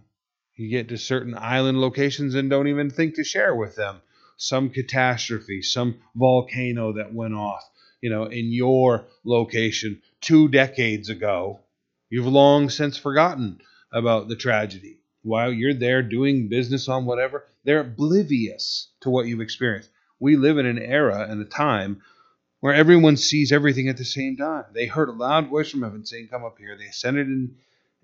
you 0.57 0.69
get 0.69 0.89
to 0.89 0.99
certain 0.99 1.35
island 1.37 1.81
locations 1.81 2.35
and 2.35 2.49
don't 2.49 2.69
even 2.69 2.91
think 2.91 3.17
to 3.17 3.25
share 3.25 3.55
with 3.55 3.77
them 3.77 4.01
some 4.37 4.71
catastrophe, 4.71 5.63
some 5.63 5.97
volcano 6.15 6.93
that 6.93 7.13
went 7.13 7.35
off, 7.35 7.69
you 8.01 8.11
know, 8.11 8.25
in 8.25 8.53
your 8.53 9.05
location 9.25 10.01
two 10.21 10.49
decades 10.49 11.09
ago. 11.09 11.61
You've 12.11 12.27
long 12.27 12.71
since 12.71 12.97
forgotten 12.97 13.61
about 13.93 14.29
the 14.29 14.37
tragedy. 14.37 14.99
While 15.23 15.53
you're 15.53 15.75
there 15.75 16.03
doing 16.03 16.49
business 16.49 16.89
on 16.89 17.07
whatever, 17.07 17.45
they're 17.65 17.81
oblivious 17.81 18.89
to 19.01 19.11
what 19.11 19.27
you've 19.27 19.41
experienced. 19.41 19.91
We 20.21 20.37
live 20.37 20.59
in 20.59 20.67
an 20.67 20.79
era 20.79 21.27
and 21.29 21.41
a 21.41 21.47
time 21.47 22.03
where 22.61 22.75
everyone 22.75 23.17
sees 23.17 23.53
everything 23.53 23.89
at 23.89 23.97
the 23.97 24.05
same 24.05 24.37
time. 24.37 24.65
They 24.73 24.87
heard 24.87 25.09
a 25.09 25.13
loud 25.13 25.49
voice 25.49 25.71
from 25.71 25.83
heaven 25.83 26.05
saying, 26.05 26.29
Come 26.29 26.45
up 26.45 26.59
here. 26.59 26.77
They 26.77 26.87
ascended 26.87 27.27
in 27.27 27.57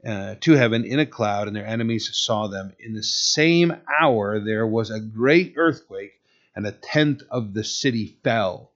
uh, 0.06 0.34
to 0.40 0.52
heaven 0.52 0.84
in 0.84 0.98
a 0.98 1.06
cloud, 1.06 1.46
and 1.46 1.56
their 1.56 1.66
enemies 1.66 2.10
saw 2.12 2.48
them. 2.48 2.72
In 2.78 2.94
the 2.94 3.02
same 3.02 3.74
hour, 4.00 4.40
there 4.40 4.66
was 4.66 4.90
a 4.90 5.00
great 5.00 5.54
earthquake, 5.56 6.12
and 6.56 6.66
a 6.66 6.72
tenth 6.72 7.22
of 7.30 7.54
the 7.54 7.64
city 7.64 8.18
fell. 8.24 8.72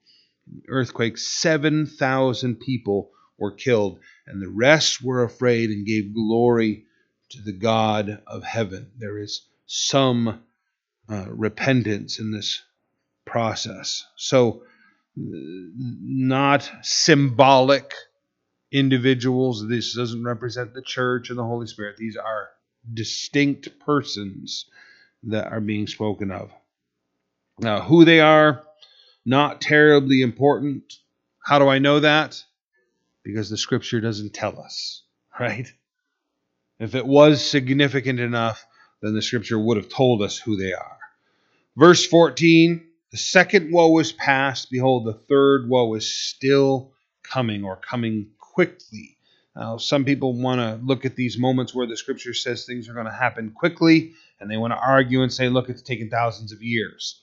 In 0.46 0.60
the 0.60 0.68
earthquake, 0.68 1.16
7,000 1.16 2.60
people 2.60 3.10
were 3.38 3.52
killed, 3.52 4.00
and 4.26 4.40
the 4.40 4.50
rest 4.50 5.02
were 5.02 5.22
afraid 5.22 5.70
and 5.70 5.86
gave 5.86 6.14
glory 6.14 6.84
to 7.30 7.40
the 7.40 7.52
God 7.52 8.22
of 8.26 8.44
heaven. 8.44 8.92
There 8.98 9.18
is 9.18 9.46
some 9.66 10.42
uh, 11.08 11.26
repentance 11.28 12.18
in 12.18 12.32
this 12.32 12.62
process. 13.24 14.04
So, 14.16 14.62
not 15.16 16.70
symbolic 16.82 17.94
individuals. 18.74 19.66
This 19.66 19.94
doesn't 19.94 20.24
represent 20.24 20.74
the 20.74 20.82
church 20.82 21.30
and 21.30 21.38
the 21.38 21.44
Holy 21.44 21.68
Spirit. 21.68 21.96
These 21.96 22.16
are 22.16 22.48
distinct 22.92 23.78
persons 23.78 24.66
that 25.22 25.50
are 25.52 25.60
being 25.60 25.86
spoken 25.86 26.30
of. 26.32 26.50
Now, 27.58 27.80
who 27.80 28.04
they 28.04 28.20
are, 28.20 28.64
not 29.24 29.60
terribly 29.60 30.22
important. 30.22 30.92
How 31.42 31.60
do 31.60 31.68
I 31.68 31.78
know 31.78 32.00
that? 32.00 32.42
Because 33.22 33.48
the 33.48 33.56
scripture 33.56 34.00
doesn't 34.00 34.34
tell 34.34 34.60
us, 34.60 35.02
right? 35.40 35.72
If 36.80 36.96
it 36.96 37.06
was 37.06 37.48
significant 37.48 38.18
enough, 38.18 38.66
then 39.00 39.14
the 39.14 39.22
scripture 39.22 39.58
would 39.58 39.76
have 39.76 39.88
told 39.88 40.20
us 40.20 40.36
who 40.36 40.56
they 40.56 40.72
are. 40.72 40.98
Verse 41.76 42.04
14 42.04 42.84
The 43.12 43.16
second 43.16 43.72
woe 43.72 43.96
is 43.98 44.12
past. 44.12 44.70
Behold, 44.70 45.06
the 45.06 45.14
third 45.14 45.68
woe 45.68 45.94
is 45.94 46.12
still 46.12 46.92
coming 47.22 47.64
or 47.64 47.76
coming 47.76 48.28
quickly. 48.54 49.16
Now, 49.56 49.76
some 49.76 50.04
people 50.04 50.32
want 50.34 50.60
to 50.60 50.84
look 50.84 51.04
at 51.04 51.16
these 51.16 51.38
moments 51.38 51.74
where 51.74 51.86
the 51.86 51.96
scripture 51.96 52.34
says 52.34 52.64
things 52.64 52.88
are 52.88 52.94
going 52.94 53.06
to 53.06 53.12
happen 53.12 53.50
quickly, 53.50 54.14
and 54.40 54.50
they 54.50 54.56
want 54.56 54.72
to 54.72 54.78
argue 54.78 55.22
and 55.22 55.32
say, 55.32 55.48
look, 55.48 55.68
it's 55.68 55.82
taken 55.82 56.10
thousands 56.10 56.52
of 56.52 56.62
years. 56.62 57.22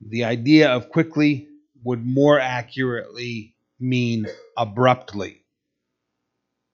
The 0.00 0.24
idea 0.24 0.70
of 0.70 0.90
quickly 0.90 1.48
would 1.84 2.04
more 2.04 2.38
accurately 2.38 3.54
mean 3.80 4.26
abruptly. 4.56 5.42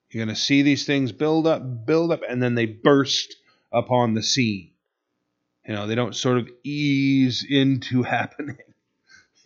You're 0.09 0.25
going 0.25 0.35
to 0.35 0.41
see 0.41 0.63
these 0.63 0.85
things 0.85 1.11
build 1.11 1.45
up, 1.45 1.85
build 1.85 2.11
up, 2.11 2.21
and 2.27 2.41
then 2.41 2.55
they 2.55 2.65
burst 2.65 3.35
upon 3.71 4.15
the 4.15 4.23
scene. 4.23 4.71
You 5.67 5.75
know, 5.75 5.87
they 5.87 5.95
don't 5.95 6.15
sort 6.15 6.39
of 6.39 6.49
ease 6.63 7.45
into 7.47 8.03
happening. 8.03 8.57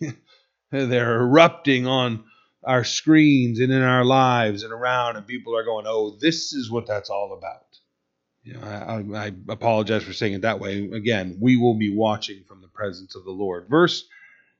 They're 0.70 1.20
erupting 1.20 1.86
on 1.86 2.24
our 2.66 2.84
screens 2.84 3.60
and 3.60 3.72
in 3.72 3.82
our 3.82 4.04
lives 4.04 4.62
and 4.62 4.72
around, 4.72 5.16
and 5.16 5.26
people 5.26 5.56
are 5.56 5.64
going, 5.64 5.86
"Oh, 5.86 6.16
this 6.20 6.52
is 6.52 6.70
what 6.70 6.86
that's 6.86 7.10
all 7.10 7.32
about." 7.36 7.60
You 8.42 8.54
know, 8.54 8.60
I, 8.60 9.26
I, 9.26 9.32
apologize 9.48 10.02
for 10.02 10.12
saying 10.12 10.34
it 10.34 10.42
that 10.42 10.60
way. 10.60 10.90
Again, 10.90 11.38
we 11.40 11.56
will 11.56 11.74
be 11.74 11.94
watching 11.94 12.44
from 12.46 12.60
the 12.60 12.68
presence 12.68 13.14
of 13.14 13.24
the 13.24 13.30
Lord. 13.30 13.68
Verse 13.68 14.06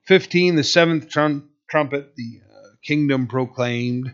15: 0.05 0.57
The 0.57 0.65
seventh 0.65 1.11
trum- 1.11 1.51
trumpet, 1.69 2.17
the 2.17 2.41
uh, 2.51 2.69
kingdom 2.83 3.27
proclaimed. 3.27 4.13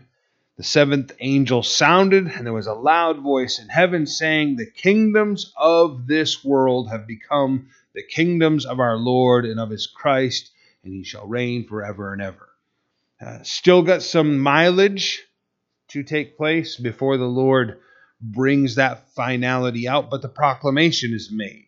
The 0.57 0.63
seventh 0.67 1.13
angel 1.19 1.63
sounded, 1.63 2.27
and 2.27 2.45
there 2.45 2.53
was 2.53 2.67
a 2.67 2.73
loud 2.73 3.19
voice 3.19 3.57
in 3.57 3.67
heaven 3.67 4.05
saying, 4.05 4.57
The 4.57 4.69
kingdoms 4.69 5.51
of 5.57 6.05
this 6.05 6.43
world 6.43 6.89
have 6.89 7.07
become 7.07 7.69
the 7.95 8.03
kingdoms 8.03 8.67
of 8.67 8.79
our 8.79 8.95
Lord 8.95 9.45
and 9.45 9.59
of 9.59 9.71
his 9.71 9.87
Christ, 9.87 10.51
and 10.83 10.93
he 10.93 11.03
shall 11.03 11.25
reign 11.25 11.67
forever 11.67 12.13
and 12.13 12.21
ever. 12.21 12.50
Uh, 13.23 13.43
still 13.43 13.83
got 13.83 14.01
some 14.01 14.39
mileage 14.39 15.21
to 15.89 16.03
take 16.03 16.37
place 16.37 16.77
before 16.77 17.17
the 17.17 17.27
Lord 17.27 17.79
brings 18.19 18.75
that 18.75 19.09
finality 19.13 19.87
out, 19.87 20.09
but 20.09 20.21
the 20.21 20.29
proclamation 20.29 21.13
is 21.13 21.31
made 21.31 21.67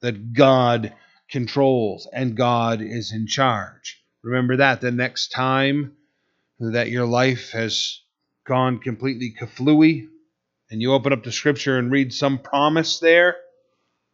that 0.00 0.32
God 0.32 0.94
controls 1.28 2.08
and 2.12 2.36
God 2.36 2.80
is 2.80 3.12
in 3.12 3.26
charge. 3.26 4.02
Remember 4.22 4.56
that 4.56 4.80
the 4.80 4.90
next 4.90 5.28
time 5.28 5.96
that 6.58 6.90
your 6.90 7.06
life 7.06 7.50
has 7.52 8.00
gone 8.44 8.78
completely 8.78 9.34
kaflooey, 9.38 10.08
and 10.70 10.82
you 10.82 10.92
open 10.92 11.12
up 11.12 11.22
the 11.22 11.32
scripture 11.32 11.78
and 11.78 11.90
read 11.90 12.12
some 12.12 12.38
promise 12.38 12.98
there, 12.98 13.36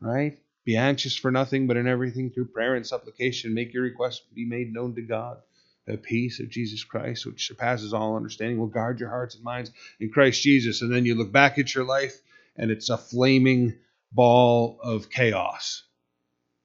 right? 0.01 0.39
Be 0.65 0.77
anxious 0.77 1.17
for 1.17 1.31
nothing, 1.31 1.67
but 1.67 1.77
in 1.77 1.87
everything 1.87 2.31
through 2.31 2.47
prayer 2.47 2.75
and 2.75 2.87
supplication, 2.87 3.55
make 3.55 3.73
your 3.73 3.83
request 3.83 4.23
be 4.35 4.45
made 4.45 4.73
known 4.73 4.95
to 4.95 5.03
God. 5.03 5.39
The 5.87 5.99
peace 5.99 6.41
of 6.41 6.49
Jesus 6.49 6.83
Christ, 6.83 7.27
which 7.27 7.47
surpasses 7.47 7.93
all 7.93 8.17
understanding, 8.17 8.59
will 8.59 8.69
guard 8.69 9.01
your 9.01 9.11
hearts 9.11 9.35
and 9.35 9.45
minds 9.45 9.71
in 10.01 10.11
Christ 10.11 10.43
Jesus. 10.43 10.81
And 10.81 10.93
then 10.93 11.05
you 11.05 11.15
look 11.15 11.31
back 11.31 11.59
at 11.59 11.75
your 11.75 11.85
life, 11.85 12.21
and 12.57 12.71
it's 12.71 12.89
a 12.89 12.97
flaming 12.97 13.77
ball 14.11 14.79
of 14.83 15.11
chaos. 15.11 15.83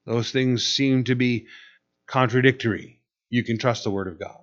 Those 0.06 0.30
things 0.30 0.66
seem 0.66 1.04
to 1.04 1.14
be 1.14 1.48
contradictory. 2.06 3.00
You 3.28 3.44
can 3.44 3.58
trust 3.58 3.84
the 3.84 3.90
Word 3.90 4.08
of 4.08 4.18
God. 4.18 4.40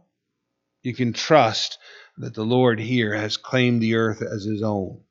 You 0.83 0.93
can 0.93 1.11
trust 1.11 1.79
that 2.17 2.35
the 2.35 2.45
Lord 2.45 2.79
here 2.79 3.15
has 3.15 3.35
claimed 3.35 3.81
the 3.81 3.95
earth 3.95 4.21
as 4.21 4.43
his 4.43 4.61
own. 4.61 5.01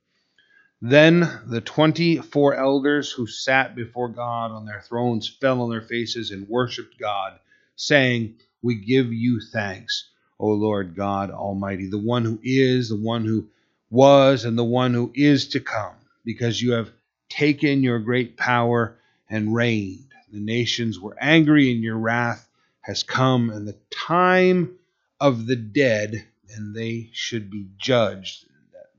Then 0.81 1.41
the 1.47 1.61
twenty 1.61 2.19
four 2.19 2.55
elders 2.55 3.11
who 3.11 3.27
sat 3.27 3.75
before 3.75 4.09
God 4.09 4.53
on 4.53 4.65
their 4.65 4.81
thrones 4.81 5.29
fell 5.29 5.63
on 5.63 5.71
their 5.71 5.83
faces 5.83 6.31
and 6.31 6.49
worshipped 6.49 6.99
God, 6.99 7.39
saying, 7.75 8.37
We 8.63 8.75
give 8.75 9.13
you 9.13 9.41
thanks, 9.53 10.09
O 10.39 10.49
Lord 10.49 10.97
God 10.97 11.31
Almighty, 11.31 11.89
the 11.89 11.99
one 11.99 12.25
who 12.25 12.41
is, 12.43 12.89
the 12.89 12.97
one 12.97 13.25
who 13.25 13.49
was, 13.91 14.45
and 14.45 14.59
the 14.59 14.65
one 14.65 14.93
who 14.93 15.13
is 15.15 15.49
to 15.49 15.61
come, 15.61 15.95
because 16.25 16.61
you 16.61 16.73
have 16.73 16.91
taken 17.29 17.83
your 17.83 17.99
great 17.99 18.37
power 18.37 18.99
and 19.29 19.55
reigned. 19.55 20.13
The 20.33 20.41
nations 20.41 20.99
were 20.99 21.17
angry, 21.21 21.71
and 21.71 21.83
your 21.83 21.99
wrath 21.99 22.49
has 22.81 23.03
come, 23.03 23.51
and 23.51 23.69
the 23.69 23.77
time 23.91 24.79
of 25.21 25.47
the 25.47 25.57
dead, 25.57 26.27
and 26.55 26.75
they 26.75 27.11
should 27.13 27.51
be 27.51 27.69
judged. 27.79 28.47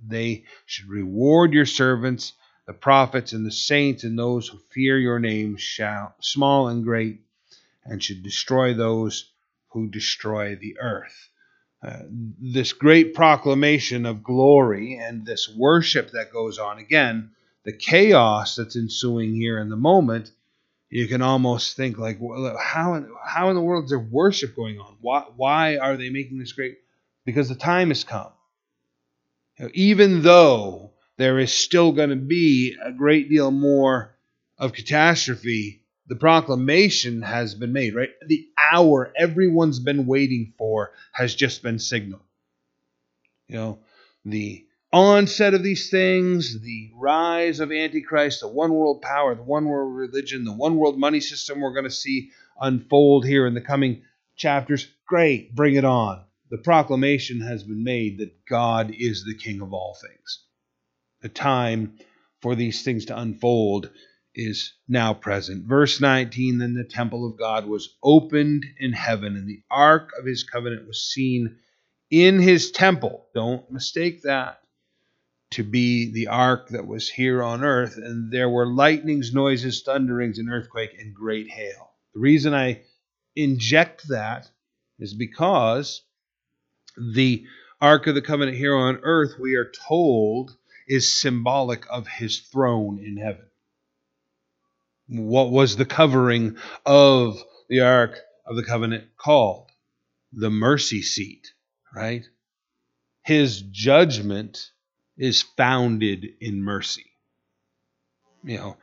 They 0.06 0.46
should 0.66 0.88
reward 0.88 1.54
your 1.54 1.66
servants, 1.66 2.34
the 2.66 2.74
prophets 2.74 3.34
and 3.34 3.46
the 3.46 3.52
saints, 3.52 4.04
and 4.04 4.18
those 4.18 4.48
who 4.48 4.60
fear 4.72 4.98
your 4.98 5.20
name, 5.20 5.58
shall, 5.58 6.16
small 6.20 6.70
and 6.70 6.84
great, 6.84 7.22
and 7.84 8.04
should 8.04 8.24
destroy 8.24 8.74
those 8.74 9.32
who 9.78 9.88
destroy 9.88 10.56
the 10.56 10.78
earth. 10.80 11.30
Uh, 11.84 12.00
this 12.10 12.74
great 12.74 13.14
proclamation 13.14 14.06
of 14.06 14.24
glory 14.24 14.96
and 14.96 15.26
this 15.26 15.48
worship 15.48 16.12
that 16.12 16.34
goes 16.34 16.58
on 16.58 16.80
again, 16.80 17.32
the 17.64 17.74
chaos 17.74 18.56
that's 18.56 18.76
ensuing 18.76 19.36
here 19.36 19.60
in 19.60 19.70
the 19.70 19.76
moment 19.76 20.32
you 20.90 21.08
can 21.08 21.22
almost 21.22 21.76
think 21.76 21.98
like, 21.98 22.18
well, 22.20 22.58
how 22.58 23.06
how 23.26 23.50
in 23.50 23.56
the 23.56 23.62
world 23.62 23.86
is 23.86 23.90
there 23.90 24.00
worship 24.00 24.56
going 24.56 24.80
on? 24.80 24.96
Why 25.02 25.26
why 25.36 25.78
are 25.78 25.98
they 25.98 26.10
making 26.10 26.40
this 26.40 26.54
great? 26.54 26.78
Because 27.26 27.50
the 27.50 27.56
time 27.56 27.90
has 27.90 28.04
come. 28.04 28.32
Even 29.74 30.22
though 30.22 30.92
there 31.18 31.40
is 31.40 31.52
still 31.52 31.92
going 31.92 32.12
to 32.12 32.16
be 32.16 32.76
a 32.82 32.92
great 32.92 33.30
deal 33.30 33.52
more 33.52 34.16
of 34.58 34.74
catastrophe, 34.74 35.82
the 36.08 36.16
proclamation 36.16 37.22
has 37.22 37.56
been 37.56 37.74
made. 37.74 37.96
Right, 37.96 38.10
the 38.26 38.48
hour 38.72 39.14
everyone's 39.18 39.80
been 39.80 40.06
waiting 40.06 40.54
for 40.58 40.92
has 41.12 41.36
just 41.36 41.62
been 41.62 41.80
signaled. 41.80 42.22
You 43.48 43.56
know, 43.56 43.80
the 44.26 44.66
onset 44.92 45.54
of 45.54 45.64
these 45.64 45.90
things, 45.90 46.60
the 46.62 46.92
rise 46.96 47.60
of 47.60 47.72
Antichrist, 47.72 48.42
the 48.42 48.48
one 48.48 48.74
world 48.74 49.02
power, 49.02 49.36
the 49.36 49.44
one 49.44 49.66
world 49.66 49.96
religion, 49.96 50.44
the 50.44 50.54
one 50.54 50.78
world 50.78 50.98
money 50.98 51.20
system 51.20 51.62
we're 51.62 51.74
going 51.74 51.86
to 51.86 51.92
see 51.92 52.32
unfold 52.60 53.26
here 53.26 53.46
in 53.46 53.54
the 53.54 53.62
coming 53.62 54.02
chapters. 54.36 54.88
Great, 55.06 55.56
bring 55.56 55.76
it 55.76 55.86
on. 55.86 56.24
The 56.50 56.58
proclamation 56.58 57.42
has 57.42 57.64
been 57.64 57.84
made 57.84 58.20
that 58.20 58.46
God 58.46 58.94
is 58.98 59.26
the 59.26 59.36
King 59.36 59.62
of 59.62 59.74
all 59.74 59.98
things. 60.02 60.44
The 61.22 61.30
time 61.30 61.98
for 62.42 62.56
these 62.56 62.84
things 62.84 63.06
to 63.06 63.20
unfold 63.20 63.90
is 64.38 64.74
now 64.88 65.14
present. 65.14 65.66
Verse 65.66 66.00
19 66.00 66.60
Then 66.60 66.74
the 66.74 66.84
temple 66.84 67.28
of 67.28 67.38
God 67.38 67.66
was 67.66 67.98
opened 68.04 68.64
in 68.80 68.94
heaven, 68.94 69.36
and 69.36 69.50
the 69.50 69.64
ark 69.70 70.12
of 70.18 70.26
his 70.26 70.44
covenant 70.44 70.88
was 70.88 71.04
seen 71.04 71.58
in 72.10 72.40
his 72.40 72.72
temple. 72.72 73.28
Don't 73.34 73.70
mistake 73.72 74.22
that 74.22 74.62
to 75.52 75.64
be 75.64 76.12
the 76.12 76.28
ark 76.28 76.70
that 76.70 76.86
was 76.86 77.10
here 77.10 77.42
on 77.42 77.64
earth, 77.64 77.98
and 77.98 78.32
there 78.32 78.50
were 78.50 78.68
lightnings, 78.68 79.34
noises, 79.34 79.82
thunderings, 79.82 80.40
and 80.40 80.50
earthquake, 80.50 80.96
and 81.00 81.16
great 81.16 81.50
hail. 81.50 81.92
The 82.14 82.20
reason 82.20 82.54
I 82.54 82.84
inject 83.36 84.08
that 84.10 84.50
is 85.00 85.14
because 85.14 86.04
the 86.98 87.46
Ark 87.80 88.08
of 88.08 88.16
the 88.16 88.22
Covenant 88.22 88.58
here 88.58 88.76
on 88.76 89.00
earth, 89.04 89.36
we 89.40 89.56
are 89.56 89.72
told, 89.72 90.58
is 90.88 91.20
symbolic 91.20 91.86
of 91.90 92.08
his 92.08 92.40
throne 92.40 93.00
in 93.00 93.18
heaven. 93.18 93.46
What 95.08 95.52
was 95.52 95.76
the 95.76 95.86
covering 95.86 96.58
of 96.86 97.42
the 97.70 97.82
Ark 97.82 98.20
of 98.46 98.56
the 98.56 98.64
Covenant 98.64 99.06
called? 99.18 99.70
The 100.34 100.50
mercy 100.50 101.02
seat, 101.02 101.54
right? 101.96 102.26
His 103.24 103.62
judgment 103.62 104.72
is 105.18 105.42
founded 105.42 106.26
in 106.40 106.62
mercy. 106.62 107.06
You 108.44 108.58
know, 108.58 108.78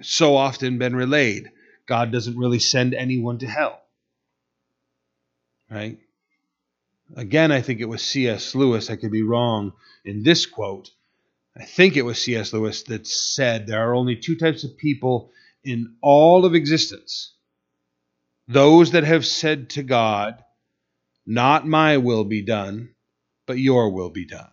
so 0.00 0.36
often 0.36 0.78
been 0.78 0.96
relayed. 0.96 1.50
God 1.86 2.12
doesn't 2.12 2.38
really 2.38 2.58
send 2.58 2.94
anyone 2.94 3.38
to 3.38 3.46
hell. 3.46 3.80
Right? 5.70 5.98
Again, 7.16 7.52
I 7.52 7.60
think 7.60 7.80
it 7.80 7.88
was 7.88 8.02
C.S. 8.02 8.54
Lewis, 8.54 8.90
I 8.90 8.96
could 8.96 9.10
be 9.10 9.22
wrong 9.22 9.72
in 10.04 10.22
this 10.22 10.46
quote. 10.46 10.90
I 11.56 11.64
think 11.64 11.96
it 11.96 12.02
was 12.02 12.22
C.S. 12.22 12.52
Lewis 12.52 12.84
that 12.84 13.06
said 13.06 13.66
there 13.66 13.88
are 13.88 13.94
only 13.94 14.16
two 14.16 14.36
types 14.36 14.64
of 14.64 14.76
people 14.76 15.30
in 15.64 15.96
all 16.00 16.44
of 16.44 16.54
existence 16.54 17.34
those 18.48 18.90
that 18.92 19.04
have 19.04 19.24
said 19.24 19.70
to 19.70 19.82
God, 19.82 20.42
Not 21.26 21.66
my 21.66 21.98
will 21.98 22.24
be 22.24 22.42
done, 22.42 22.94
but 23.46 23.58
your 23.58 23.90
will 23.90 24.10
be 24.10 24.26
done 24.26 24.50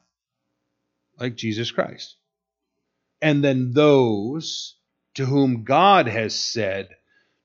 like 1.20 1.36
Jesus 1.36 1.72
Christ. 1.72 2.16
And 3.22 3.44
then 3.44 3.72
those 3.74 4.76
to 5.16 5.26
whom 5.26 5.64
God 5.64 6.08
has 6.08 6.34
said, 6.34 6.90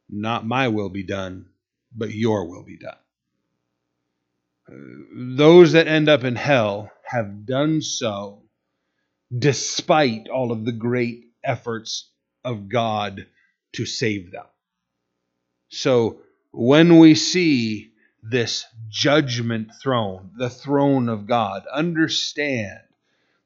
Not 0.09 0.47
my 0.47 0.69
will 0.69 0.91
be 0.91 1.03
done, 1.03 1.47
but 1.95 2.13
your 2.13 2.49
will 2.49 2.63
be 2.63 2.79
done. 2.79 2.97
Uh, 4.69 5.37
those 5.37 5.73
that 5.73 5.89
end 5.89 6.09
up 6.09 6.25
in 6.25 6.37
hell 6.37 6.91
have 7.03 7.45
done 7.47 7.83
so 7.83 8.44
despite 9.37 10.29
all 10.29 10.53
of 10.53 10.65
the 10.65 10.73
great 10.73 11.25
efforts 11.43 12.11
of 12.45 12.69
God 12.69 13.27
to 13.73 13.87
save 13.87 14.31
them. 14.31 14.47
So 15.69 16.21
when 16.53 16.99
we 16.99 17.15
see 17.15 17.93
this 18.23 18.65
judgment 18.89 19.71
throne, 19.83 20.31
the 20.37 20.51
throne 20.51 21.09
of 21.09 21.27
God, 21.27 21.65
understand 21.73 22.81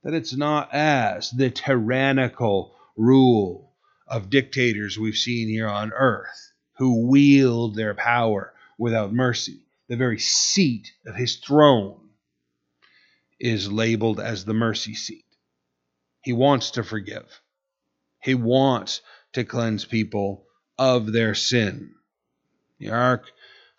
that 0.04 0.14
it's 0.14 0.36
not 0.36 0.72
as 0.72 1.30
the 1.30 1.50
tyrannical 1.50 2.74
rule 2.96 3.72
of 4.06 4.30
dictators 4.30 4.98
we've 4.98 5.16
seen 5.16 5.48
here 5.48 5.68
on 5.68 5.92
earth 5.92 6.52
who 6.76 7.08
wield 7.08 7.74
their 7.74 7.94
power 7.94 8.52
without 8.78 9.12
mercy. 9.12 9.60
The 9.88 9.96
very 9.96 10.18
seat 10.18 10.92
of 11.06 11.14
his 11.14 11.36
throne 11.36 12.10
is 13.40 13.70
labeled 13.70 14.20
as 14.20 14.44
the 14.44 14.54
mercy 14.54 14.94
seat. 14.94 15.24
He 16.28 16.34
wants 16.34 16.72
to 16.72 16.84
forgive, 16.84 17.40
he 18.22 18.34
wants 18.34 19.00
to 19.32 19.44
cleanse 19.44 19.86
people 19.86 20.44
of 20.76 21.10
their 21.10 21.34
sin. 21.34 21.94
The 22.78 22.90
ark 22.90 23.30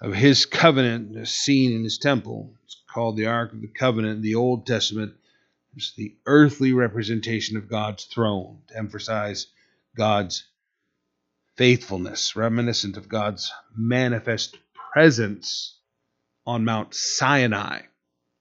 of 0.01 0.15
his 0.15 0.47
covenant 0.47 1.15
is 1.15 1.29
seen 1.29 1.73
in 1.73 1.83
his 1.83 1.99
temple. 1.99 2.55
It's 2.63 2.81
called 2.91 3.17
the 3.17 3.27
Ark 3.27 3.53
of 3.53 3.61
the 3.61 3.67
Covenant 3.67 4.15
in 4.15 4.21
the 4.23 4.33
Old 4.33 4.65
Testament. 4.65 5.13
It's 5.75 5.93
the 5.93 6.15
earthly 6.25 6.73
representation 6.73 7.55
of 7.55 7.69
God's 7.69 8.05
throne 8.05 8.63
to 8.69 8.77
emphasize 8.79 9.45
God's 9.95 10.47
faithfulness, 11.55 12.35
reminiscent 12.35 12.97
of 12.97 13.07
God's 13.07 13.51
manifest 13.77 14.57
presence 14.91 15.77
on 16.47 16.65
Mount 16.65 16.95
Sinai, 16.95 17.81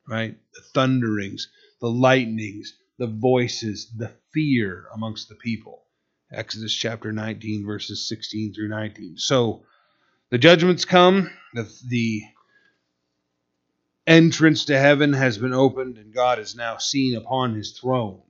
right? 0.09 0.35
The 0.55 0.63
thunderings, 0.73 1.51
the 1.83 1.91
lightnings, 1.91 2.73
the 2.99 3.07
voices, 3.07 3.91
the 3.97 4.13
fear 4.33 4.87
amongst 4.93 5.29
the 5.29 5.35
people. 5.37 5.85
Exodus 6.31 6.75
chapter 6.75 7.13
19, 7.13 7.65
verses 7.65 8.07
16 8.09 8.53
through 8.53 8.69
19. 8.69 9.17
So 9.17 9.63
the 10.31 10.39
judgments 10.39 10.85
come, 10.85 11.31
the, 11.55 11.71
the 11.87 12.23
entrance 14.07 14.67
to 14.67 14.79
heaven 14.79 15.13
has 15.13 15.39
been 15.39 15.55
opened, 15.55 15.97
and 15.97 16.13
God 16.13 16.39
is 16.39 16.55
now 16.55 16.77
seen 16.77 17.17
upon 17.17 17.55
his 17.55 17.79
throne 17.79 18.21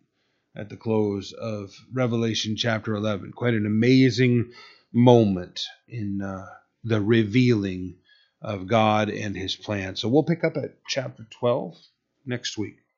at 0.54 0.68
the 0.68 0.76
close 0.76 1.32
of 1.32 1.74
Revelation 1.92 2.56
chapter 2.56 2.94
11. 2.94 3.32
Quite 3.32 3.54
an 3.54 3.66
amazing 3.66 4.52
moment 4.92 5.66
in 5.88 6.20
uh, 6.22 6.46
the 6.84 7.00
revealing 7.00 7.96
of 8.40 8.66
God 8.66 9.08
and 9.08 9.36
his 9.36 9.56
plan. 9.56 9.96
So 9.96 10.08
we'll 10.08 10.22
pick 10.22 10.44
up 10.44 10.56
at 10.56 10.76
chapter 10.86 11.26
12 11.30 11.76
next 12.26 12.56
week. 12.58 12.76